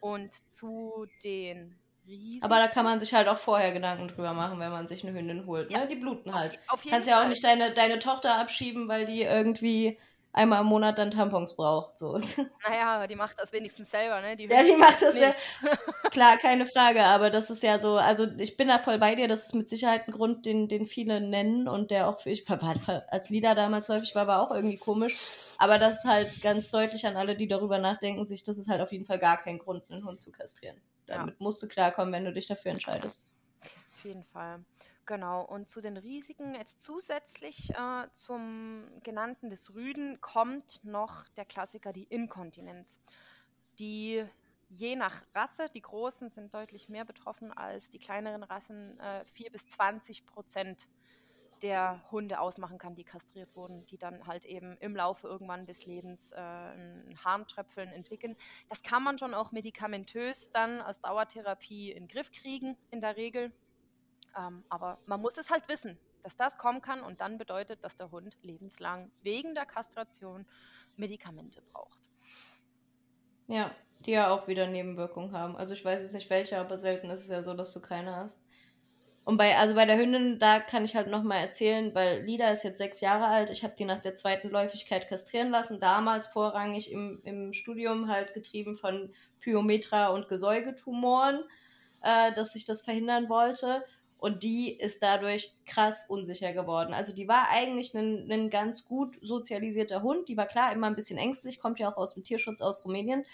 Und 0.00 0.34
zu 0.52 1.06
den 1.24 1.78
Riesen. 2.06 2.42
Aber 2.42 2.56
da 2.56 2.68
kann 2.68 2.84
man 2.84 3.00
sich 3.00 3.14
halt 3.14 3.28
auch 3.28 3.38
vorher 3.38 3.72
Gedanken 3.72 4.08
drüber 4.08 4.34
machen, 4.34 4.60
wenn 4.60 4.70
man 4.70 4.86
sich 4.86 5.02
eine 5.02 5.16
Hündin 5.16 5.46
holt. 5.46 5.72
Ja. 5.72 5.78
Ne? 5.78 5.88
Die 5.88 5.96
bluten 5.96 6.34
halt. 6.34 6.58
Auf, 6.66 6.74
auf 6.74 6.90
Kannst 6.90 7.08
Fall. 7.08 7.18
ja 7.18 7.24
auch 7.24 7.28
nicht 7.28 7.42
deine, 7.42 7.72
deine 7.72 8.00
Tochter 8.00 8.36
abschieben, 8.36 8.88
weil 8.88 9.06
die 9.06 9.22
irgendwie 9.22 9.98
einmal 10.32 10.62
im 10.62 10.66
Monat 10.66 10.98
dann 10.98 11.10
Tampons 11.10 11.56
braucht. 11.56 11.98
So. 11.98 12.18
Naja, 12.68 13.06
die 13.06 13.16
macht 13.16 13.38
das 13.38 13.52
wenigstens 13.52 13.90
selber, 13.90 14.20
ne? 14.20 14.36
Die 14.36 14.44
ja, 14.44 14.62
die 14.62 14.76
macht 14.76 15.02
das 15.02 15.18
ja. 15.18 15.34
Klar, 16.10 16.36
keine 16.38 16.66
Frage, 16.66 17.04
aber 17.04 17.30
das 17.30 17.50
ist 17.50 17.62
ja 17.62 17.78
so, 17.78 17.96
also 17.96 18.26
ich 18.38 18.56
bin 18.56 18.68
da 18.68 18.78
voll 18.78 18.98
bei 18.98 19.14
dir, 19.14 19.28
das 19.28 19.46
ist 19.46 19.54
mit 19.54 19.68
Sicherheit 19.68 20.06
ein 20.06 20.12
Grund, 20.12 20.46
den, 20.46 20.68
den 20.68 20.86
viele 20.86 21.20
nennen 21.20 21.68
und 21.68 21.90
der 21.90 22.08
auch, 22.08 22.24
ich 22.24 22.44
als 22.48 23.30
Lieder 23.30 23.54
damals 23.54 23.88
häufig 23.88 24.14
war, 24.14 24.26
war 24.26 24.40
auch 24.40 24.54
irgendwie 24.54 24.78
komisch. 24.78 25.18
Aber 25.58 25.78
das 25.78 25.98
ist 25.98 26.04
halt 26.04 26.42
ganz 26.42 26.70
deutlich 26.70 27.06
an 27.06 27.16
alle, 27.16 27.36
die 27.36 27.48
darüber 27.48 27.78
nachdenken, 27.78 28.24
sich, 28.24 28.42
das 28.42 28.58
ist 28.58 28.68
halt 28.68 28.80
auf 28.80 28.92
jeden 28.92 29.06
Fall 29.06 29.18
gar 29.18 29.36
kein 29.36 29.58
Grund, 29.58 29.84
einen 29.90 30.04
Hund 30.04 30.20
zu 30.20 30.32
kastrieren. 30.32 30.80
Damit 31.06 31.34
ja. 31.34 31.44
musst 31.44 31.62
du 31.62 31.68
klarkommen, 31.68 32.12
wenn 32.12 32.24
du 32.24 32.32
dich 32.32 32.46
dafür 32.46 32.72
entscheidest. 32.72 33.26
Auf 33.62 34.04
jeden 34.04 34.24
Fall. 34.24 34.64
Genau, 35.04 35.42
und 35.42 35.68
zu 35.68 35.80
den 35.80 35.96
Risiken 35.96 36.54
jetzt 36.54 36.80
zusätzlich 36.80 37.70
äh, 37.70 38.06
zum 38.12 38.84
genannten 39.02 39.50
des 39.50 39.74
Rüden 39.74 40.20
kommt 40.20 40.80
noch 40.84 41.26
der 41.36 41.44
Klassiker, 41.44 41.92
die 41.92 42.04
Inkontinenz, 42.04 43.00
die 43.80 44.24
je 44.68 44.94
nach 44.94 45.22
Rasse, 45.34 45.68
die 45.74 45.82
großen 45.82 46.30
sind 46.30 46.54
deutlich 46.54 46.88
mehr 46.88 47.04
betroffen 47.04 47.52
als 47.52 47.90
die 47.90 47.98
kleineren 47.98 48.44
Rassen, 48.44 48.98
äh, 49.00 49.24
4 49.26 49.50
bis 49.50 49.66
20 49.68 50.24
Prozent 50.24 50.86
der 51.62 52.02
Hunde 52.10 52.40
ausmachen 52.40 52.78
kann, 52.78 52.94
die 52.94 53.04
kastriert 53.04 53.54
wurden, 53.54 53.86
die 53.86 53.98
dann 53.98 54.26
halt 54.26 54.44
eben 54.44 54.76
im 54.78 54.96
Laufe 54.96 55.28
irgendwann 55.28 55.66
des 55.66 55.86
Lebens 55.86 56.32
äh, 56.32 56.40
ein 56.40 57.18
Harntröpfeln 57.24 57.88
entwickeln. 57.90 58.36
Das 58.68 58.82
kann 58.82 59.02
man 59.02 59.18
schon 59.18 59.34
auch 59.34 59.52
medikamentös 59.52 60.50
dann 60.52 60.80
als 60.80 61.00
Dauertherapie 61.00 61.92
in 61.92 62.04
den 62.04 62.08
Griff 62.08 62.30
kriegen, 62.32 62.76
in 62.90 63.00
der 63.00 63.16
Regel. 63.16 63.52
Ähm, 64.36 64.64
aber 64.68 64.98
man 65.06 65.20
muss 65.20 65.36
es 65.36 65.50
halt 65.50 65.68
wissen, 65.68 65.98
dass 66.22 66.36
das 66.36 66.58
kommen 66.58 66.80
kann 66.80 67.02
und 67.02 67.20
dann 67.20 67.38
bedeutet, 67.38 67.82
dass 67.82 67.96
der 67.96 68.10
Hund 68.10 68.36
lebenslang 68.42 69.10
wegen 69.22 69.54
der 69.54 69.66
Kastration 69.66 70.46
Medikamente 70.96 71.62
braucht. 71.72 71.98
Ja, 73.48 73.74
die 74.06 74.12
ja 74.12 74.30
auch 74.30 74.48
wieder 74.48 74.66
Nebenwirkungen 74.66 75.32
haben. 75.32 75.56
Also 75.56 75.74
ich 75.74 75.84
weiß 75.84 76.00
jetzt 76.00 76.14
nicht 76.14 76.30
welche, 76.30 76.58
aber 76.58 76.78
selten 76.78 77.10
ist 77.10 77.22
es 77.22 77.28
ja 77.28 77.42
so, 77.42 77.54
dass 77.54 77.72
du 77.72 77.80
keine 77.80 78.16
hast. 78.16 78.44
Und 79.24 79.36
bei, 79.36 79.56
also 79.56 79.76
bei 79.76 79.84
der 79.84 79.98
Hündin, 79.98 80.40
da 80.40 80.58
kann 80.58 80.84
ich 80.84 80.96
halt 80.96 81.08
nochmal 81.08 81.38
erzählen, 81.38 81.94
weil 81.94 82.22
Lida 82.22 82.50
ist 82.50 82.64
jetzt 82.64 82.78
sechs 82.78 83.00
Jahre 83.00 83.26
alt. 83.26 83.50
Ich 83.50 83.62
habe 83.62 83.74
die 83.78 83.84
nach 83.84 84.00
der 84.00 84.16
zweiten 84.16 84.48
Läufigkeit 84.48 85.06
kastrieren 85.08 85.50
lassen. 85.50 85.78
Damals 85.78 86.26
vorrangig 86.26 86.90
im, 86.90 87.20
im 87.22 87.52
Studium 87.52 88.08
halt 88.08 88.34
getrieben 88.34 88.76
von 88.76 89.12
Pyometra 89.40 90.08
und 90.08 90.28
Gesäugetumoren, 90.28 91.44
äh, 92.02 92.32
dass 92.32 92.56
ich 92.56 92.64
das 92.64 92.82
verhindern 92.82 93.28
wollte 93.28 93.84
und 94.22 94.44
die 94.44 94.78
ist 94.78 95.02
dadurch 95.02 95.52
krass 95.66 96.06
unsicher 96.08 96.52
geworden. 96.52 96.94
Also 96.94 97.12
die 97.12 97.26
war 97.26 97.48
eigentlich 97.48 97.92
ein, 97.92 98.30
ein 98.30 98.50
ganz 98.50 98.86
gut 98.86 99.18
sozialisierter 99.20 100.02
Hund, 100.02 100.28
die 100.28 100.36
war 100.36 100.46
klar 100.46 100.72
immer 100.72 100.86
ein 100.86 100.94
bisschen 100.94 101.18
ängstlich, 101.18 101.58
kommt 101.58 101.80
ja 101.80 101.90
auch 101.90 101.96
aus 101.96 102.14
dem 102.14 102.22
Tierschutz 102.22 102.60
aus 102.60 102.84
Rumänien, 102.84 103.24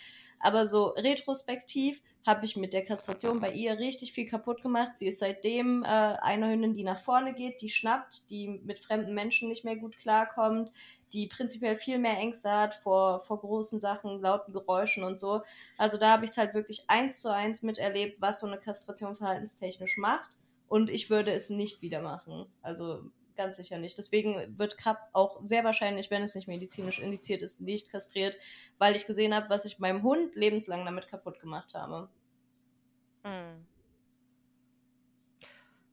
aber 0.41 0.65
so 0.65 0.87
retrospektiv 0.87 2.01
habe 2.27 2.47
ich 2.47 2.57
mit 2.57 2.73
der 2.73 2.87
Kastration 2.87 3.39
bei 3.39 3.53
ihr 3.53 3.79
richtig 3.79 4.15
viel 4.15 4.27
kaputt 4.27 4.63
gemacht. 4.63 4.97
Sie 4.97 5.09
ist 5.09 5.19
seitdem 5.19 5.83
äh, 5.83 5.89
eine 5.89 6.51
Hündin, 6.51 6.75
die 6.75 6.85
nach 6.85 6.99
vorne 6.99 7.35
geht, 7.35 7.61
die 7.61 7.69
schnappt, 7.69 8.31
die 8.31 8.49
mit 8.49 8.79
fremden 8.79 9.13
Menschen 9.13 9.51
nicht 9.51 9.65
mehr 9.65 9.77
gut 9.77 9.99
klarkommt, 9.99 10.73
die 11.13 11.27
prinzipiell 11.27 11.77
viel 11.77 11.99
mehr 11.99 12.17
Ängste 12.17 12.51
hat 12.51 12.75
vor, 12.75 13.21
vor 13.21 13.41
großen 13.41 13.79
Sachen, 13.79 14.23
lauten 14.23 14.55
Geräuschen 14.55 15.05
und 15.05 15.21
so. 15.21 15.43
Also 15.77 15.99
da 15.99 16.13
habe 16.13 16.25
ich 16.25 16.31
es 16.31 16.39
halt 16.39 16.55
wirklich 16.55 16.85
eins 16.89 17.21
zu 17.21 17.31
eins 17.31 17.63
miterlebt, 17.63 18.23
was 18.23 18.41
so 18.41 18.47
eine 18.47 18.59
Kastration 18.59 19.17
verhaltenstechnisch 19.17 19.99
macht 19.99 20.38
und 20.69 20.91
ich 20.91 21.11
würde 21.11 21.33
es 21.33 21.51
nicht 21.51 21.83
wieder 21.83 22.01
machen. 22.01 22.47
Also 22.63 23.11
ganz 23.37 23.57
sicher 23.57 23.79
nicht. 23.79 23.97
Deswegen 23.97 24.59
wird 24.59 24.77
Cup 24.77 24.99
auch 25.13 25.41
sehr 25.45 25.65
wahrscheinlich, 25.65 26.11
wenn 26.11 26.23
es 26.23 26.35
nicht 26.35 26.49
medizinisch 26.49 26.99
indiziert 26.99 27.41
ist, 27.41 27.61
nicht 27.61 27.91
kastriert, 27.91 28.37
weil 28.79 28.97
ich 28.97 29.07
gesehen 29.07 29.35
habe, 29.35 29.49
was 29.49 29.65
ich 29.65 29.79
meinem 29.79 30.03
Hund 30.03 30.35
lebenslang 30.35 30.85
damit 30.85 31.09
kaputt 31.09 31.41
gemacht 31.41 31.73
habe. 31.73 32.09
Hm. 33.25 33.65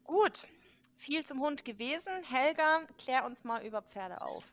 Gut, 0.03 0.43
viel 0.97 1.23
zum 1.25 1.39
Hund 1.39 1.65
gewesen. 1.65 2.11
Helga, 2.29 2.81
klär 2.97 3.25
uns 3.25 3.43
mal 3.43 3.65
über 3.65 3.81
Pferde 3.81 4.21
auf. 4.21 4.43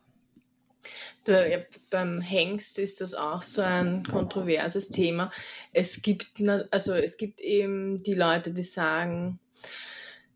Ja, 1.25 1.59
beim 1.89 2.19
Hengst 2.19 2.77
ist 2.77 2.99
das 2.99 3.13
auch 3.13 3.41
so 3.41 3.61
ein 3.61 4.03
kontroverses 4.05 4.89
Thema. 4.89 5.31
Es 5.71 6.01
gibt, 6.01 6.41
also 6.71 6.93
es 6.93 7.17
gibt 7.17 7.39
eben 7.39 8.03
die 8.03 8.13
Leute, 8.13 8.51
die 8.51 8.63
sagen, 8.63 9.39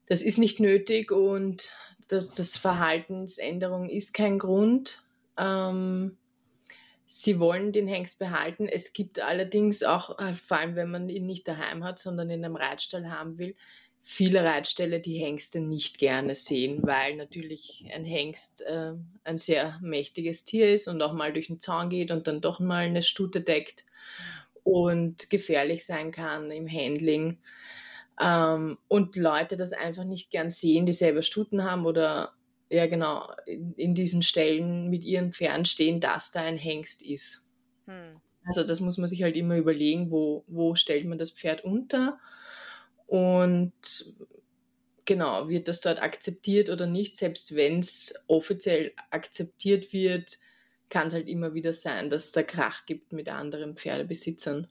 das 0.07 0.21
ist 0.21 0.37
nicht 0.37 0.59
nötig 0.59 1.11
und 1.11 1.73
dass 2.07 2.33
das 2.35 2.57
Verhaltensänderung 2.57 3.89
ist 3.89 4.13
kein 4.13 4.39
Grund. 4.39 5.03
Ähm, 5.37 6.17
sie 7.05 7.39
wollen 7.39 7.73
den 7.73 7.87
Hengst 7.87 8.19
behalten. 8.19 8.67
Es 8.67 8.93
gibt 8.93 9.19
allerdings 9.19 9.83
auch, 9.83 10.17
äh, 10.19 10.33
vor 10.33 10.57
allem 10.59 10.75
wenn 10.75 10.91
man 10.91 11.09
ihn 11.09 11.25
nicht 11.25 11.47
daheim 11.47 11.83
hat, 11.83 11.99
sondern 11.99 12.29
in 12.29 12.43
einem 12.43 12.55
Reitstall 12.55 13.09
haben 13.09 13.37
will, 13.37 13.55
viele 14.01 14.41
Reitställe, 14.45 15.01
die 15.01 15.17
Hengste 15.17 15.59
nicht 15.59 15.97
gerne 15.97 16.33
sehen, 16.33 16.79
weil 16.83 17.17
natürlich 17.17 17.85
ein 17.93 18.05
Hengst 18.05 18.61
äh, 18.61 18.93
ein 19.25 19.37
sehr 19.37 19.77
mächtiges 19.81 20.45
Tier 20.45 20.73
ist 20.73 20.87
und 20.87 21.01
auch 21.01 21.11
mal 21.11 21.33
durch 21.33 21.47
den 21.47 21.59
Zaun 21.59 21.89
geht 21.89 22.11
und 22.11 22.25
dann 22.25 22.39
doch 22.39 22.61
mal 22.61 22.85
eine 22.85 23.03
Stute 23.03 23.41
deckt 23.41 23.83
und 24.63 25.29
gefährlich 25.29 25.85
sein 25.85 26.11
kann 26.11 26.51
im 26.51 26.69
Handling. 26.69 27.39
Ähm, 28.21 28.77
und 28.87 29.15
Leute 29.15 29.57
das 29.57 29.73
einfach 29.73 30.03
nicht 30.03 30.31
gern 30.31 30.49
sehen, 30.49 30.85
die 30.85 30.93
selber 30.93 31.21
Stuten 31.21 31.63
haben 31.63 31.85
oder 31.85 32.33
ja 32.69 32.87
genau 32.87 33.29
in, 33.45 33.73
in 33.73 33.95
diesen 33.95 34.23
Stellen 34.23 34.89
mit 34.89 35.03
ihren 35.03 35.31
Pferden 35.31 35.65
stehen, 35.65 36.01
dass 36.01 36.31
da 36.31 36.41
ein 36.41 36.57
Hengst 36.57 37.01
ist. 37.05 37.49
Hm. 37.85 38.19
Also 38.45 38.63
das 38.63 38.79
muss 38.79 38.97
man 38.97 39.07
sich 39.07 39.23
halt 39.23 39.35
immer 39.35 39.57
überlegen, 39.57 40.09
wo, 40.09 40.43
wo 40.47 40.75
stellt 40.75 41.05
man 41.05 41.17
das 41.17 41.31
Pferd 41.31 41.63
unter 41.63 42.19
und 43.05 43.73
genau, 45.05 45.49
wird 45.49 45.67
das 45.67 45.81
dort 45.81 46.01
akzeptiert 46.01 46.69
oder 46.69 46.85
nicht, 46.85 47.17
selbst 47.17 47.55
wenn 47.55 47.79
es 47.79 48.13
offiziell 48.27 48.93
akzeptiert 49.09 49.93
wird, 49.93 50.37
kann 50.89 51.07
es 51.07 51.13
halt 51.13 51.27
immer 51.27 51.53
wieder 51.53 51.73
sein, 51.73 52.09
dass 52.09 52.25
es 52.25 52.31
da 52.31 52.43
Krach 52.43 52.85
gibt 52.85 53.13
mit 53.13 53.29
anderen 53.29 53.75
Pferdebesitzern. 53.75 54.67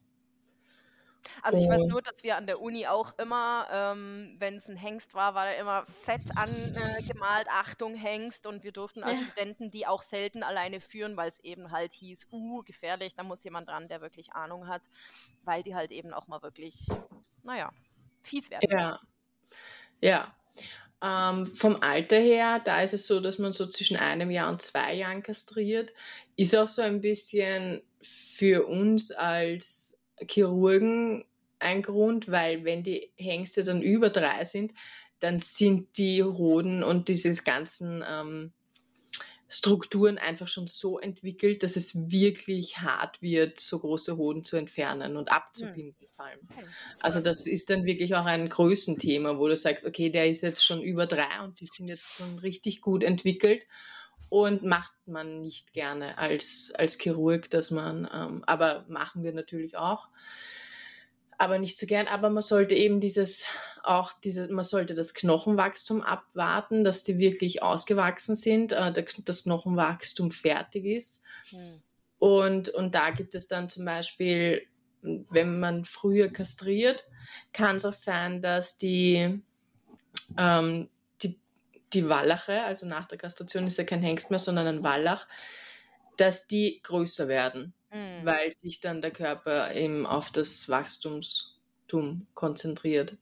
Also 1.42 1.58
ich 1.58 1.68
weiß 1.68 1.82
nur, 1.86 2.02
dass 2.02 2.22
wir 2.22 2.36
an 2.36 2.46
der 2.46 2.60
Uni 2.60 2.86
auch 2.86 3.18
immer, 3.18 3.66
ähm, 3.70 4.36
wenn 4.38 4.56
es 4.56 4.68
ein 4.68 4.76
Hengst 4.76 5.14
war, 5.14 5.34
war 5.34 5.48
er 5.48 5.58
immer 5.58 5.86
fett 5.86 6.22
angemalt, 6.36 7.48
Achtung 7.50 7.94
Hengst 7.94 8.46
und 8.46 8.64
wir 8.64 8.72
durften 8.72 9.02
als 9.02 9.20
ja. 9.20 9.26
Studenten 9.26 9.70
die 9.70 9.86
auch 9.86 10.02
selten 10.02 10.42
alleine 10.42 10.80
führen, 10.80 11.16
weil 11.16 11.28
es 11.28 11.40
eben 11.40 11.70
halt 11.70 11.92
hieß, 11.92 12.26
uh, 12.32 12.62
gefährlich, 12.62 13.14
da 13.14 13.22
muss 13.22 13.44
jemand 13.44 13.68
dran, 13.68 13.88
der 13.88 14.00
wirklich 14.00 14.32
Ahnung 14.32 14.68
hat, 14.68 14.82
weil 15.44 15.62
die 15.62 15.74
halt 15.74 15.90
eben 15.90 16.12
auch 16.12 16.26
mal 16.28 16.42
wirklich, 16.42 16.86
naja, 17.42 17.70
fies 18.22 18.50
werden. 18.50 18.68
Ja. 18.70 19.00
Ja. 20.00 20.34
Ähm, 21.02 21.46
vom 21.46 21.76
Alter 21.82 22.16
her, 22.16 22.60
da 22.64 22.80
ist 22.80 22.94
es 22.94 23.06
so, 23.06 23.20
dass 23.20 23.38
man 23.38 23.52
so 23.52 23.66
zwischen 23.66 23.96
einem 23.96 24.30
Jahr 24.30 24.48
und 24.48 24.62
zwei 24.62 24.94
Jahren 24.94 25.22
kastriert. 25.22 25.92
Ist 26.36 26.56
auch 26.56 26.68
so 26.68 26.82
ein 26.82 27.00
bisschen 27.00 27.82
für 28.00 28.66
uns 28.66 29.12
als 29.12 29.95
Chirurgen 30.28 31.24
ein 31.58 31.82
Grund, 31.82 32.30
weil 32.30 32.64
wenn 32.64 32.82
die 32.82 33.10
Hengste 33.16 33.64
dann 33.64 33.82
über 33.82 34.10
drei 34.10 34.44
sind, 34.44 34.72
dann 35.20 35.40
sind 35.40 35.96
die 35.96 36.22
Hoden 36.22 36.82
und 36.82 37.08
diese 37.08 37.34
ganzen 37.34 38.04
ähm, 38.06 38.52
Strukturen 39.48 40.18
einfach 40.18 40.48
schon 40.48 40.66
so 40.66 40.98
entwickelt, 40.98 41.62
dass 41.62 41.76
es 41.76 42.10
wirklich 42.10 42.78
hart 42.78 43.22
wird, 43.22 43.60
so 43.60 43.78
große 43.78 44.16
Hoden 44.16 44.44
zu 44.44 44.56
entfernen 44.56 45.16
und 45.16 45.30
abzubinden 45.30 45.94
mhm. 46.00 46.14
vor 46.16 46.24
allem. 46.24 46.40
Also 47.00 47.20
das 47.20 47.46
ist 47.46 47.70
dann 47.70 47.84
wirklich 47.84 48.14
auch 48.14 48.26
ein 48.26 48.48
Größenthema, 48.48 49.38
wo 49.38 49.46
du 49.48 49.56
sagst, 49.56 49.86
okay, 49.86 50.10
der 50.10 50.28
ist 50.28 50.42
jetzt 50.42 50.64
schon 50.64 50.82
über 50.82 51.06
drei 51.06 51.42
und 51.44 51.60
die 51.60 51.66
sind 51.66 51.88
jetzt 51.88 52.16
schon 52.16 52.38
richtig 52.40 52.80
gut 52.80 53.04
entwickelt 53.04 53.62
und 54.28 54.64
macht 54.64 54.94
man 55.06 55.40
nicht 55.40 55.72
gerne 55.72 56.18
als, 56.18 56.72
als 56.76 56.98
Chirurg, 56.98 57.48
dass 57.50 57.70
man, 57.70 58.08
ähm, 58.12 58.42
aber 58.46 58.84
machen 58.88 59.22
wir 59.22 59.32
natürlich 59.32 59.76
auch 59.76 60.08
aber 61.38 61.58
nicht 61.58 61.78
so 61.78 61.86
gern. 61.86 62.06
Aber 62.06 62.30
man 62.30 62.42
sollte 62.42 62.74
eben 62.74 63.00
dieses 63.00 63.46
auch 63.86 64.12
diese, 64.24 64.48
man 64.48 64.64
sollte 64.64 64.94
das 64.94 65.14
Knochenwachstum 65.14 66.02
abwarten, 66.02 66.82
dass 66.82 67.04
die 67.04 67.18
wirklich 67.18 67.62
ausgewachsen 67.62 68.34
sind, 68.34 68.72
äh, 68.72 68.92
das 69.24 69.44
Knochenwachstum 69.44 70.30
fertig 70.30 70.84
ist. 70.84 71.22
Hm. 71.50 71.82
Und, 72.18 72.68
und 72.70 72.94
da 72.94 73.10
gibt 73.10 73.34
es 73.34 73.46
dann 73.46 73.70
zum 73.70 73.84
Beispiel, 73.84 74.62
wenn 75.02 75.60
man 75.60 75.84
früher 75.84 76.28
kastriert, 76.28 77.06
kann 77.52 77.76
es 77.76 77.84
auch 77.84 77.92
sein, 77.92 78.42
dass 78.42 78.78
die, 78.78 79.40
ähm, 80.36 80.88
die, 81.92 82.08
Wallache, 82.08 82.64
also 82.64 82.86
nach 82.86 83.06
der 83.06 83.18
Kastration 83.18 83.66
ist 83.66 83.78
ja 83.78 83.84
kein 83.84 84.02
Hengst 84.02 84.30
mehr, 84.30 84.38
sondern 84.38 84.66
ein 84.66 84.82
Wallach, 84.82 85.26
dass 86.16 86.46
die 86.46 86.80
größer 86.82 87.28
werden 87.28 87.74
mhm. 87.96 88.24
weil 88.24 88.52
sich 88.52 88.80
dann 88.80 89.00
der 89.00 89.10
Körper 89.10 89.74
eben 89.74 90.06
auf 90.06 90.30
das 90.30 90.68
Wachstumstum 90.68 92.26
konzentriert. 92.34 93.16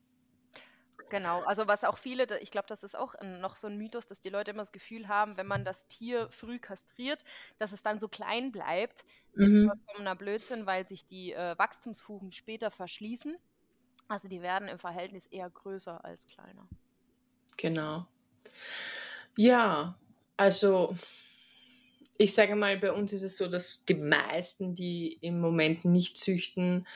Genau, 1.10 1.42
also 1.42 1.68
was 1.68 1.84
auch 1.84 1.98
viele, 1.98 2.40
ich 2.40 2.50
glaube, 2.50 2.66
das 2.66 2.82
ist 2.82 2.96
auch 2.96 3.14
noch 3.22 3.54
so 3.54 3.68
ein 3.68 3.76
Mythos, 3.76 4.06
dass 4.06 4.20
die 4.20 4.30
Leute 4.30 4.50
immer 4.50 4.62
das 4.62 4.72
Gefühl 4.72 5.06
haben, 5.06 5.36
wenn 5.36 5.46
man 5.46 5.64
das 5.64 5.86
Tier 5.86 6.28
früh 6.30 6.58
kastriert, 6.58 7.22
dass 7.58 7.72
es 7.72 7.82
dann 7.82 8.00
so 8.00 8.08
klein 8.08 8.50
bleibt. 8.50 9.04
Das 9.36 9.50
mhm. 9.50 9.56
ist 9.56 9.66
vollkommener 9.66 10.16
Blödsinn, 10.16 10.66
weil 10.66 10.88
sich 10.88 11.06
die 11.06 11.32
äh, 11.32 11.56
Wachstumsfugen 11.56 12.32
später 12.32 12.70
verschließen. 12.70 13.36
Also 14.08 14.28
die 14.28 14.42
werden 14.42 14.66
im 14.66 14.78
Verhältnis 14.78 15.26
eher 15.26 15.48
größer 15.48 16.04
als 16.04 16.26
kleiner. 16.26 16.68
Genau. 17.56 18.06
Ja, 19.36 19.98
also 20.36 20.96
ich 22.16 22.34
sage 22.34 22.54
mal, 22.54 22.78
bei 22.78 22.92
uns 22.92 23.12
ist 23.12 23.22
es 23.22 23.36
so, 23.36 23.48
dass 23.48 23.84
die 23.84 23.94
meisten, 23.94 24.74
die 24.74 25.18
im 25.20 25.40
Moment 25.40 25.84
nicht 25.84 26.16
züchten, 26.16 26.86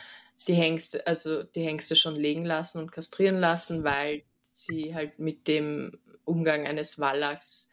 die 0.46 0.54
Hengste, 0.54 1.06
also 1.06 1.42
die 1.42 1.62
Hengste 1.62 1.96
schon 1.96 2.14
legen 2.14 2.44
lassen 2.44 2.78
und 2.78 2.92
kastrieren 2.92 3.38
lassen, 3.38 3.82
weil 3.82 4.22
sie 4.52 4.94
halt 4.94 5.18
mit 5.18 5.48
dem 5.48 5.98
Umgang 6.24 6.66
eines 6.66 6.98
Wallachs 6.98 7.72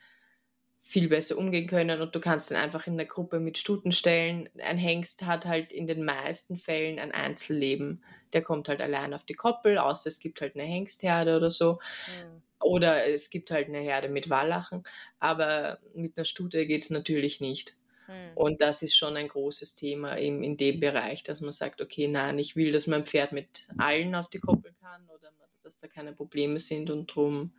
viel 0.82 1.08
besser 1.08 1.38
umgehen 1.38 1.68
können 1.68 2.02
und 2.02 2.16
du 2.16 2.20
kannst 2.20 2.52
ihn 2.52 2.58
einfach 2.58 2.86
in 2.88 2.98
der 2.98 3.08
Gruppe 3.08 3.40
mit 3.40 3.58
Stuten 3.58 3.92
stellen. 3.92 4.50
Ein 4.60 4.78
Hengst 4.78 5.26
hat 5.26 5.46
halt 5.46 5.72
in 5.72 5.88
den 5.88 6.06
meisten 6.06 6.58
Fällen 6.58 7.00
ein 7.00 7.12
Einzelleben. 7.12 8.04
Der 8.34 8.44
kommt 8.44 8.70
halt 8.70 8.82
allein 8.82 9.14
auf 9.14 9.24
die 9.24 9.34
Koppel, 9.34 9.78
außer 9.78 10.08
es 10.08 10.20
gibt 10.20 10.42
halt 10.42 10.56
eine 10.56 10.64
Hengstherde 10.64 11.38
oder 11.38 11.52
so. 11.52 11.80
Mhm. 12.08 12.42
Oder 12.66 13.06
es 13.06 13.30
gibt 13.30 13.52
halt 13.52 13.68
eine 13.68 13.80
Herde 13.80 14.10
mit 14.10 14.30
Wallachen, 14.30 14.84
aber 15.20 15.80
mit 15.94 16.18
einer 16.18 16.26
Stute 16.26 16.66
geht 16.66 16.82
es 16.82 16.90
natürlich 16.90 17.40
nicht. 17.40 17.78
Hm. 18.08 18.32
Und 18.34 18.62
das 18.62 18.82
ist 18.82 18.98
schon 18.98 19.16
ein 19.18 19.28
großes 19.28 19.76
Thema 19.76 20.18
eben 20.18 20.44
in 20.44 20.58
dem 20.58 20.80
Bereich, 20.80 21.22
dass 21.22 21.42
man 21.42 21.52
sagt, 21.52 21.80
okay, 21.80 22.08
nein, 22.08 22.40
ich 22.40 22.56
will, 22.56 22.72
dass 22.72 22.88
mein 22.88 23.06
Pferd 23.06 23.34
mit 23.34 23.68
allen 23.78 24.16
auf 24.16 24.30
die 24.30 24.40
Koppel 24.40 24.74
kann 24.82 25.08
oder 25.10 25.32
dass 25.64 25.80
da 25.80 25.88
keine 25.88 26.14
Probleme 26.14 26.60
sind 26.60 26.90
und 26.90 27.12
darum 27.12 27.54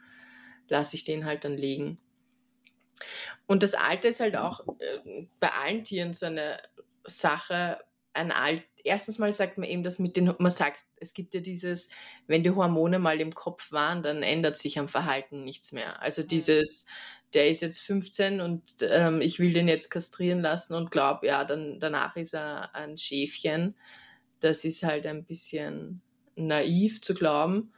lasse 0.68 0.96
ich 0.96 1.04
den 1.04 1.24
halt 1.24 1.44
dann 1.44 1.57
legen. 1.57 1.98
Und 3.46 3.62
das 3.62 3.74
Alter 3.74 4.09
ist 4.09 4.20
halt 4.20 4.36
auch 4.36 4.66
äh, 4.80 5.26
bei 5.38 5.52
allen 5.52 5.84
Tieren 5.84 6.14
so 6.14 6.26
eine 6.26 6.61
Sache, 7.04 7.78
ein 8.12 8.32
Alt, 8.32 8.64
erstens 8.87 9.18
mal 9.18 9.32
sagt 9.32 9.59
man 9.59 9.68
eben, 9.68 9.82
dass 9.82 9.99
mit 9.99 10.16
den, 10.16 10.32
man 10.39 10.51
sagt, 10.51 10.84
es 10.97 11.12
gibt 11.12 11.34
ja 11.34 11.41
dieses, 11.41 11.91
wenn 12.26 12.43
die 12.43 12.51
Hormone 12.51 12.99
mal 12.99 13.20
im 13.20 13.34
Kopf 13.34 13.72
waren, 13.72 14.03
dann 14.03 14.22
ändert 14.22 14.57
sich 14.57 14.78
am 14.78 14.89
Verhalten 14.89 15.45
nichts 15.45 15.72
mehr. 15.72 16.01
Also 16.03 16.22
dieses, 16.22 16.87
der 17.34 17.51
ist 17.51 17.62
jetzt 17.62 17.80
15 17.80 18.41
und 18.41 18.62
ähm, 18.82 19.20
ich 19.20 19.39
will 19.39 19.53
den 19.53 19.68
jetzt 19.68 19.91
kastrieren 19.91 20.41
lassen 20.41 20.74
und 20.74 20.91
glaube, 20.91 21.26
ja, 21.26 21.45
dann 21.45 21.80
danach 21.80 22.16
ist 22.16 22.34
er 22.34 22.74
ein 22.74 22.97
Schäfchen. 22.97 23.74
Das 24.41 24.64
ist 24.64 24.82
halt 24.82 25.07
ein 25.07 25.24
bisschen 25.24 26.01
naiv 26.37 27.03
zu 27.03 27.14
glauben. 27.14 27.72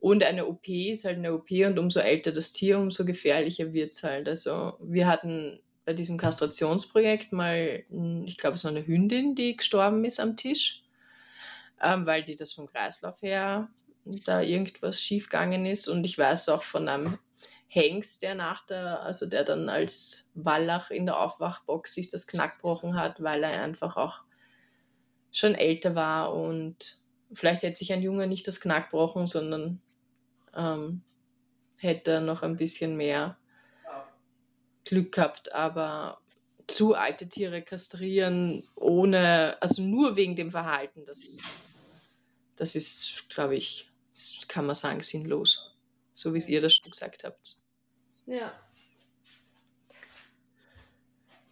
Und 0.00 0.22
eine 0.22 0.46
OP 0.46 0.68
ist 0.68 1.04
halt 1.04 1.18
eine 1.18 1.34
OP 1.34 1.50
und 1.50 1.78
umso 1.78 2.00
älter 2.00 2.32
das 2.32 2.52
Tier, 2.52 2.78
umso 2.78 3.04
gefährlicher 3.04 3.72
wird 3.72 3.94
es 3.94 4.02
halt. 4.02 4.28
Also 4.28 4.74
wir 4.80 5.08
hatten 5.08 5.60
bei 5.88 5.94
diesem 5.94 6.18
Kastrationsprojekt 6.18 7.32
mal, 7.32 7.82
hm, 7.88 8.26
ich 8.26 8.36
glaube, 8.36 8.56
es 8.56 8.64
war 8.64 8.70
eine 8.70 8.86
Hündin, 8.86 9.34
die 9.34 9.56
gestorben 9.56 10.04
ist 10.04 10.20
am 10.20 10.36
Tisch, 10.36 10.82
ähm, 11.82 12.04
weil 12.04 12.22
die 12.22 12.34
das 12.34 12.52
vom 12.52 12.66
Kreislauf 12.66 13.22
her 13.22 13.70
da 14.26 14.42
irgendwas 14.42 15.00
schiefgegangen 15.00 15.64
ist. 15.64 15.88
Und 15.88 16.04
ich 16.04 16.18
weiß 16.18 16.50
auch 16.50 16.62
von 16.62 16.90
einem 16.90 17.18
Hengst, 17.68 18.22
der 18.22 18.34
nach 18.34 18.66
der, 18.66 19.00
also 19.00 19.24
der 19.24 19.44
dann 19.44 19.70
als 19.70 20.30
Wallach 20.34 20.90
in 20.90 21.06
der 21.06 21.18
Aufwachbox 21.18 21.94
sich 21.94 22.10
das 22.10 22.26
Knack 22.26 22.56
gebrochen 22.56 22.94
hat, 22.94 23.22
weil 23.22 23.42
er 23.42 23.62
einfach 23.62 23.96
auch 23.96 24.24
schon 25.32 25.54
älter 25.54 25.94
war 25.94 26.34
und 26.34 26.98
vielleicht 27.32 27.62
hätte 27.62 27.78
sich 27.78 27.94
ein 27.94 28.02
Junge 28.02 28.26
nicht 28.26 28.46
das 28.46 28.60
Knack 28.60 28.90
gebrochen, 28.90 29.26
sondern 29.26 29.80
ähm, 30.54 31.00
hätte 31.76 32.20
noch 32.20 32.42
ein 32.42 32.58
bisschen 32.58 32.98
mehr 32.98 33.37
Glück 34.88 35.12
gehabt, 35.12 35.52
aber 35.52 36.18
zu 36.66 36.94
alte 36.94 37.28
Tiere 37.28 37.62
kastrieren 37.62 38.66
ohne, 38.74 39.56
also 39.60 39.82
nur 39.82 40.16
wegen 40.16 40.34
dem 40.34 40.50
Verhalten, 40.50 41.04
das, 41.04 41.38
das 42.56 42.74
ist, 42.74 43.28
glaube 43.28 43.56
ich, 43.56 43.90
kann 44.48 44.66
man 44.66 44.74
sagen, 44.74 45.02
sinnlos. 45.02 45.76
so 46.12 46.32
wie 46.32 46.38
es 46.38 46.48
ihr 46.48 46.60
das 46.60 46.74
schon 46.74 46.90
gesagt 46.90 47.24
habt. 47.24 47.56
Ja. 48.26 48.52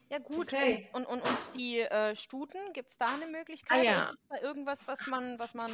Ja, 0.09 0.18
gut. 0.18 0.53
Okay. 0.53 0.89
Und, 0.93 1.05
und, 1.05 1.20
und 1.20 1.39
die 1.57 1.80
äh, 1.80 2.14
Stuten, 2.14 2.72
gibt 2.72 2.91
es 2.91 2.97
da 2.97 3.14
eine 3.14 3.26
Möglichkeit? 3.26 3.80
Ah, 3.80 3.82
ja. 3.82 4.07
Gibt's 4.07 4.28
da 4.28 4.41
irgendwas, 4.41 4.87
was 4.87 5.07
man, 5.09 5.39
was 5.39 5.53
man. 5.53 5.70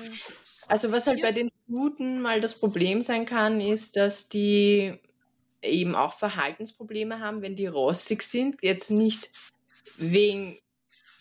Also 0.69 0.91
was 0.91 1.07
halt 1.07 1.21
bei 1.21 1.33
den 1.33 1.51
Stuten 1.65 2.21
mal 2.21 2.41
das 2.41 2.59
Problem 2.59 3.03
sein 3.03 3.27
kann, 3.27 3.61
ist, 3.61 3.97
dass 3.97 4.29
die 4.29 4.99
eben 5.63 5.95
auch 5.95 6.15
Verhaltensprobleme 6.15 7.21
haben, 7.21 7.43
wenn 7.43 7.55
die 7.55 7.67
rossig 7.67 8.23
sind. 8.23 8.63
Jetzt 8.63 8.91
nicht 8.91 9.31
wegen 9.97 10.59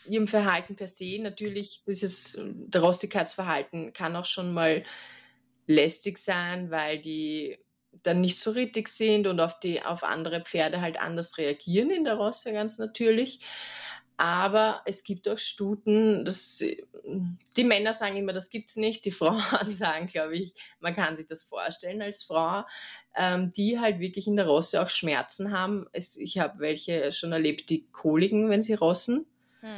ihrem 0.08 0.28
Verhalten 0.28 0.76
per 0.76 0.88
se. 0.88 1.20
Natürlich, 1.22 1.84
dieses 1.86 2.40
der 2.44 2.82
Rossigkeitsverhalten 2.82 3.94
kann 3.94 4.16
auch 4.16 4.26
schon 4.26 4.54
mal 4.54 4.84
lästig 5.68 6.18
sein, 6.18 6.72
weil 6.72 7.00
die 7.00 7.60
dann 8.04 8.22
nicht 8.22 8.40
so 8.40 8.52
rittig 8.52 8.88
sind 8.88 9.28
und 9.28 9.40
auf, 9.40 9.60
die, 9.60 9.84
auf 9.84 10.04
andere 10.04 10.42
Pferde 10.42 10.82
halt 10.82 11.00
anders 11.00 11.38
reagieren 11.38 11.92
in 11.92 12.04
der 12.04 12.16
Rosse, 12.16 12.54
ganz 12.54 12.78
natürlich. 12.78 13.42
Aber 14.22 14.84
es 14.86 15.04
gibt 15.04 15.28
auch 15.28 15.40
Stuten, 15.40 16.24
das, 16.26 16.64
die 17.58 17.64
Männer 17.64 17.92
sagen 17.92 18.18
immer, 18.18 18.34
das 18.34 18.52
gibt's 18.52 18.76
nicht. 18.76 19.04
Die 19.04 19.12
Frauen 19.12 19.42
sagen, 19.68 20.06
glaube 20.06 20.38
ich, 20.38 20.54
man 20.80 20.94
kann 20.94 21.16
sich 21.16 21.26
das 21.26 21.42
vorstellen 21.42 22.04
als 22.04 22.24
Frau, 22.24 22.64
ähm, 23.16 23.52
die 23.52 23.80
halt 23.80 24.00
wirklich 24.00 24.28
in 24.28 24.36
der 24.36 24.46
Rosse 24.46 24.80
auch 24.84 24.90
Schmerzen 24.90 25.52
haben. 25.52 25.88
Es, 25.92 26.18
ich 26.18 26.38
habe 26.38 26.60
welche 26.60 27.12
schon 27.14 27.32
erlebt, 27.32 27.72
die 27.72 27.88
Koliken, 27.92 28.52
wenn 28.52 28.62
sie 28.62 28.76
rossen 28.76 29.26
Hm. 29.62 29.70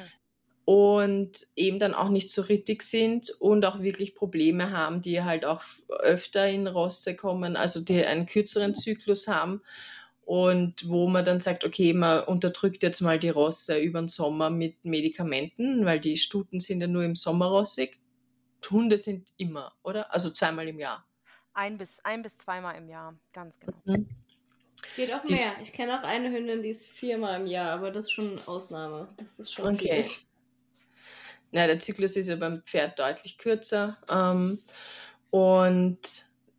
und 0.65 1.47
eben 1.55 1.79
dann 1.79 1.93
auch 1.93 2.09
nicht 2.09 2.29
so 2.29 2.41
rittig 2.41 2.83
sind 2.83 3.29
und 3.39 3.63
auch 3.63 3.81
wirklich 3.81 4.13
Probleme 4.13 4.71
haben, 4.71 5.01
die 5.01 5.21
halt 5.23 5.45
auch 5.45 5.61
öfter 5.87 6.49
in 6.49 6.67
Rosse 6.67 7.15
kommen, 7.15 7.55
also 7.55 7.79
die 7.79 8.03
einen 8.05 8.25
kürzeren 8.25 8.75
Zyklus 8.75 9.29
haben 9.29 9.61
und 10.25 10.87
wo 10.87 11.07
man 11.07 11.25
dann 11.25 11.39
sagt, 11.39 11.65
okay, 11.65 11.93
man 11.93 12.23
unterdrückt 12.23 12.81
jetzt 12.83 13.01
mal 13.01 13.19
die 13.19 13.29
Rosse 13.29 13.77
über 13.79 13.99
den 13.99 14.07
Sommer 14.09 14.49
mit 14.49 14.83
Medikamenten, 14.85 15.85
weil 15.85 15.99
die 15.99 16.17
Stuten 16.17 16.59
sind 16.59 16.81
ja 16.81 16.87
nur 16.87 17.03
im 17.03 17.15
Sommer 17.15 17.47
rossig. 17.47 17.99
Hunde 18.71 18.97
sind 18.97 19.33
immer, 19.37 19.73
oder? 19.83 20.13
Also 20.13 20.29
zweimal 20.29 20.67
im 20.69 20.79
Jahr. 20.79 21.05
Ein 21.53 21.77
bis, 21.77 21.99
ein 22.05 22.21
bis 22.21 22.37
zweimal 22.37 22.75
im 22.77 22.87
Jahr, 22.87 23.13
ganz 23.33 23.59
genau. 23.59 23.77
Mhm. 23.85 24.07
Geht 24.95 25.13
auch 25.13 25.23
Die- 25.23 25.33
mehr. 25.33 25.53
Ich 25.61 25.71
kenne 25.73 25.99
auch 25.99 26.03
eine 26.03 26.31
Hündin, 26.31 26.63
die 26.63 26.69
ist 26.69 26.85
viermal 26.85 27.41
im 27.41 27.47
Jahr, 27.47 27.71
aber 27.71 27.91
das 27.91 28.05
ist 28.05 28.11
schon 28.13 28.39
Ausnahme. 28.45 29.09
Das 29.17 29.39
ist 29.39 29.51
schon 29.53 29.73
Okay. 29.75 30.03
viel. 30.03 30.11
Ja, 31.51 31.67
der 31.67 31.79
Zyklus 31.79 32.15
ist 32.15 32.27
ja 32.27 32.35
beim 32.35 32.63
Pferd 32.63 32.97
deutlich 32.97 33.37
kürzer 33.37 33.97
ähm, 34.09 34.59
und 35.29 35.99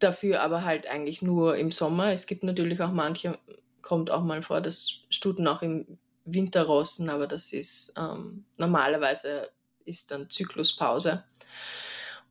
dafür 0.05 0.43
aber 0.43 0.65
halt 0.65 0.87
eigentlich 0.87 1.23
nur 1.23 1.57
im 1.57 1.71
Sommer. 1.71 2.13
Es 2.13 2.27
gibt 2.27 2.45
natürlich 2.45 2.81
auch 2.81 2.93
manche, 2.93 3.39
kommt 3.83 4.11
auch 4.11 4.23
mal 4.23 4.43
vor, 4.43 4.61
dass 4.61 4.91
Stuten 5.11 5.49
auch 5.49 5.63
im 5.63 5.99
Winter 6.25 6.65
rossen, 6.65 7.11
aber 7.11 7.27
das 7.27 7.53
ist 7.53 7.95
ähm, 7.97 8.45
normalerweise 8.57 9.51
ist 9.85 10.11
dann 10.11 10.31
Zykluspause. 10.31 11.25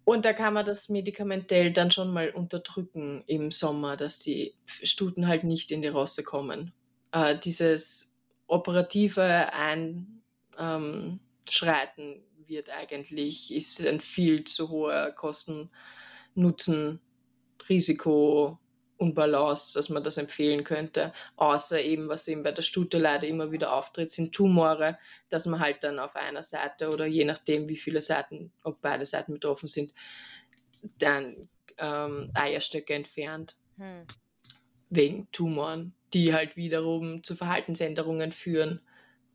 Und 0.05 0.25
da 0.25 0.33
kann 0.33 0.53
man 0.53 0.65
das 0.65 0.89
medikamentell 0.89 1.71
dann 1.71 1.91
schon 1.91 2.11
mal 2.11 2.29
unterdrücken 2.31 3.23
im 3.27 3.51
Sommer, 3.51 3.95
dass 3.95 4.19
die 4.19 4.53
Stuten 4.65 5.27
halt 5.27 5.43
nicht 5.45 5.71
in 5.71 5.81
die 5.81 5.87
Rosse 5.87 6.23
kommen. 6.23 6.73
Äh, 7.11 7.37
dieses 7.39 8.17
operative 8.47 9.53
Einschreiten 9.53 11.19
ähm, 11.47 12.23
wird 12.47 12.69
eigentlich, 12.69 13.53
ist 13.53 13.85
ein 13.85 14.01
viel 14.01 14.43
zu 14.43 14.69
hoher 14.69 15.11
Kosten-Nutzen, 15.11 16.99
Risiko, 17.69 18.59
Unbalance, 18.97 19.73
dass 19.73 19.89
man 19.89 20.03
das 20.03 20.17
empfehlen 20.17 20.63
könnte. 20.63 21.11
Außer 21.35 21.81
eben, 21.81 22.07
was 22.09 22.27
eben 22.27 22.43
bei 22.43 22.51
der 22.51 22.61
Stute 22.61 22.97
leider 22.97 23.27
immer 23.27 23.51
wieder 23.51 23.73
auftritt, 23.73 24.11
sind 24.11 24.33
Tumore, 24.33 24.97
dass 25.29 25.45
man 25.45 25.59
halt 25.59 25.83
dann 25.83 25.99
auf 25.99 26.15
einer 26.15 26.43
Seite 26.43 26.87
oder 26.89 27.05
je 27.05 27.25
nachdem, 27.25 27.67
wie 27.69 27.77
viele 27.77 28.01
Seiten, 28.01 28.51
ob 28.63 28.81
beide 28.81 29.05
Seiten 29.05 29.33
betroffen 29.33 29.67
sind, 29.67 29.93
dann 30.97 31.49
ähm, 31.77 32.31
Eierstöcke 32.33 32.93
entfernt 32.93 33.57
Hm. 33.77 34.05
wegen 34.89 35.31
Tumoren, 35.31 35.95
die 36.13 36.33
halt 36.33 36.55
wiederum 36.55 37.23
zu 37.23 37.35
Verhaltensänderungen 37.35 38.31
führen. 38.31 38.81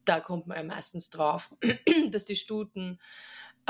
Da 0.05 0.21
kommt 0.21 0.47
man 0.47 0.57
ja 0.57 0.63
meistens 0.63 1.11
drauf, 1.11 1.55
dass 2.11 2.25
die 2.25 2.37
Stuten 2.37 3.01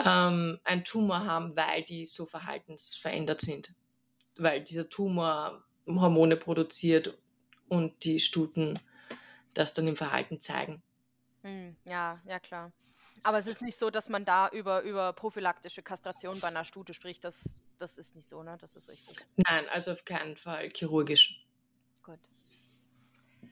ähm, 0.05 0.61
einen 0.65 0.85
Tumor 0.85 1.25
haben, 1.25 1.57
weil 1.57 1.83
die 1.83 2.05
so 2.05 2.27
verhaltensverändert 2.27 3.41
sind. 3.41 3.75
Weil 4.39 4.63
dieser 4.63 4.89
Tumor 4.89 5.63
Hormone 5.87 6.37
produziert 6.37 7.19
und 7.69 8.05
die 8.05 8.21
Stuten 8.21 8.79
das 9.55 9.75
dann 9.75 9.89
im 9.89 9.97
Verhalten 9.97 10.41
zeigen. 10.41 10.83
Hm. 11.43 11.77
Ja, 11.89 12.19
ja, 12.25 12.39
klar. 12.39 12.73
Aber 13.23 13.39
es 13.39 13.47
ist 13.47 13.63
nicht 13.63 13.77
so, 13.77 13.91
dass 13.91 14.09
man 14.09 14.25
da 14.25 14.49
über, 14.49 14.83
über 14.83 15.13
prophylaktische 15.13 15.83
Kastration 15.83 16.39
bei 16.41 16.49
einer 16.49 16.65
Stute 16.65 16.95
spricht. 16.95 17.25
Das, 17.25 17.61
das 17.79 17.99
ist 17.99 18.15
nicht 18.15 18.29
so, 18.29 18.43
ne? 18.43 18.57
Das 18.61 18.75
ist 18.75 18.89
richtig. 18.89 19.17
Nein, 19.37 19.69
also 19.71 19.93
auf 19.93 20.05
keinen 20.05 20.37
Fall 20.37 20.71
chirurgisch. 20.71 21.45
Gut. 22.03 22.21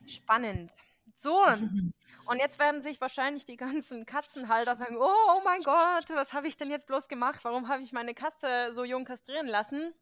Spannend. 0.06 0.70
So, 1.14 1.40
und 2.26 2.38
jetzt 2.38 2.58
werden 2.58 2.82
sich 2.82 3.00
wahrscheinlich 3.00 3.44
die 3.44 3.56
ganzen 3.56 4.06
Katzenhalter 4.06 4.76
sagen, 4.76 4.96
oh, 4.98 5.10
oh 5.36 5.40
mein 5.44 5.62
Gott, 5.62 6.08
was 6.10 6.32
habe 6.32 6.46
ich 6.46 6.56
denn 6.56 6.70
jetzt 6.70 6.86
bloß 6.86 7.08
gemacht? 7.08 7.40
Warum 7.42 7.68
habe 7.68 7.82
ich 7.82 7.92
meine 7.92 8.14
Katze 8.14 8.72
so 8.72 8.84
jung 8.84 9.04
kastrieren 9.04 9.46
lassen? 9.46 9.94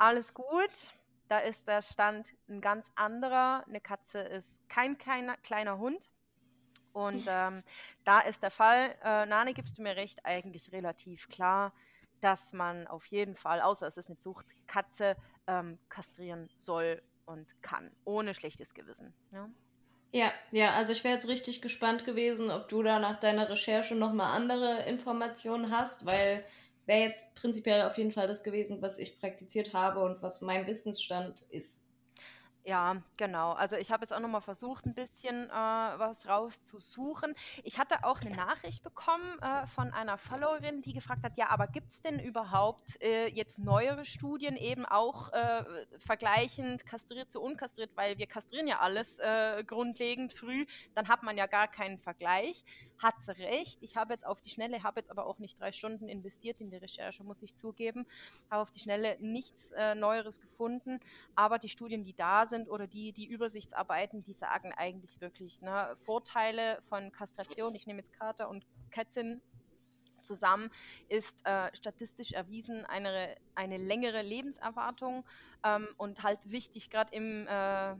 Alles 0.00 0.32
gut. 0.32 0.94
Da 1.28 1.40
ist 1.40 1.68
der 1.68 1.82
Stand 1.82 2.32
ein 2.48 2.62
ganz 2.62 2.90
anderer. 2.94 3.64
Eine 3.68 3.82
Katze 3.82 4.20
ist 4.20 4.66
kein 4.70 4.96
kleiner, 4.96 5.36
kleiner 5.36 5.78
Hund. 5.78 6.10
Und 6.94 7.26
ähm, 7.28 7.62
da 8.04 8.20
ist 8.20 8.42
der 8.42 8.50
Fall, 8.50 8.96
äh, 9.04 9.26
Nane, 9.26 9.52
gibst 9.52 9.76
du 9.76 9.82
mir 9.82 9.96
recht, 9.96 10.24
eigentlich 10.24 10.72
relativ 10.72 11.28
klar, 11.28 11.74
dass 12.22 12.54
man 12.54 12.86
auf 12.86 13.04
jeden 13.06 13.36
Fall, 13.36 13.60
außer 13.60 13.86
es 13.86 13.98
ist 13.98 14.08
eine 14.08 14.16
Zuchtkatze, 14.16 15.16
ähm, 15.46 15.78
kastrieren 15.90 16.48
soll 16.56 17.02
und 17.26 17.62
kann, 17.62 17.90
ohne 18.06 18.32
schlechtes 18.32 18.72
Gewissen. 18.72 19.12
Ja? 19.32 19.50
Ja, 20.12 20.32
ja, 20.50 20.72
also 20.72 20.94
ich 20.94 21.04
wäre 21.04 21.14
jetzt 21.14 21.28
richtig 21.28 21.60
gespannt 21.60 22.06
gewesen, 22.06 22.50
ob 22.50 22.70
du 22.70 22.82
da 22.82 22.98
nach 22.98 23.20
deiner 23.20 23.50
Recherche 23.50 23.94
nochmal 23.94 24.34
andere 24.34 24.84
Informationen 24.84 25.70
hast, 25.70 26.06
weil 26.06 26.42
wäre 26.90 27.08
jetzt 27.08 27.34
prinzipiell 27.36 27.82
auf 27.82 27.96
jeden 27.98 28.10
Fall 28.10 28.26
das 28.26 28.42
gewesen, 28.42 28.82
was 28.82 28.98
ich 28.98 29.18
praktiziert 29.20 29.72
habe 29.72 30.00
und 30.00 30.20
was 30.22 30.40
mein 30.40 30.66
Wissensstand 30.66 31.42
ist. 31.48 31.80
Ja, 32.64 32.96
genau. 33.16 33.52
Also 33.52 33.76
ich 33.76 33.90
habe 33.90 34.02
jetzt 34.02 34.12
auch 34.12 34.20
nochmal 34.20 34.42
versucht, 34.42 34.84
ein 34.84 34.94
bisschen 34.94 35.48
äh, 35.48 35.52
was 35.52 36.28
rauszusuchen. 36.28 37.34
Ich 37.64 37.78
hatte 37.78 38.04
auch 38.04 38.20
eine 38.20 38.36
Nachricht 38.36 38.82
bekommen 38.82 39.38
äh, 39.40 39.66
von 39.66 39.92
einer 39.92 40.18
Followerin, 40.18 40.82
die 40.82 40.92
gefragt 40.92 41.22
hat, 41.24 41.38
ja, 41.38 41.48
aber 41.48 41.68
gibt 41.68 41.90
es 41.90 42.02
denn 42.02 42.18
überhaupt 42.18 43.00
äh, 43.00 43.28
jetzt 43.28 43.60
neuere 43.60 44.04
Studien 44.04 44.56
eben 44.56 44.84
auch 44.84 45.32
äh, 45.32 45.64
vergleichend 45.98 46.84
kastriert 46.84 47.32
zu 47.32 47.40
unkastriert, 47.40 47.92
weil 47.94 48.18
wir 48.18 48.26
kastrieren 48.26 48.66
ja 48.66 48.80
alles 48.80 49.18
äh, 49.20 49.64
grundlegend 49.64 50.34
früh, 50.34 50.66
dann 50.94 51.08
hat 51.08 51.22
man 51.22 51.38
ja 51.38 51.46
gar 51.46 51.68
keinen 51.68 51.98
Vergleich. 51.98 52.64
Hat 53.02 53.22
sie 53.22 53.32
recht. 53.32 53.78
Ich 53.82 53.96
habe 53.96 54.12
jetzt 54.12 54.26
auf 54.26 54.40
die 54.40 54.50
Schnelle, 54.50 54.82
habe 54.82 55.00
jetzt 55.00 55.10
aber 55.10 55.26
auch 55.26 55.38
nicht 55.38 55.58
drei 55.58 55.72
Stunden 55.72 56.08
investiert 56.08 56.60
in 56.60 56.70
die 56.70 56.76
Recherche, 56.76 57.24
muss 57.24 57.42
ich 57.42 57.54
zugeben, 57.54 58.06
habe 58.50 58.62
auf 58.62 58.70
die 58.70 58.80
Schnelle 58.80 59.16
nichts 59.20 59.70
äh, 59.72 59.94
Neueres 59.94 60.40
gefunden, 60.40 61.00
aber 61.34 61.58
die 61.58 61.68
Studien, 61.68 62.04
die 62.04 62.14
da 62.14 62.46
sind 62.46 62.68
oder 62.68 62.86
die, 62.86 63.12
die 63.12 63.26
Übersichtsarbeiten, 63.26 64.22
die 64.22 64.34
sagen 64.34 64.72
eigentlich 64.76 65.20
wirklich 65.20 65.62
ne, 65.62 65.96
Vorteile 66.04 66.82
von 66.88 67.10
Kastration. 67.10 67.74
Ich 67.74 67.86
nehme 67.86 68.00
jetzt 68.00 68.12
Kater 68.12 68.50
und 68.50 68.66
Kätzin 68.90 69.40
zusammen, 70.22 70.70
ist 71.08 71.44
äh, 71.46 71.74
statistisch 71.74 72.32
erwiesen 72.32 72.84
eine, 72.84 73.34
eine 73.54 73.78
längere 73.78 74.22
Lebenserwartung 74.22 75.24
ähm, 75.64 75.88
und 75.96 76.22
halt 76.22 76.38
wichtig 76.44 76.90
gerade 76.90 77.14
im 77.14 77.46
äh, 77.48 77.96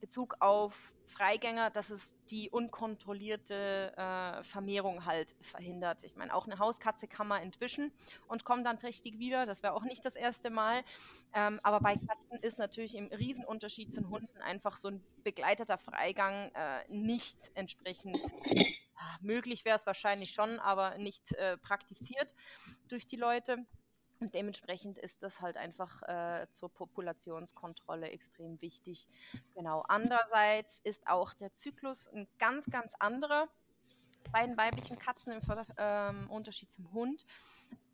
Bezug 0.00 0.36
auf 0.40 0.92
Freigänger, 1.10 1.70
dass 1.70 1.90
es 1.90 2.16
die 2.30 2.50
unkontrollierte 2.50 3.92
äh, 3.96 4.42
Vermehrung 4.42 5.04
halt 5.04 5.34
verhindert. 5.42 6.02
Ich 6.04 6.16
meine, 6.16 6.34
auch 6.34 6.46
eine 6.46 6.58
Hauskatze 6.58 7.08
kann 7.08 7.28
man 7.28 7.42
entwischen 7.42 7.92
und 8.28 8.44
kommt 8.44 8.66
dann 8.66 8.78
trächtig 8.78 9.18
wieder. 9.18 9.46
Das 9.46 9.62
wäre 9.62 9.74
auch 9.74 9.82
nicht 9.82 10.04
das 10.04 10.16
erste 10.16 10.50
Mal. 10.50 10.82
Ähm, 11.34 11.60
aber 11.62 11.80
bei 11.80 11.96
Katzen 11.96 12.38
ist 12.40 12.58
natürlich 12.58 12.94
im 12.94 13.06
Riesenunterschied 13.08 13.92
zu 13.92 14.00
den 14.00 14.10
Hunden 14.10 14.40
einfach 14.40 14.76
so 14.76 14.88
ein 14.88 15.02
begleiteter 15.22 15.78
Freigang 15.78 16.50
äh, 16.54 16.84
nicht 16.88 17.36
entsprechend 17.54 18.18
möglich 19.20 19.64
wäre 19.64 19.76
es 19.76 19.86
wahrscheinlich 19.86 20.30
schon, 20.30 20.58
aber 20.58 20.98
nicht 20.98 21.32
äh, 21.32 21.56
praktiziert 21.58 22.34
durch 22.88 23.06
die 23.06 23.16
Leute. 23.16 23.66
Und 24.20 24.34
dementsprechend 24.34 24.98
ist 24.98 25.22
das 25.22 25.40
halt 25.40 25.56
einfach 25.56 26.02
äh, 26.02 26.46
zur 26.50 26.68
Populationskontrolle 26.68 28.10
extrem 28.10 28.60
wichtig. 28.60 29.08
Genau. 29.54 29.82
Andererseits 29.88 30.80
ist 30.80 31.06
auch 31.06 31.32
der 31.32 31.54
Zyklus 31.54 32.08
ein 32.08 32.28
ganz, 32.38 32.66
ganz 32.66 32.94
anderer 32.98 33.48
bei 34.30 34.46
den 34.46 34.58
weiblichen 34.58 34.98
Katzen 34.98 35.32
im 35.32 35.40
ähm, 35.78 36.30
Unterschied 36.30 36.70
zum 36.70 36.92
Hund, 36.92 37.24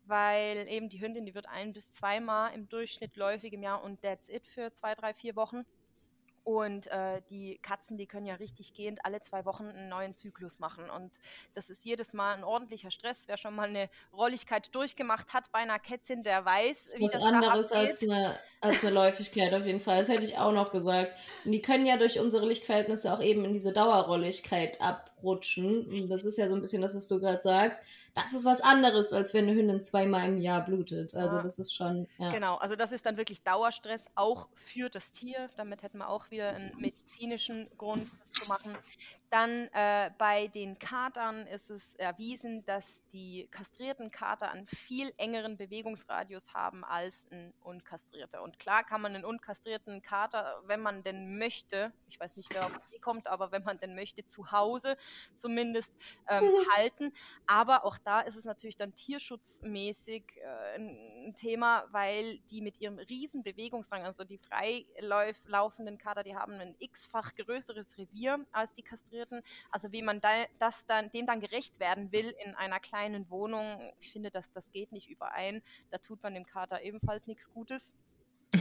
weil 0.05 0.67
eben 0.67 0.89
die 0.89 0.99
Hündin, 0.99 1.25
die 1.25 1.33
wird 1.33 1.47
ein 1.47 1.71
bis 1.71 1.93
zweimal 1.93 2.53
im 2.53 2.67
Durchschnitt 2.67 3.15
läufig 3.15 3.53
im 3.53 3.63
Jahr 3.63 3.81
und 3.81 4.01
that's 4.01 4.27
it 4.27 4.45
für 4.47 4.71
zwei, 4.73 4.95
drei, 4.95 5.13
vier 5.13 5.37
Wochen. 5.37 5.63
Und 6.47 6.87
äh, 6.87 7.21
die 7.29 7.59
Katzen, 7.61 7.97
die 7.97 8.07
können 8.07 8.25
ja 8.25 8.35
richtig 8.35 8.73
gehend 8.73 9.03
alle 9.03 9.19
zwei 9.19 9.43
Wochen 9.43 9.65
einen 9.65 9.89
neuen 9.89 10.15
Zyklus 10.15 10.59
machen. 10.59 10.89
Und 10.89 11.19
das 11.55 11.69
ist 11.69 11.83
jedes 11.83 12.13
Mal 12.13 12.35
ein 12.35 12.45
ordentlicher 12.45 12.89
Stress. 12.89 13.27
Wer 13.27 13.35
schon 13.35 13.53
mal 13.53 13.67
eine 13.67 13.89
Rolligkeit 14.13 14.73
durchgemacht 14.73 15.33
hat 15.33 15.51
bei 15.51 15.59
einer 15.59 15.77
Kätzin, 15.77 16.23
der 16.23 16.45
weiß, 16.45 16.85
das 16.85 16.99
wie 16.99 17.03
was 17.03 17.11
das 17.11 17.21
anderes 17.21 17.67
da 17.67 17.79
als 17.79 18.01
eine, 18.01 18.39
als 18.59 18.83
eine 18.83 18.93
Läufigkeit 18.93 19.53
auf 19.53 19.65
jeden 19.65 19.79
Fall. 19.79 19.99
Das 19.99 20.09
hätte 20.09 20.23
ich 20.23 20.37
auch 20.37 20.51
noch 20.51 20.71
gesagt. 20.71 21.13
Und 21.45 21.51
die 21.51 21.61
können 21.61 21.85
ja 21.85 21.97
durch 21.97 22.19
unsere 22.19 22.47
Lichtverhältnisse 22.47 23.13
auch 23.13 23.21
eben 23.21 23.45
in 23.45 23.53
diese 23.53 23.71
Dauerrolligkeit 23.71 24.81
abrutschen. 24.81 25.85
Und 25.85 26.09
das 26.09 26.25
ist 26.25 26.37
ja 26.37 26.47
so 26.47 26.55
ein 26.55 26.61
bisschen 26.61 26.81
das, 26.81 26.95
was 26.95 27.07
du 27.07 27.19
gerade 27.19 27.41
sagst. 27.41 27.83
Das 28.15 28.33
ist 28.33 28.45
was 28.45 28.61
anderes, 28.61 29.13
als 29.13 29.33
wenn 29.33 29.47
eine 29.47 29.55
Hündin 29.55 29.81
zweimal 29.81 30.27
im 30.27 30.39
Jahr 30.39 30.65
blutet. 30.65 31.13
Also 31.13 31.39
das 31.39 31.59
ist 31.59 31.73
schon. 31.73 32.07
Ja. 32.17 32.31
Genau, 32.31 32.55
also 32.55 32.75
das 32.75 32.91
ist 32.91 33.05
dann 33.05 33.17
wirklich 33.17 33.43
Dauerstress, 33.43 34.07
auch 34.15 34.47
für 34.55 34.89
das 34.89 35.11
Tier. 35.11 35.49
Damit 35.55 35.83
hätten 35.83 35.99
wir 35.99 36.09
auch 36.09 36.31
wieder 36.31 36.49
einen 36.49 36.75
medizinischen 36.77 37.69
Grund, 37.77 38.09
das 38.21 38.31
zu 38.31 38.47
machen. 38.47 38.75
Dann 39.29 39.67
äh, 39.73 40.11
bei 40.17 40.47
den 40.47 40.79
Katern 40.79 41.47
ist 41.47 41.69
es 41.69 41.95
erwiesen, 41.95 42.63
dass 42.63 43.05
die 43.07 43.49
kastrierten 43.51 44.09
Kater 44.09 44.51
einen 44.51 44.67
viel 44.67 45.13
engeren 45.17 45.57
Bewegungsradius 45.57 46.53
haben 46.53 46.85
als 46.85 47.27
ein 47.29 47.53
unkastrierter. 47.61 48.41
Und 48.41 48.57
klar 48.57 48.85
kann 48.85 49.01
man 49.01 49.15
einen 49.15 49.25
unkastrierten 49.25 50.01
Kater, 50.01 50.61
wenn 50.65 50.81
man 50.81 51.03
denn 51.03 51.37
möchte, 51.37 51.91
ich 52.09 52.17
weiß 52.17 52.37
nicht, 52.37 52.53
wer 52.53 52.67
auf 52.67 52.87
die 52.93 52.99
kommt, 52.99 53.27
aber 53.27 53.51
wenn 53.51 53.63
man 53.63 53.79
denn 53.79 53.95
möchte, 53.95 54.23
zu 54.23 54.53
Hause 54.53 54.95
zumindest 55.35 55.93
ähm, 56.29 56.45
mhm. 56.45 56.69
halten. 56.77 57.13
Aber 57.47 57.83
auch 57.83 57.97
da 57.97 58.21
ist 58.21 58.37
es 58.37 58.45
natürlich 58.45 58.77
dann 58.77 58.95
tierschutzmäßig 58.95 60.23
äh, 60.37 60.75
ein 60.77 61.35
Thema, 61.35 61.85
weil 61.91 62.39
die 62.49 62.61
mit 62.61 62.79
ihrem 62.79 62.97
riesen 62.97 63.43
Bewegungsdrang, 63.43 64.05
also 64.05 64.23
die 64.23 64.37
freilaufenden 64.37 65.97
Kater, 65.97 66.23
die 66.23 66.37
haben 66.37 66.53
ein 66.53 66.77
x-fach 66.79 67.35
größeres 67.35 67.97
Revier 67.97 68.45
als 68.53 68.71
die 68.71 68.83
kastrierten 68.83 69.16
Frustrierten. 69.17 69.41
Also 69.71 69.91
wie 69.91 70.01
man 70.01 70.21
da, 70.21 70.45
das 70.59 70.85
dann, 70.85 71.11
dem 71.11 71.25
dann 71.25 71.39
gerecht 71.39 71.79
werden 71.79 72.11
will 72.11 72.33
in 72.45 72.55
einer 72.55 72.79
kleinen 72.79 73.29
Wohnung, 73.29 73.91
ich 73.99 74.11
finde, 74.11 74.31
dass 74.31 74.51
das 74.51 74.71
geht 74.71 74.91
nicht 74.91 75.09
überein. 75.09 75.61
Da 75.91 75.97
tut 75.97 76.21
man 76.23 76.33
dem 76.33 76.45
Kater 76.45 76.81
ebenfalls 76.81 77.27
nichts 77.27 77.51
Gutes. 77.51 77.95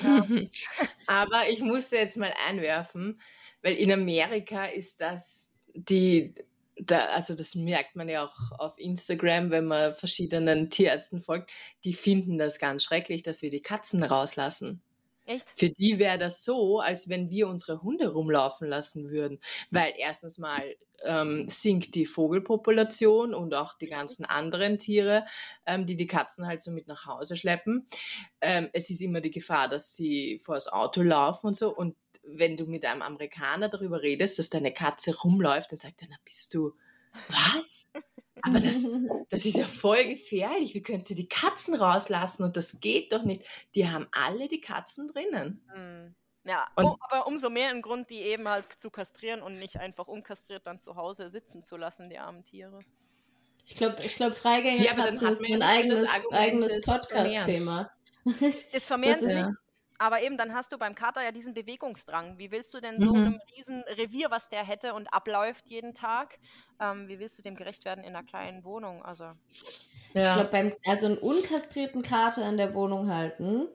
Ja. 0.03 0.27
Aber 1.07 1.49
ich 1.49 1.61
musste 1.61 1.97
jetzt 1.97 2.17
mal 2.17 2.33
einwerfen, 2.49 3.21
weil 3.63 3.77
in 3.77 3.93
Amerika 3.93 4.67
ist 4.67 5.01
das 5.01 5.53
die, 5.75 6.35
da, 6.77 7.07
also 7.07 7.35
das 7.35 7.55
merkt 7.55 7.97
man 7.97 8.09
ja 8.09 8.25
auch 8.25 8.59
auf 8.59 8.79
Instagram, 8.79 9.51
wenn 9.51 9.67
man 9.67 9.95
verschiedenen 9.95 10.71
Tierärzten 10.71 11.21
folgt, 11.23 11.51
die 11.85 11.93
finden 11.93 12.39
das 12.39 12.59
ganz 12.59 12.83
schrecklich, 12.83 13.23
dass 13.23 13.43
wir 13.43 13.51
die 13.51 13.63
Katzen 13.63 14.03
rauslassen. 14.03 14.83
Echt? 15.27 15.51
Für 15.55 15.70
die 15.70 15.99
wäre 15.99 16.18
das 16.18 16.45
so, 16.45 16.81
als 16.81 17.09
wenn 17.09 17.31
wir 17.31 17.49
unsere 17.49 17.83
Hunde 17.83 18.12
rumlaufen 18.12 18.68
lassen 18.68 19.11
würden. 19.11 19.41
Weil 19.70 19.93
erstens 19.99 20.39
mal 20.39 20.62
ähm, 21.05 21.49
sinkt 21.49 21.95
die 21.95 22.07
Vogelpopulation 22.07 23.35
und 23.35 23.55
auch 23.55 23.74
die 23.74 23.89
ganzen 23.89 24.24
anderen 24.24 24.79
Tiere, 24.79 25.27
ähm, 25.66 25.87
die 25.87 25.97
die 25.97 26.07
Katzen 26.07 26.47
halt 26.47 26.62
so 26.62 26.70
mit 26.70 26.87
nach 26.87 27.07
Hause 27.07 27.37
schleppen. 27.37 27.87
Ähm, 28.41 28.70
es 28.72 28.91
ist 28.91 29.01
immer 29.01 29.20
die 29.20 29.31
Gefahr, 29.31 29.68
dass 29.68 29.95
sie 29.97 30.39
vor 30.39 30.55
das 30.55 30.68
Auto 30.68 31.03
laufen 31.03 31.49
und 31.49 31.57
so. 31.57 31.74
Und 31.74 31.97
wenn 32.22 32.57
du 32.57 32.66
mit 32.66 32.85
einem 32.85 33.03
Amerikaner 33.03 33.68
darüber 33.68 34.03
redest, 34.03 34.39
dass 34.39 34.49
deine 34.49 34.72
Katze 34.72 35.16
rumläuft, 35.16 35.72
dann 35.72 35.79
sagt 35.79 36.03
er, 36.03 36.09
na 36.11 36.16
bist 36.24 36.55
du, 36.55 36.72
was? 37.29 37.87
Aber 38.43 38.61
das, 38.61 38.87
das 39.30 39.45
ist 39.45 39.57
ja 39.57 39.66
voll 39.66 40.05
gefährlich. 40.05 40.74
Wie 40.74 40.82
könnt 40.82 41.09
ihr 41.11 41.16
die 41.16 41.28
Katzen 41.28 41.74
rauslassen? 41.74 42.45
Und 42.45 42.57
das 42.57 42.80
geht 42.80 43.12
doch 43.12 43.24
nicht. 43.24 43.43
Die 43.74 43.89
haben 43.89 44.07
alle 44.12 44.49
die 44.49 44.61
Katzen 44.61 45.09
drinnen. 45.09 45.62
Mhm. 45.74 46.14
Ja, 46.45 46.68
und, 46.76 46.84
oh, 46.84 46.97
aber 47.01 47.26
umso 47.26 47.51
mehr 47.51 47.70
ein 47.70 47.82
Grund, 47.82 48.09
die 48.09 48.20
eben 48.20 48.47
halt 48.49 48.66
zu 48.78 48.89
kastrieren 48.89 49.43
und 49.43 49.59
nicht 49.59 49.78
einfach 49.78 50.07
unkastriert 50.07 50.64
dann 50.64 50.80
zu 50.80 50.95
Hause 50.95 51.28
sitzen 51.28 51.64
zu 51.64 51.76
lassen, 51.76 52.09
die 52.09 52.18
armen 52.18 52.45
Tiere. 52.45 52.78
Ich 53.64 53.74
glaube, 53.74 53.97
ich 54.05 54.14
glaub, 54.14 54.32
Freigängerkatzen 54.37 55.26
ja, 55.26 55.32
ist 55.32 55.43
ein 55.45 55.62
eigenes, 55.62 56.09
eigenes 56.30 56.84
Podcast-Thema. 56.84 57.91
Es 58.70 58.87
vermehrt 58.87 59.18
sich 59.18 59.45
aber 59.99 60.22
eben, 60.22 60.36
dann 60.36 60.55
hast 60.55 60.72
du 60.72 60.78
beim 60.78 60.94
Kater 60.94 61.22
ja 61.22 61.32
diesen 61.32 61.55
Bewegungsdrang. 61.55 62.38
Wie 62.38 62.51
willst 62.51 62.72
du 62.74 62.80
denn 62.80 63.01
so 63.01 63.14
mhm. 63.14 63.26
einem 63.26 63.40
riesen 63.57 63.82
Revier, 63.97 64.30
was 64.30 64.49
der 64.49 64.64
hätte 64.64 64.94
und 64.94 65.12
abläuft 65.12 65.68
jeden 65.68 65.94
Tag, 65.94 66.38
ähm, 66.80 67.09
wie 67.09 67.18
willst 67.18 67.38
du 67.38 67.42
dem 67.42 67.57
gerecht 67.57 67.84
werden 67.84 68.05
in 68.05 68.14
einer 68.14 68.24
kleinen 68.24 68.64
Wohnung? 68.64 69.05
Also, 69.05 69.24
ja. 69.24 69.34
Ich 70.14 70.32
glaube, 70.32 70.51
beim 70.51 70.72
also 70.86 71.07
einen 71.07 71.18
unkastrierten 71.18 72.03
Kater 72.03 72.49
in 72.49 72.57
der 72.57 72.74
Wohnung 72.74 73.14
halten, 73.14 73.68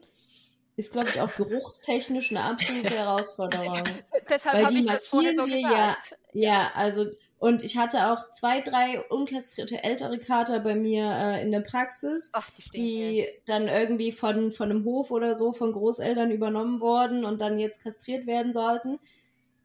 ist, 0.76 0.92
glaube 0.92 1.10
ich, 1.10 1.22
auch 1.22 1.34
geruchstechnisch 1.36 2.32
eine 2.32 2.44
absolute 2.44 2.90
Herausforderung. 2.98 3.84
Deshalb 4.30 4.66
habe 4.66 4.74
ich 4.74 4.86
das 4.86 5.08
vorher 5.08 5.36
so 5.36 5.44
gesagt. 5.44 6.18
Ja, 6.34 6.54
ja, 6.54 6.72
also 6.76 7.06
und 7.42 7.64
ich 7.64 7.76
hatte 7.76 8.12
auch 8.12 8.30
zwei, 8.30 8.62
drei 8.62 9.02
unkastrierte 9.10 9.84
ältere 9.84 10.20
Kater 10.20 10.60
bei 10.60 10.76
mir 10.76 11.06
äh, 11.12 11.42
in 11.42 11.52
der 11.52 11.62
Praxis, 11.62 12.30
Ach, 12.34 12.48
die, 12.52 12.70
die 12.76 13.28
dann 13.48 13.68
irgendwie 13.68 14.12
von, 14.12 14.52
von 14.52 14.70
einem 14.70 14.86
Hof 14.86 15.10
oder 15.10 15.34
so 15.34 15.52
von 15.52 15.72
Großeltern 15.72 16.30
übernommen 16.30 16.82
wurden 16.82 17.26
und 17.26 17.42
dann 17.42 17.58
jetzt 17.58 17.82
kastriert 17.82 18.28
werden 18.28 18.54
sollten. 18.54 19.00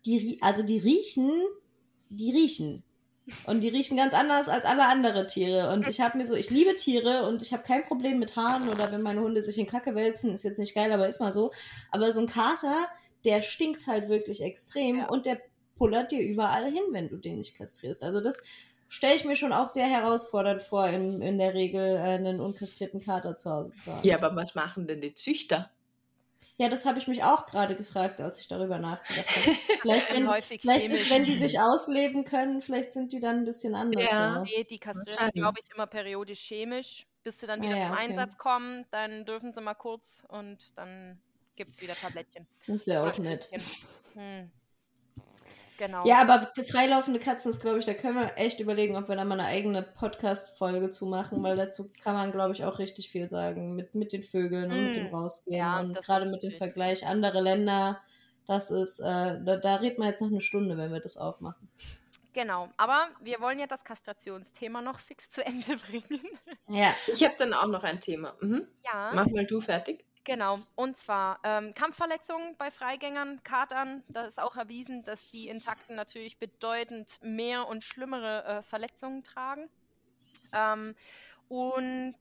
Die, 0.07 0.39
also 0.41 0.63
die 0.63 0.79
riechen, 0.79 1.31
die 2.09 2.33
riechen. 2.33 2.83
Und 3.45 3.61
die 3.61 3.69
riechen 3.69 3.99
ganz 3.99 4.15
anders 4.15 4.49
als 4.49 4.65
alle 4.65 4.87
anderen 4.87 5.29
Tiere. 5.29 5.71
Und 5.75 5.87
ich 5.87 6.01
habe 6.01 6.17
mir 6.17 6.25
so, 6.25 6.33
ich 6.33 6.49
liebe 6.49 6.77
Tiere 6.77 7.29
und 7.29 7.43
ich 7.43 7.53
habe 7.53 7.63
kein 7.63 7.85
Problem 7.85 8.19
mit 8.19 8.37
Haaren 8.37 8.71
oder 8.71 8.91
wenn 8.91 9.03
meine 9.03 9.21
Hunde 9.21 9.43
sich 9.43 9.59
in 9.59 9.67
Kacke 9.67 9.95
wälzen, 9.95 10.33
ist 10.33 10.45
jetzt 10.45 10.59
nicht 10.59 10.75
geil, 10.75 10.93
aber 10.93 11.09
ist 11.09 11.21
mal 11.21 11.31
so. 11.31 11.53
Aber 11.91 12.11
so 12.11 12.21
ein 12.21 12.27
Kater, 12.27 12.87
der 13.27 13.43
stinkt 13.43 13.87
halt 13.87 14.09
wirklich 14.09 14.41
extrem 14.41 14.97
ja. 14.97 15.09
und 15.11 15.27
der 15.27 15.43
pullert 15.77 16.13
dir 16.13 16.21
überall 16.21 16.65
hin, 16.65 16.85
wenn 16.91 17.09
du 17.09 17.17
den 17.17 17.39
nicht 17.39 17.57
kastrierst. 17.57 18.03
Also 18.03 18.21
das 18.21 18.43
stelle 18.89 19.15
ich 19.15 19.25
mir 19.25 19.37
schon 19.37 19.53
auch 19.53 19.69
sehr 19.69 19.87
herausfordernd 19.87 20.63
vor, 20.63 20.87
in, 20.89 21.21
in 21.23 21.39
der 21.39 21.55
Regel 21.55 21.97
äh, 21.97 22.01
einen 22.01 22.41
unkastrierten 22.41 23.01
Kater 23.01 23.37
zu 23.37 23.51
Hause 23.51 23.73
zu 23.79 23.93
haben. 23.93 24.07
Ja, 24.07 24.17
aber 24.17 24.35
was 24.37 24.55
machen 24.55 24.87
denn 24.87 25.01
die 25.01 25.15
Züchter? 25.15 25.71
Ja, 26.59 26.71
das 26.71 26.87
habe 26.87 26.99
ich 26.99 27.07
mich 27.07 27.23
auch 27.23 27.45
gerade 27.45 27.77
gefragt, 27.77 28.19
als 28.21 28.41
ich 28.41 28.49
darüber 28.49 28.79
nachgedacht 28.79 29.29
habe. 29.29 29.57
Vielleicht, 29.83 30.13
wenn, 30.13 30.27
vielleicht 30.61 30.91
ist, 30.91 31.11
wenn 31.11 31.25
die 31.25 31.37
sich 31.37 31.61
ausleben 31.61 32.25
können, 32.25 32.63
vielleicht 32.63 32.95
sind 32.95 33.13
die 33.13 33.21
dann 33.21 33.41
ein 33.41 33.45
bisschen 33.45 33.75
anders. 33.75 34.11
Ja, 34.11 34.43
nee, 34.43 34.65
die 34.65 34.79
kastrieren, 34.79 35.31
glaube 35.35 35.61
ich, 35.63 35.71
immer 35.75 35.87
periodisch 35.87 36.41
chemisch. 36.41 37.07
Bis 37.23 37.41
sie 37.41 37.47
dann 37.47 37.61
wieder 37.61 37.73
ja, 37.73 37.77
ja, 37.77 37.87
zum 37.87 37.93
okay. 37.95 38.05
Einsatz 38.05 38.39
kommen, 38.39 38.87
dann 38.93 39.25
dürfen 39.27 39.53
sie 39.53 39.61
mal 39.61 39.75
kurz 39.75 40.25
und 40.29 40.59
dann 40.79 41.21
gibt 41.57 41.73
es 41.73 41.81
wieder 41.81 41.95
Tablettchen. 41.95 42.47
Das 42.69 42.77
ist 42.77 42.87
ja 42.87 43.05
auch 43.05 43.19
nett. 43.19 43.51
Hm. 44.15 44.51
Genau. 45.79 46.07
Ja, 46.07 46.21
aber 46.21 46.51
für 46.55 46.65
freilaufende 46.65 47.21
Katzen 47.21 47.51
ist, 47.51 47.61
glaube 47.61 47.79
ich, 47.79 47.85
da 47.85 47.95
können 47.95 48.19
wir 48.19 48.37
echt 48.37 48.61
überlegen, 48.61 48.97
ob 48.97 49.09
wir 49.09 49.17
da 49.17 49.25
mal 49.25 49.39
eine 49.39 49.49
eigene 49.49 49.83
Podcast-Folge 49.83 50.91
zu 50.91 51.07
machen, 51.07 51.43
weil 51.43 51.57
dazu 51.57 51.91
kann 52.03 52.15
man, 52.15 52.33
glaube 52.33 52.55
ich, 52.55 52.65
auch 52.65 52.79
richtig 52.79 53.11
viel 53.11 53.29
sagen. 53.29 53.75
Mit, 53.75 53.95
mit 53.95 54.13
den 54.13 54.23
Vögeln 54.23 54.71
und 54.71 54.81
mm. 54.81 54.87
mit 54.87 54.97
dem 54.97 55.07
Rausgehen. 55.15 55.57
Ja, 55.57 55.81
und 55.81 55.95
gerade 55.95 56.27
mit 56.31 56.43
dem 56.43 56.53
Vergleich 56.53 57.07
andere 57.07 57.41
Länder, 57.41 58.01
das 58.47 58.71
ist, 58.71 59.01
äh, 59.01 59.05
da, 59.45 59.57
da 59.57 59.77
redet 59.77 59.99
man 59.99 60.09
jetzt 60.09 60.21
noch 60.21 60.29
eine 60.29 60.41
Stunde, 60.41 60.77
wenn 60.79 60.93
wir 60.93 61.01
das 61.01 61.17
aufmachen. 61.17 61.69
Genau, 62.33 62.69
aber 62.77 63.09
wir 63.23 63.41
wollen 63.41 63.59
ja 63.59 63.67
das 63.67 63.83
Kastrationsthema 63.83 64.83
noch 64.83 65.01
fix 65.01 65.31
zu 65.31 65.45
Ende 65.45 65.77
bringen. 65.91 66.21
Ja. 66.69 66.95
Ich 67.07 67.25
habe 67.25 67.35
dann 67.39 67.55
auch 67.55 67.67
noch 67.67 67.83
ein 67.83 68.01
Thema. 68.01 68.35
Mhm. 68.41 68.67
Ja. 68.85 69.11
Mach 69.15 69.27
mal 69.29 69.47
du 69.47 69.61
fertig. 69.61 70.05
Genau, 70.27 70.59
und 70.75 70.97
zwar 70.97 71.39
ähm, 71.45 71.73
Kampfverletzungen 71.73 72.57
bei 72.57 72.73
Freigängern, 72.73 73.45
Katern. 73.45 74.03
Da 74.09 74.25
ist 74.25 74.41
auch 74.41 74.57
erwiesen, 74.57 75.03
dass 75.03 75.31
die 75.31 75.47
Intakten 75.47 75.95
natürlich 75.95 76.37
bedeutend 76.37 77.21
mehr 77.23 77.69
und 77.69 77.85
schlimmere 77.85 78.45
äh, 78.45 78.63
Verletzungen 78.63 79.23
tragen. 79.23 79.71
Ähm, 80.53 80.97
und 81.47 82.17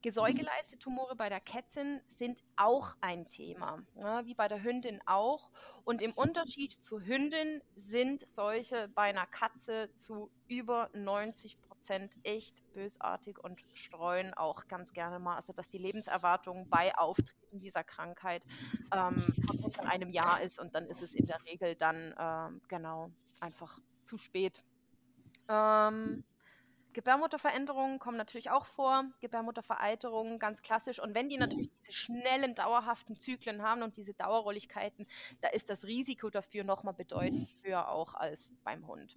Gesäugeleiste-Tumore 0.00 1.16
bei 1.16 1.28
der 1.28 1.40
Kätzin 1.40 2.00
sind 2.06 2.42
auch 2.56 2.96
ein 3.02 3.28
Thema, 3.28 3.82
ja, 3.94 4.24
wie 4.24 4.32
bei 4.32 4.48
der 4.48 4.62
Hündin 4.62 5.02
auch. 5.04 5.50
Und 5.84 6.00
im 6.00 6.12
Unterschied 6.12 6.72
zur 6.82 7.04
Hündin 7.04 7.62
sind 7.76 8.26
solche 8.26 8.88
bei 8.88 9.02
einer 9.02 9.26
Katze 9.26 9.92
zu 9.92 10.30
über 10.48 10.88
90 10.94 11.60
Prozent 11.80 12.14
echt 12.24 12.62
bösartig 12.74 13.38
und 13.42 13.58
streuen 13.74 14.34
auch 14.34 14.68
ganz 14.68 14.92
gerne 14.92 15.18
mal, 15.18 15.36
also 15.36 15.54
dass 15.54 15.70
die 15.70 15.78
Lebenserwartung 15.78 16.68
bei 16.68 16.94
Auftreten 16.94 17.58
dieser 17.58 17.82
Krankheit 17.84 18.44
ähm, 18.94 19.16
von 19.72 19.86
einem 19.86 20.10
Jahr 20.10 20.42
ist 20.42 20.60
und 20.60 20.74
dann 20.74 20.84
ist 20.88 21.00
es 21.00 21.14
in 21.14 21.24
der 21.24 21.42
Regel 21.46 21.76
dann 21.76 22.14
ähm, 22.18 22.60
genau 22.68 23.10
einfach 23.40 23.78
zu 24.04 24.18
spät. 24.18 24.58
Ähm, 25.48 26.22
Gebärmutterveränderungen 26.92 27.98
kommen 27.98 28.18
natürlich 28.18 28.50
auch 28.50 28.66
vor, 28.66 29.06
Gebärmuttervereiterungen 29.20 30.38
ganz 30.38 30.60
klassisch. 30.60 31.00
Und 31.00 31.14
wenn 31.14 31.30
die 31.30 31.38
natürlich 31.38 31.70
diese 31.78 31.92
schnellen, 31.92 32.54
dauerhaften 32.54 33.18
Zyklen 33.18 33.62
haben 33.62 33.82
und 33.82 33.96
diese 33.96 34.12
Dauerrolligkeiten, 34.12 35.06
da 35.40 35.48
ist 35.48 35.70
das 35.70 35.84
Risiko 35.84 36.28
dafür 36.28 36.62
nochmal 36.64 36.94
bedeutend 36.94 37.48
höher 37.62 37.88
auch 37.88 38.12
als 38.12 38.52
beim 38.64 38.86
Hund. 38.86 39.16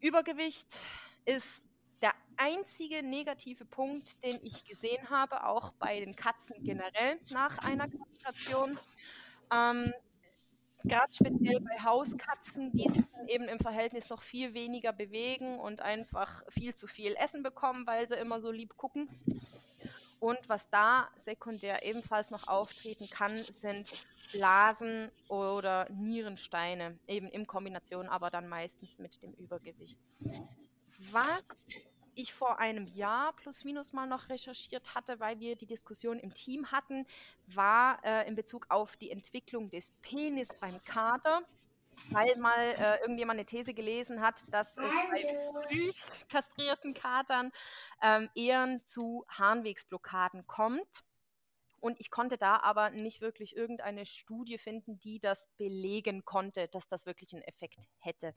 Übergewicht 0.00 0.76
ist 1.24 1.69
einzige 2.40 3.02
negative 3.02 3.64
Punkt, 3.64 4.22
den 4.24 4.38
ich 4.42 4.64
gesehen 4.64 5.10
habe, 5.10 5.46
auch 5.46 5.72
bei 5.72 6.00
den 6.00 6.16
Katzen 6.16 6.62
generell 6.62 7.20
nach 7.30 7.58
einer 7.58 7.88
Kastration. 7.88 8.78
Ähm, 9.52 9.92
Gerade 10.84 11.12
speziell 11.12 11.60
bei 11.60 11.78
Hauskatzen, 11.82 12.72
die 12.72 12.88
sich 12.88 13.04
eben 13.28 13.44
im 13.44 13.58
Verhältnis 13.58 14.08
noch 14.08 14.22
viel 14.22 14.54
weniger 14.54 14.94
bewegen 14.94 15.58
und 15.58 15.82
einfach 15.82 16.42
viel 16.48 16.74
zu 16.74 16.86
viel 16.86 17.14
Essen 17.16 17.42
bekommen, 17.42 17.86
weil 17.86 18.08
sie 18.08 18.14
immer 18.14 18.40
so 18.40 18.50
lieb 18.50 18.74
gucken. 18.78 19.08
Und 20.20 20.38
was 20.48 20.70
da 20.70 21.08
sekundär 21.16 21.84
ebenfalls 21.84 22.30
noch 22.30 22.48
auftreten 22.48 23.08
kann, 23.10 23.34
sind 23.36 23.90
Blasen 24.32 25.10
oder 25.28 25.86
Nierensteine, 25.90 26.98
eben 27.06 27.28
in 27.28 27.46
Kombination, 27.46 28.08
aber 28.08 28.30
dann 28.30 28.48
meistens 28.48 28.98
mit 28.98 29.22
dem 29.22 29.32
Übergewicht. 29.34 29.98
Was 31.10 31.48
ich 32.20 32.32
vor 32.32 32.58
einem 32.58 32.86
Jahr 32.86 33.32
plus 33.34 33.64
minus 33.64 33.92
mal 33.92 34.06
noch 34.06 34.28
recherchiert 34.28 34.94
hatte, 34.94 35.20
weil 35.20 35.40
wir 35.40 35.56
die 35.56 35.66
Diskussion 35.66 36.18
im 36.18 36.32
Team 36.34 36.70
hatten, 36.72 37.06
war 37.46 38.04
äh, 38.04 38.28
in 38.28 38.34
Bezug 38.34 38.66
auf 38.68 38.96
die 38.96 39.10
Entwicklung 39.10 39.70
des 39.70 39.92
Penis 40.02 40.54
beim 40.60 40.82
Kater 40.84 41.42
weil 42.08 42.36
mal 42.36 42.58
äh, 42.58 43.00
irgendjemand 43.00 43.38
eine 43.38 43.46
These 43.46 43.74
gelesen 43.74 44.20
hat, 44.20 44.42
dass 44.48 44.78
es 44.78 44.92
bei 45.10 45.20
früh 45.68 45.92
kastrierten 46.28 46.94
Katern 46.94 47.50
ähm, 48.02 48.28
eher 48.34 48.80
zu 48.86 49.24
Harnwegsblockaden 49.28 50.46
kommt. 50.46 51.04
Und 51.80 51.98
ich 51.98 52.10
konnte 52.10 52.36
da 52.36 52.58
aber 52.58 52.90
nicht 52.90 53.20
wirklich 53.20 53.56
irgendeine 53.56 54.04
Studie 54.04 54.58
finden, 54.58 54.98
die 55.00 55.18
das 55.18 55.48
belegen 55.56 56.24
konnte, 56.24 56.68
dass 56.68 56.88
das 56.88 57.06
wirklich 57.06 57.32
einen 57.32 57.42
Effekt 57.42 57.88
hätte. 57.98 58.34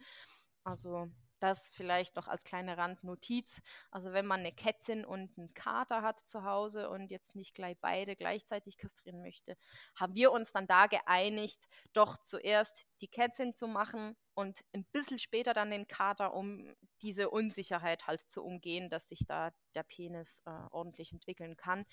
Also 0.63 1.09
das 1.43 1.69
vielleicht 1.69 2.15
noch 2.15 2.27
als 2.27 2.45
kleine 2.45 2.77
Randnotiz. 2.77 3.61
Also 3.91 4.13
wenn 4.13 4.25
man 4.25 4.39
eine 4.39 4.53
Kätzin 4.53 5.05
und 5.05 5.37
einen 5.37 5.53
Kater 5.53 6.01
hat 6.01 6.19
zu 6.19 6.43
Hause 6.43 6.89
und 6.89 7.11
jetzt 7.11 7.35
nicht 7.35 7.53
gleich 7.53 7.77
beide 7.81 8.15
gleichzeitig 8.15 8.77
kastrieren 8.77 9.21
möchte, 9.21 9.57
haben 9.95 10.15
wir 10.15 10.31
uns 10.31 10.53
dann 10.53 10.67
da 10.67 10.87
geeinigt, 10.87 11.67
doch 11.91 12.17
zuerst 12.17 12.87
die 13.01 13.09
Kätzin 13.09 13.53
zu 13.53 13.67
machen 13.67 14.15
und 14.33 14.63
ein 14.73 14.85
bisschen 14.85 15.19
später 15.19 15.53
dann 15.53 15.69
den 15.69 15.87
Kater, 15.87 16.33
um 16.33 16.73
diese 17.01 17.29
Unsicherheit 17.29 18.07
halt 18.07 18.21
zu 18.21 18.41
umgehen, 18.43 18.89
dass 18.89 19.09
sich 19.09 19.25
da 19.27 19.51
der 19.75 19.83
Penis 19.83 20.41
äh, 20.45 20.51
ordentlich 20.71 21.11
entwickeln 21.11 21.57
kann. 21.57 21.85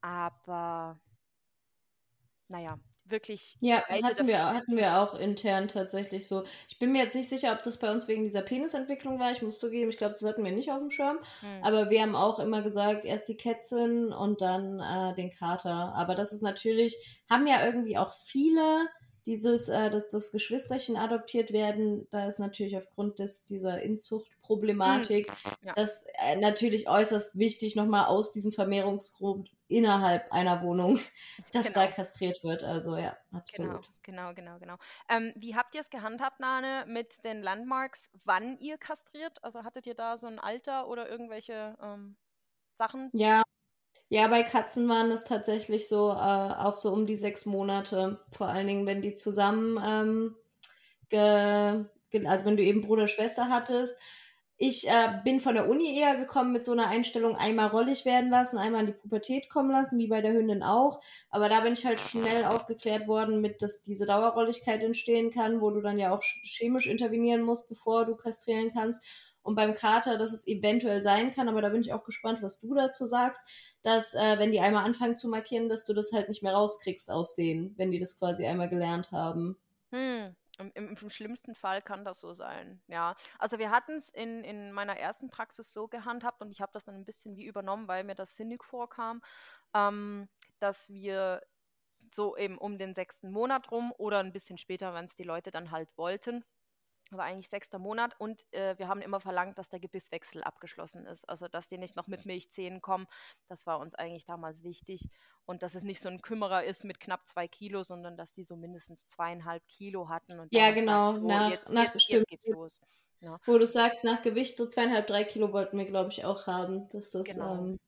Aber 0.00 0.98
naja, 2.48 2.78
wirklich. 3.10 3.56
Ja, 3.60 3.82
hatten 3.88 4.26
wir, 4.26 4.44
hatten 4.44 4.76
wir 4.76 4.98
auch 4.98 5.14
intern 5.14 5.68
tatsächlich 5.68 6.26
so. 6.26 6.44
Ich 6.68 6.78
bin 6.78 6.92
mir 6.92 7.04
jetzt 7.04 7.14
nicht 7.14 7.28
sicher, 7.28 7.52
ob 7.52 7.62
das 7.62 7.78
bei 7.78 7.90
uns 7.90 8.08
wegen 8.08 8.24
dieser 8.24 8.42
Penisentwicklung 8.42 9.18
war. 9.18 9.32
Ich 9.32 9.42
muss 9.42 9.58
zugeben, 9.58 9.90
ich 9.90 9.98
glaube, 9.98 10.14
das 10.18 10.28
hatten 10.28 10.44
wir 10.44 10.52
nicht 10.52 10.70
auf 10.70 10.78
dem 10.78 10.90
Schirm. 10.90 11.18
Hm. 11.40 11.62
Aber 11.62 11.90
wir 11.90 12.02
haben 12.02 12.16
auch 12.16 12.38
immer 12.38 12.62
gesagt, 12.62 13.04
erst 13.04 13.28
die 13.28 13.36
Kätzin 13.36 14.12
und 14.12 14.40
dann 14.40 14.80
äh, 14.80 15.14
den 15.14 15.30
Kater. 15.30 15.94
Aber 15.94 16.14
das 16.14 16.32
ist 16.32 16.42
natürlich, 16.42 16.96
haben 17.28 17.46
ja 17.46 17.64
irgendwie 17.64 17.98
auch 17.98 18.14
viele 18.14 18.88
dieses, 19.26 19.68
äh, 19.68 19.90
dass 19.90 20.10
das 20.10 20.32
Geschwisterchen 20.32 20.96
adoptiert 20.96 21.52
werden, 21.52 22.06
da 22.10 22.26
ist 22.26 22.38
natürlich 22.38 22.76
aufgrund 22.76 23.18
des, 23.18 23.44
dieser 23.44 23.80
Inzuchtproblematik 23.82 25.28
mhm. 25.28 25.68
ja. 25.68 25.72
das 25.74 26.04
äh, 26.18 26.36
natürlich 26.36 26.88
äußerst 26.88 27.38
wichtig, 27.38 27.76
nochmal 27.76 28.06
aus 28.06 28.32
diesem 28.32 28.52
Vermehrungsgrund 28.52 29.50
innerhalb 29.70 30.32
einer 30.32 30.62
Wohnung, 30.62 30.98
dass 31.52 31.68
genau. 31.68 31.80
da 31.80 31.86
kastriert 31.86 32.42
wird. 32.44 32.64
Also 32.64 32.96
ja, 32.96 33.16
absolut. 33.32 33.88
Genau, 34.02 34.32
genau, 34.32 34.34
genau, 34.34 34.58
genau. 34.58 34.76
Ähm, 35.08 35.32
wie 35.36 35.54
habt 35.56 35.74
ihr 35.74 35.80
es 35.80 35.90
gehandhabt, 35.90 36.40
Nane, 36.40 36.84
mit 36.86 37.24
den 37.24 37.42
Landmarks, 37.42 38.10
wann 38.24 38.58
ihr 38.58 38.78
kastriert? 38.78 39.42
Also 39.42 39.64
hattet 39.64 39.86
ihr 39.86 39.94
da 39.94 40.16
so 40.16 40.26
ein 40.26 40.38
Alter 40.38 40.88
oder 40.88 41.08
irgendwelche 41.08 41.76
ähm, 41.80 42.16
Sachen? 42.74 43.10
Ja, 43.12 43.42
ja, 44.12 44.26
bei 44.26 44.42
Katzen 44.42 44.88
waren 44.88 45.12
es 45.12 45.22
tatsächlich 45.22 45.86
so, 45.86 46.10
äh, 46.10 46.14
auch 46.14 46.74
so 46.74 46.90
um 46.92 47.06
die 47.06 47.16
sechs 47.16 47.46
Monate. 47.46 48.20
Vor 48.32 48.48
allen 48.48 48.66
Dingen, 48.66 48.84
wenn 48.84 49.02
die 49.02 49.12
zusammen, 49.12 49.78
ähm, 49.84 50.36
ge, 51.08 51.84
ge, 52.10 52.26
also 52.26 52.44
wenn 52.44 52.56
du 52.56 52.64
eben 52.64 52.80
Bruder, 52.80 53.06
Schwester 53.06 53.48
hattest. 53.48 53.96
Ich 54.62 54.86
äh, 54.86 55.20
bin 55.24 55.40
von 55.40 55.54
der 55.54 55.70
Uni 55.70 55.98
eher 55.98 56.16
gekommen 56.16 56.52
mit 56.52 56.66
so 56.66 56.72
einer 56.72 56.86
Einstellung, 56.86 57.34
einmal 57.34 57.68
rollig 57.68 58.04
werden 58.04 58.28
lassen, 58.28 58.58
einmal 58.58 58.82
in 58.82 58.88
die 58.88 58.92
Pubertät 58.92 59.48
kommen 59.48 59.70
lassen, 59.70 59.98
wie 59.98 60.06
bei 60.06 60.20
der 60.20 60.34
Hündin 60.34 60.62
auch. 60.62 61.00
Aber 61.30 61.48
da 61.48 61.60
bin 61.60 61.72
ich 61.72 61.86
halt 61.86 61.98
schnell 61.98 62.44
aufgeklärt 62.44 63.08
worden 63.08 63.40
mit, 63.40 63.62
dass 63.62 63.80
diese 63.80 64.04
Dauerrolligkeit 64.04 64.82
entstehen 64.82 65.30
kann, 65.30 65.62
wo 65.62 65.70
du 65.70 65.80
dann 65.80 65.98
ja 65.98 66.12
auch 66.12 66.22
chemisch 66.42 66.86
intervenieren 66.86 67.40
musst, 67.40 67.70
bevor 67.70 68.04
du 68.04 68.16
kastrieren 68.16 68.70
kannst 68.70 69.02
und 69.42 69.54
beim 69.54 69.72
Kater, 69.72 70.18
dass 70.18 70.34
es 70.34 70.46
eventuell 70.46 71.02
sein 71.02 71.30
kann, 71.30 71.48
aber 71.48 71.62
da 71.62 71.70
bin 71.70 71.80
ich 71.80 71.94
auch 71.94 72.04
gespannt, 72.04 72.42
was 72.42 72.60
du 72.60 72.74
dazu 72.74 73.06
sagst, 73.06 73.42
dass 73.80 74.12
äh, 74.12 74.38
wenn 74.38 74.52
die 74.52 74.60
einmal 74.60 74.84
anfangen 74.84 75.16
zu 75.16 75.28
markieren, 75.28 75.70
dass 75.70 75.86
du 75.86 75.94
das 75.94 76.12
halt 76.12 76.28
nicht 76.28 76.42
mehr 76.42 76.52
rauskriegst 76.52 77.10
aus 77.10 77.34
denen, 77.34 77.72
wenn 77.78 77.90
die 77.90 77.98
das 77.98 78.18
quasi 78.18 78.44
einmal 78.44 78.68
gelernt 78.68 79.10
haben. 79.10 79.56
Hm. 79.90 80.36
Im, 80.60 80.70
im, 80.74 80.96
Im, 80.96 81.10
schlimmsten 81.10 81.54
Fall 81.54 81.82
kann 81.82 82.04
das 82.04 82.20
so 82.20 82.34
sein, 82.34 82.80
ja. 82.86 83.16
Also 83.38 83.58
wir 83.58 83.70
hatten 83.70 83.92
es 83.92 84.08
in, 84.10 84.44
in 84.44 84.72
meiner 84.72 84.96
ersten 84.96 85.30
Praxis 85.30 85.72
so 85.72 85.88
gehandhabt 85.88 86.40
und 86.40 86.50
ich 86.50 86.60
habe 86.60 86.72
das 86.72 86.84
dann 86.84 86.94
ein 86.94 87.04
bisschen 87.04 87.36
wie 87.36 87.46
übernommen, 87.46 87.88
weil 87.88 88.04
mir 88.04 88.14
das 88.14 88.36
sinnig 88.36 88.64
vorkam, 88.64 89.22
ähm, 89.74 90.28
dass 90.58 90.90
wir 90.90 91.42
so 92.14 92.36
eben 92.36 92.58
um 92.58 92.78
den 92.78 92.94
sechsten 92.94 93.30
Monat 93.30 93.70
rum 93.70 93.92
oder 93.96 94.18
ein 94.18 94.32
bisschen 94.32 94.58
später, 94.58 94.94
wenn 94.94 95.04
es 95.04 95.14
die 95.14 95.24
Leute 95.24 95.50
dann 95.50 95.70
halt 95.70 95.88
wollten, 95.96 96.44
war 97.16 97.24
eigentlich 97.24 97.48
sechster 97.48 97.78
Monat 97.78 98.14
und 98.18 98.42
äh, 98.52 98.78
wir 98.78 98.88
haben 98.88 99.00
immer 99.02 99.20
verlangt, 99.20 99.58
dass 99.58 99.68
der 99.68 99.80
Gebisswechsel 99.80 100.42
abgeschlossen 100.42 101.06
ist. 101.06 101.28
Also, 101.28 101.48
dass 101.48 101.68
die 101.68 101.78
nicht 101.78 101.96
noch 101.96 102.06
mit 102.06 102.26
Milchzähnen 102.26 102.80
kommen. 102.80 103.06
Das 103.48 103.66
war 103.66 103.78
uns 103.78 103.94
eigentlich 103.94 104.24
damals 104.24 104.62
wichtig. 104.62 105.08
Und 105.44 105.62
dass 105.62 105.74
es 105.74 105.82
nicht 105.82 106.00
so 106.00 106.08
ein 106.08 106.22
Kümmerer 106.22 106.64
ist 106.64 106.84
mit 106.84 107.00
knapp 107.00 107.26
zwei 107.26 107.48
Kilo, 107.48 107.82
sondern 107.82 108.16
dass 108.16 108.32
die 108.32 108.44
so 108.44 108.56
mindestens 108.56 109.06
zweieinhalb 109.06 109.66
Kilo 109.68 110.08
hatten. 110.08 110.46
ja, 110.50 110.70
genau. 110.70 111.12
Sagt, 111.12 111.22
so, 111.22 111.28
nach, 111.28 111.50
jetzt, 111.50 111.72
nach 111.72 111.94
jetzt, 111.94 112.08
jetzt, 112.08 112.28
geht's 112.28 112.46
los. 112.46 112.80
Ja. 113.20 113.38
Wo 113.44 113.58
du 113.58 113.66
sagst, 113.66 114.04
nach 114.04 114.22
Gewicht 114.22 114.56
so 114.56 114.66
zweieinhalb, 114.66 115.06
drei 115.06 115.24
Kilo 115.24 115.52
wollten 115.52 115.76
wir, 115.76 115.84
glaube 115.84 116.10
ich, 116.10 116.24
auch 116.24 116.46
haben. 116.46 116.88
Dass 116.90 117.10
das, 117.10 117.34
genau. 117.34 117.54
Ähm, 117.54 117.78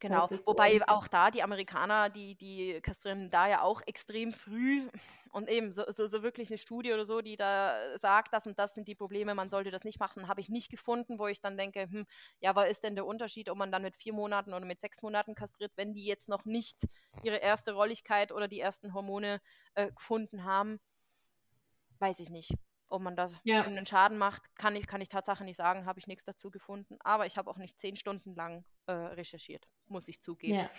Genau, 0.00 0.28
wobei 0.44 0.86
auch 0.86 1.08
da 1.08 1.30
die 1.30 1.42
Amerikaner, 1.42 2.10
die, 2.10 2.34
die 2.34 2.80
kastrieren 2.82 3.30
da 3.30 3.48
ja 3.48 3.62
auch 3.62 3.80
extrem 3.86 4.32
früh 4.32 4.88
und 5.32 5.48
eben 5.48 5.72
so, 5.72 5.84
so, 5.90 6.06
so, 6.06 6.22
wirklich 6.22 6.50
eine 6.50 6.58
Studie 6.58 6.92
oder 6.92 7.06
so, 7.06 7.22
die 7.22 7.36
da 7.36 7.96
sagt, 7.96 8.34
das 8.34 8.46
und 8.46 8.58
das 8.58 8.74
sind 8.74 8.86
die 8.88 8.94
Probleme, 8.94 9.34
man 9.34 9.48
sollte 9.48 9.70
das 9.70 9.84
nicht 9.84 10.00
machen, 10.00 10.28
habe 10.28 10.40
ich 10.40 10.48
nicht 10.48 10.70
gefunden, 10.70 11.18
wo 11.18 11.26
ich 11.26 11.40
dann 11.40 11.56
denke, 11.56 11.88
hm, 11.90 12.06
ja, 12.40 12.54
was 12.54 12.70
ist 12.70 12.84
denn 12.84 12.96
der 12.96 13.06
Unterschied, 13.06 13.48
ob 13.48 13.56
man 13.56 13.72
dann 13.72 13.82
mit 13.82 13.96
vier 13.96 14.12
Monaten 14.12 14.52
oder 14.52 14.66
mit 14.66 14.80
sechs 14.80 15.00
Monaten 15.02 15.34
kastriert, 15.34 15.72
wenn 15.76 15.94
die 15.94 16.04
jetzt 16.04 16.28
noch 16.28 16.44
nicht 16.44 16.86
ihre 17.22 17.36
erste 17.36 17.72
Rolligkeit 17.72 18.30
oder 18.32 18.48
die 18.48 18.60
ersten 18.60 18.92
Hormone 18.94 19.40
äh, 19.74 19.90
gefunden 19.90 20.44
haben, 20.44 20.80
weiß 21.98 22.18
ich 22.20 22.28
nicht 22.28 22.54
ob 22.94 23.02
man 23.02 23.16
da 23.16 23.28
ja. 23.42 23.62
einen 23.62 23.86
Schaden 23.86 24.16
macht, 24.16 24.42
kann 24.56 24.76
ich, 24.76 24.86
kann 24.86 25.00
ich 25.00 25.08
Tatsache 25.08 25.44
nicht 25.44 25.56
sagen, 25.56 25.84
habe 25.84 25.98
ich 25.98 26.06
nichts 26.06 26.24
dazu 26.24 26.50
gefunden. 26.50 26.96
Aber 27.00 27.26
ich 27.26 27.36
habe 27.36 27.50
auch 27.50 27.58
nicht 27.58 27.80
zehn 27.80 27.96
Stunden 27.96 28.34
lang 28.34 28.64
äh, 28.86 28.92
recherchiert, 28.92 29.66
muss 29.88 30.08
ich 30.08 30.22
zugeben. 30.22 30.54
Ja. 30.54 30.70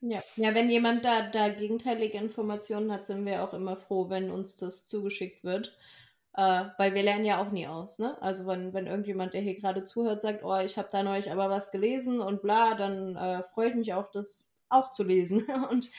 ja. 0.00 0.22
ja, 0.36 0.54
wenn 0.54 0.68
jemand 0.68 1.04
da, 1.04 1.22
da 1.28 1.48
gegenteilige 1.48 2.18
Informationen 2.18 2.92
hat, 2.92 3.06
sind 3.06 3.24
wir 3.24 3.44
auch 3.44 3.54
immer 3.54 3.76
froh, 3.76 4.10
wenn 4.10 4.30
uns 4.30 4.56
das 4.56 4.86
zugeschickt 4.86 5.44
wird. 5.44 5.76
Äh, 6.36 6.64
weil 6.78 6.94
wir 6.94 7.04
lernen 7.04 7.24
ja 7.24 7.40
auch 7.40 7.52
nie 7.52 7.68
aus, 7.68 8.00
ne? 8.00 8.20
Also 8.20 8.44
wenn, 8.48 8.74
wenn 8.74 8.88
irgendjemand, 8.88 9.34
der 9.34 9.40
hier 9.40 9.54
gerade 9.54 9.84
zuhört, 9.84 10.20
sagt, 10.20 10.42
oh, 10.42 10.56
ich 10.56 10.76
habe 10.76 10.88
da 10.90 11.04
neulich 11.04 11.30
aber 11.30 11.48
was 11.48 11.70
gelesen 11.70 12.20
und 12.20 12.42
bla, 12.42 12.74
dann 12.74 13.14
äh, 13.14 13.44
freue 13.44 13.68
ich 13.68 13.76
mich 13.76 13.94
auch, 13.94 14.10
das 14.10 14.52
auch 14.68 14.90
zu 14.90 15.04
lesen. 15.04 15.44
und 15.70 15.92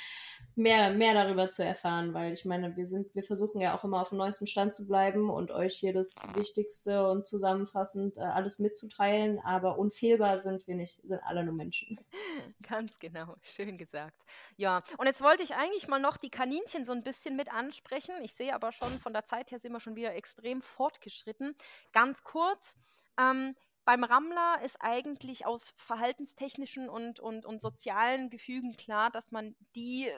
mehr, 0.55 0.91
mehr 0.91 1.13
darüber 1.13 1.49
zu 1.49 1.63
erfahren, 1.63 2.13
weil 2.13 2.33
ich 2.33 2.45
meine, 2.45 2.75
wir 2.75 2.87
sind, 2.87 3.13
wir 3.13 3.23
versuchen 3.23 3.59
ja 3.59 3.75
auch 3.75 3.83
immer 3.83 4.01
auf 4.01 4.09
dem 4.09 4.17
neuesten 4.17 4.47
Stand 4.47 4.73
zu 4.73 4.87
bleiben 4.87 5.29
und 5.29 5.51
euch 5.51 5.75
hier 5.75 5.93
das 5.93 6.15
Wichtigste 6.35 7.09
und 7.09 7.27
zusammenfassend 7.27 8.17
äh, 8.17 8.21
alles 8.21 8.59
mitzuteilen, 8.59 9.39
aber 9.39 9.77
unfehlbar 9.77 10.37
sind 10.37 10.65
wir 10.67 10.75
nicht, 10.75 11.01
sind 11.03 11.21
alle 11.23 11.43
nur 11.43 11.53
Menschen. 11.53 11.99
Ganz 12.67 12.99
genau, 12.99 13.35
schön 13.41 13.77
gesagt. 13.77 14.23
Ja, 14.55 14.81
und 14.97 15.05
jetzt 15.05 15.21
wollte 15.21 15.43
ich 15.43 15.55
eigentlich 15.55 15.87
mal 15.87 15.99
noch 15.99 16.17
die 16.17 16.29
Kaninchen 16.29 16.85
so 16.85 16.93
ein 16.93 17.03
bisschen 17.03 17.35
mit 17.35 17.51
ansprechen. 17.51 18.15
Ich 18.23 18.33
sehe 18.33 18.55
aber 18.55 18.71
schon, 18.71 18.99
von 18.99 19.13
der 19.13 19.25
Zeit 19.25 19.51
her 19.51 19.59
sind 19.59 19.73
wir 19.73 19.79
schon 19.79 19.95
wieder 19.95 20.15
extrem 20.15 20.61
fortgeschritten. 20.61 21.55
Ganz 21.91 22.23
kurz, 22.23 22.77
ähm, 23.19 23.55
beim 23.85 24.03
Rammler 24.03 24.61
ist 24.63 24.77
eigentlich 24.79 25.45
aus 25.45 25.73
verhaltenstechnischen 25.77 26.89
und, 26.89 27.19
und, 27.19 27.45
und 27.45 27.61
sozialen 27.61 28.31
Gefügen 28.31 28.75
klar, 28.77 29.11
dass 29.11 29.31
man 29.31 29.55
die 29.75 30.09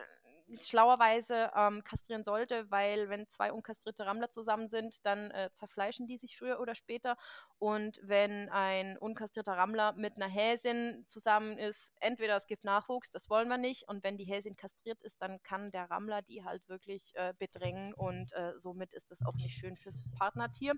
schlauerweise 0.56 1.52
ähm, 1.56 1.84
kastrieren 1.84 2.24
sollte, 2.24 2.70
weil 2.72 3.10
wenn 3.10 3.28
zwei 3.28 3.52
unkastrierte 3.52 4.06
Rammler 4.06 4.30
zusammen 4.30 4.70
sind, 4.70 5.06
dann 5.06 5.32
äh, 5.32 5.50
zerfleischen 5.54 6.08
die 6.08 6.18
sich 6.18 6.38
früher 6.38 6.60
oder 6.60 6.76
später. 6.76 7.18
Und 7.60 8.00
wenn 8.04 8.50
ein 8.50 8.98
unkastrierter 8.98 9.54
Rammler 9.54 9.94
mit 9.94 10.16
einer 10.16 10.28
Häsin 10.28 11.04
zusammen 11.08 11.58
ist, 11.58 11.94
entweder 12.00 12.36
es 12.38 12.48
gibt 12.48 12.64
Nachwuchs, 12.64 13.12
das 13.12 13.30
wollen 13.30 13.50
wir 13.50 13.58
nicht, 13.58 13.88
und 13.88 14.04
wenn 14.04 14.18
die 14.18 14.26
Häsin 14.26 14.56
kastriert 14.56 15.02
ist, 15.02 15.22
dann 15.22 15.42
kann 15.44 15.72
der 15.72 15.90
Rammler 15.90 16.22
die 16.22 16.44
halt 16.44 16.68
wirklich 16.70 17.12
äh, 17.16 17.34
bedrängen 17.38 17.94
und 17.94 18.32
äh, 18.34 18.54
somit 18.58 18.94
ist 18.94 19.12
das 19.12 19.26
auch 19.26 19.36
nicht 19.36 19.58
schön 19.58 19.76
fürs 19.76 20.10
Partnertier. 20.18 20.74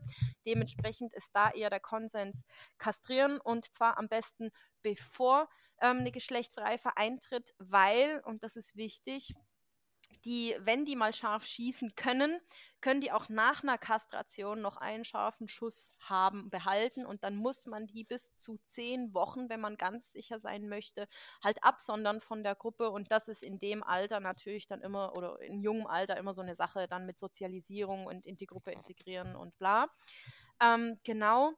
Dementsprechend 0.46 1.14
ist 1.14 1.36
da 1.36 1.52
eher 1.52 1.70
der 1.70 1.80
Konsens 1.80 2.44
kastrieren 2.78 3.40
und 3.40 3.66
zwar 3.74 3.98
am 3.98 4.08
besten 4.08 4.52
bevor 4.82 5.48
ähm, 5.82 5.98
eine 6.00 6.12
Geschlechtsreife 6.12 6.98
eintritt, 6.98 7.54
weil, 7.58 8.22
und 8.26 8.44
das 8.44 8.56
ist 8.56 8.76
wichtig, 8.76 9.34
die, 10.26 10.56
wenn 10.60 10.86
die 10.86 10.96
mal 10.96 11.14
scharf 11.14 11.46
schießen 11.46 11.96
können, 11.96 12.40
können 12.82 13.02
die 13.02 13.12
auch 13.12 13.30
nach 13.30 13.64
einer 13.64 13.78
Kastration 13.78 14.62
noch 14.62 14.78
einen 14.78 15.06
scharfen 15.06 15.48
Schuss 15.48 15.94
haben, 16.00 16.50
behalten. 16.50 17.06
Und 17.06 17.24
dann 17.24 17.36
muss 17.36 17.66
man 17.66 17.88
die 17.88 18.04
bis 18.04 18.36
zu 18.36 18.58
zehn 18.66 19.14
Wochen, 19.14 19.50
wenn 19.50 19.60
man 19.60 19.78
ganz 19.78 20.12
sicher 20.12 20.40
sein 20.40 20.70
möchte, 20.70 21.08
halt 21.44 21.64
absondern 21.64 22.22
von 22.22 22.44
der 22.44 22.56
Gruppe. 22.56 22.90
Und 22.90 23.12
das 23.12 23.28
ist 23.28 23.44
in 23.44 23.60
dem 23.60 23.84
Alter 23.84 24.20
natürlich 24.20 24.68
dann 24.68 24.82
immer 24.82 25.16
oder 25.16 25.40
in 25.42 25.62
jungem 25.62 25.88
Alter 25.88 26.18
immer 26.18 26.34
so 26.34 26.42
eine 26.42 26.56
Sache 26.56 26.88
dann 26.88 27.06
mit 27.06 27.18
Sozialisierung 27.18 28.06
und 28.06 28.26
in 28.26 28.38
die 28.38 28.48
Gruppe 28.48 28.72
integrieren 28.72 29.36
und 29.36 29.58
bla. 29.58 29.90
Ähm, 30.62 31.00
genau 31.04 31.54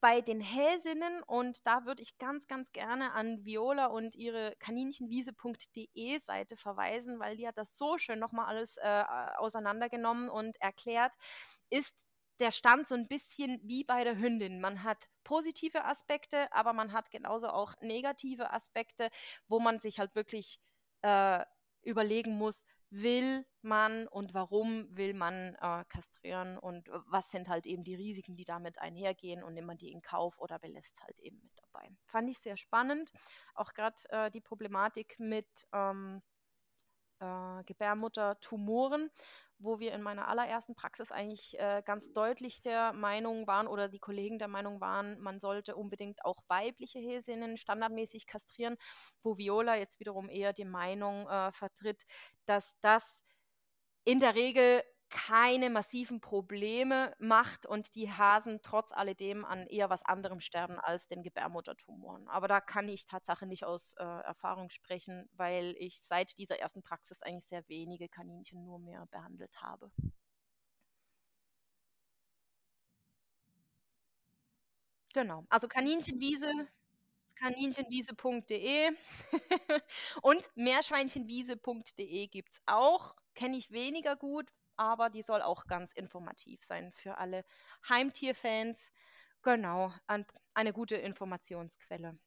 bei 0.00 0.20
den 0.20 0.40
Häsinnen 0.40 1.22
und 1.22 1.66
da 1.66 1.84
würde 1.84 2.02
ich 2.02 2.18
ganz, 2.18 2.46
ganz 2.46 2.72
gerne 2.72 3.12
an 3.12 3.44
Viola 3.44 3.86
und 3.86 4.16
ihre 4.16 4.54
kaninchenwiese.de 4.58 6.18
Seite 6.18 6.56
verweisen, 6.56 7.18
weil 7.18 7.36
die 7.36 7.46
hat 7.48 7.58
das 7.58 7.76
so 7.76 7.98
schön 7.98 8.18
nochmal 8.18 8.46
alles 8.46 8.76
äh, 8.78 9.04
auseinandergenommen 9.36 10.28
und 10.28 10.60
erklärt, 10.60 11.14
ist 11.70 12.06
der 12.40 12.50
Stand 12.50 12.88
so 12.88 12.94
ein 12.94 13.06
bisschen 13.08 13.60
wie 13.62 13.84
bei 13.84 14.04
der 14.04 14.18
Hündin. 14.18 14.60
Man 14.60 14.82
hat 14.82 15.08
positive 15.22 15.84
Aspekte, 15.84 16.52
aber 16.52 16.72
man 16.72 16.92
hat 16.92 17.10
genauso 17.10 17.48
auch 17.48 17.74
negative 17.80 18.52
Aspekte, 18.52 19.08
wo 19.48 19.60
man 19.60 19.78
sich 19.78 19.98
halt 20.00 20.14
wirklich 20.14 20.58
äh, 21.02 21.44
überlegen 21.82 22.36
muss, 22.36 22.64
will 22.90 23.44
man 23.62 24.06
und 24.08 24.34
warum 24.34 24.86
will 24.96 25.14
man 25.14 25.56
äh, 25.60 25.84
kastrieren 25.88 26.58
und 26.58 26.88
was 27.06 27.30
sind 27.30 27.48
halt 27.48 27.66
eben 27.66 27.82
die 27.82 27.94
Risiken, 27.94 28.36
die 28.36 28.44
damit 28.44 28.78
einhergehen 28.78 29.42
und 29.42 29.54
nimmt 29.54 29.66
man 29.66 29.78
die 29.78 29.90
in 29.90 30.02
Kauf 30.02 30.38
oder 30.38 30.58
belässt 30.58 31.02
halt 31.02 31.18
eben 31.20 31.40
mit 31.42 31.52
dabei. 31.56 31.90
Fand 32.04 32.30
ich 32.30 32.38
sehr 32.38 32.56
spannend. 32.56 33.12
Auch 33.54 33.72
gerade 33.72 33.96
äh, 34.10 34.30
die 34.30 34.40
Problematik 34.40 35.16
mit 35.18 35.48
ähm, 35.72 36.22
äh, 37.20 37.64
Gebärmuttertumoren, 37.64 39.10
wo 39.58 39.78
wir 39.78 39.92
in 39.92 40.02
meiner 40.02 40.28
allerersten 40.28 40.74
Praxis 40.74 41.12
eigentlich 41.12 41.58
äh, 41.58 41.82
ganz 41.84 42.12
deutlich 42.12 42.62
der 42.62 42.92
Meinung 42.92 43.46
waren 43.46 43.66
oder 43.66 43.88
die 43.88 43.98
Kollegen 43.98 44.38
der 44.38 44.48
Meinung 44.48 44.80
waren, 44.80 45.20
man 45.20 45.40
sollte 45.40 45.76
unbedingt 45.76 46.24
auch 46.24 46.42
weibliche 46.48 46.98
Häsinnen 46.98 47.56
standardmäßig 47.56 48.26
kastrieren, 48.26 48.76
wo 49.22 49.38
Viola 49.38 49.76
jetzt 49.76 50.00
wiederum 50.00 50.28
eher 50.28 50.52
die 50.52 50.64
Meinung 50.64 51.28
äh, 51.28 51.52
vertritt, 51.52 52.04
dass 52.46 52.78
das 52.80 53.24
in 54.04 54.20
der 54.20 54.34
Regel 54.34 54.82
keine 55.14 55.70
massiven 55.70 56.20
Probleme 56.20 57.14
macht 57.20 57.66
und 57.66 57.94
die 57.94 58.10
Hasen 58.10 58.58
trotz 58.62 58.90
alledem 58.90 59.44
an 59.44 59.64
eher 59.68 59.88
was 59.88 60.04
anderem 60.04 60.40
sterben 60.40 60.80
als 60.80 61.06
den 61.06 61.22
Gebärmuttertumoren. 61.22 62.26
Aber 62.26 62.48
da 62.48 62.60
kann 62.60 62.88
ich 62.88 63.06
Tatsache 63.06 63.46
nicht 63.46 63.64
aus 63.64 63.94
äh, 63.94 64.02
Erfahrung 64.02 64.70
sprechen, 64.70 65.28
weil 65.32 65.76
ich 65.78 66.02
seit 66.02 66.36
dieser 66.36 66.58
ersten 66.58 66.82
Praxis 66.82 67.22
eigentlich 67.22 67.46
sehr 67.46 67.66
wenige 67.68 68.08
Kaninchen 68.08 68.64
nur 68.64 68.80
mehr 68.80 69.06
behandelt 69.06 69.54
habe. 69.62 69.92
Genau, 75.14 75.44
also 75.48 75.68
Kaninchenwiese 75.68 76.50
kaninchenwiese.de 77.36 78.90
und 80.22 80.50
meerschweinchenwiese.de 80.56 82.26
gibt 82.26 82.50
es 82.50 82.60
auch. 82.66 83.14
Kenne 83.34 83.56
ich 83.56 83.70
weniger 83.70 84.16
gut, 84.16 84.48
aber 84.76 85.10
die 85.10 85.22
soll 85.22 85.42
auch 85.42 85.66
ganz 85.66 85.92
informativ 85.92 86.62
sein 86.62 86.92
für 86.92 87.18
alle 87.18 87.44
Heimtierfans. 87.88 88.90
Genau, 89.42 89.92
eine 90.54 90.72
gute 90.72 90.96
Informationsquelle. 90.96 92.18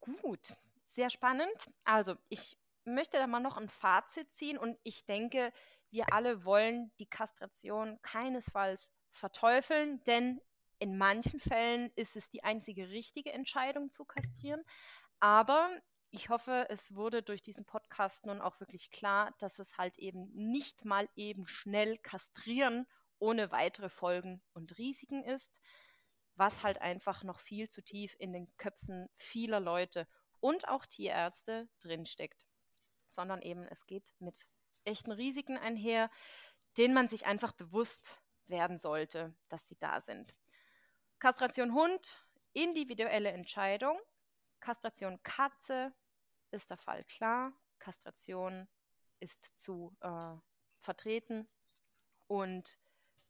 Gut, 0.00 0.54
sehr 0.86 1.10
spannend. 1.10 1.70
Also, 1.84 2.16
ich 2.28 2.58
möchte 2.84 3.18
da 3.18 3.26
mal 3.26 3.40
noch 3.40 3.56
ein 3.56 3.68
Fazit 3.68 4.32
ziehen 4.32 4.58
und 4.58 4.78
ich 4.82 5.06
denke, 5.06 5.52
wir 5.90 6.12
alle 6.12 6.44
wollen 6.44 6.92
die 6.98 7.08
Kastration 7.08 7.98
keinesfalls 8.02 8.90
verteufeln, 9.10 10.02
denn 10.04 10.40
in 10.78 10.96
manchen 10.96 11.40
Fällen 11.40 11.90
ist 11.96 12.14
es 12.16 12.30
die 12.30 12.44
einzige 12.44 12.90
richtige 12.90 13.32
Entscheidung 13.32 13.90
zu 13.90 14.04
kastrieren. 14.04 14.62
Aber 15.20 15.70
ich 16.10 16.30
hoffe, 16.30 16.66
es 16.70 16.94
wurde 16.94 17.22
durch 17.22 17.42
diesen 17.42 17.64
Podcast 17.64 18.26
nun 18.26 18.40
auch 18.40 18.60
wirklich 18.60 18.90
klar, 18.90 19.34
dass 19.38 19.58
es 19.58 19.76
halt 19.76 19.98
eben 19.98 20.30
nicht 20.34 20.84
mal 20.84 21.08
eben 21.16 21.46
schnell 21.46 21.98
kastrieren 21.98 22.86
ohne 23.18 23.50
weitere 23.50 23.88
Folgen 23.88 24.42
und 24.54 24.78
Risiken 24.78 25.22
ist, 25.24 25.60
was 26.34 26.62
halt 26.62 26.80
einfach 26.80 27.24
noch 27.24 27.40
viel 27.40 27.68
zu 27.68 27.82
tief 27.82 28.14
in 28.18 28.32
den 28.32 28.56
Köpfen 28.56 29.08
vieler 29.16 29.60
Leute 29.60 30.06
und 30.40 30.68
auch 30.68 30.86
Tierärzte 30.86 31.68
drinsteckt, 31.80 32.46
sondern 33.08 33.42
eben 33.42 33.64
es 33.64 33.86
geht 33.86 34.14
mit 34.20 34.46
echten 34.84 35.12
Risiken 35.12 35.58
einher, 35.58 36.10
denen 36.76 36.94
man 36.94 37.08
sich 37.08 37.26
einfach 37.26 37.52
bewusst 37.52 38.22
werden 38.46 38.78
sollte, 38.78 39.34
dass 39.48 39.66
sie 39.66 39.76
da 39.76 40.00
sind. 40.00 40.36
Kastration 41.18 41.74
Hund, 41.74 42.24
individuelle 42.52 43.30
Entscheidung. 43.30 43.98
Kastration 44.60 45.22
Katze 45.22 45.92
ist 46.50 46.70
der 46.70 46.78
Fall 46.78 47.04
klar. 47.04 47.52
Kastration 47.78 48.68
ist 49.20 49.58
zu 49.58 49.96
äh, 50.00 50.34
vertreten. 50.80 51.48
Und 52.26 52.78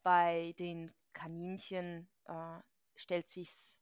bei 0.03 0.55
den 0.59 0.95
Kaninchen 1.13 2.09
äh, 2.25 2.61
stellt 2.97 3.29
sich's 3.29 3.81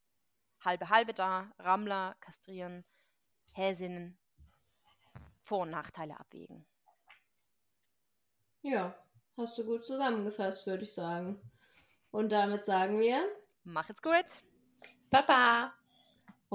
halbe 0.60 0.88
halbe 0.88 1.14
dar. 1.14 1.54
Rammler 1.58 2.16
kastrieren, 2.20 2.84
Häsinnen, 3.52 4.18
Vor- 5.42 5.62
und 5.62 5.70
Nachteile 5.70 6.18
abwägen. 6.18 6.66
Ja, 8.62 8.96
hast 9.36 9.56
du 9.58 9.64
gut 9.64 9.86
zusammengefasst, 9.86 10.66
würde 10.66 10.82
ich 10.82 10.92
sagen. 10.92 11.40
Und 12.10 12.32
damit 12.32 12.64
sagen 12.64 12.98
wir. 12.98 13.24
Mach 13.62 13.88
es 13.90 14.02
gut. 14.02 14.26
Baba. 15.10 15.75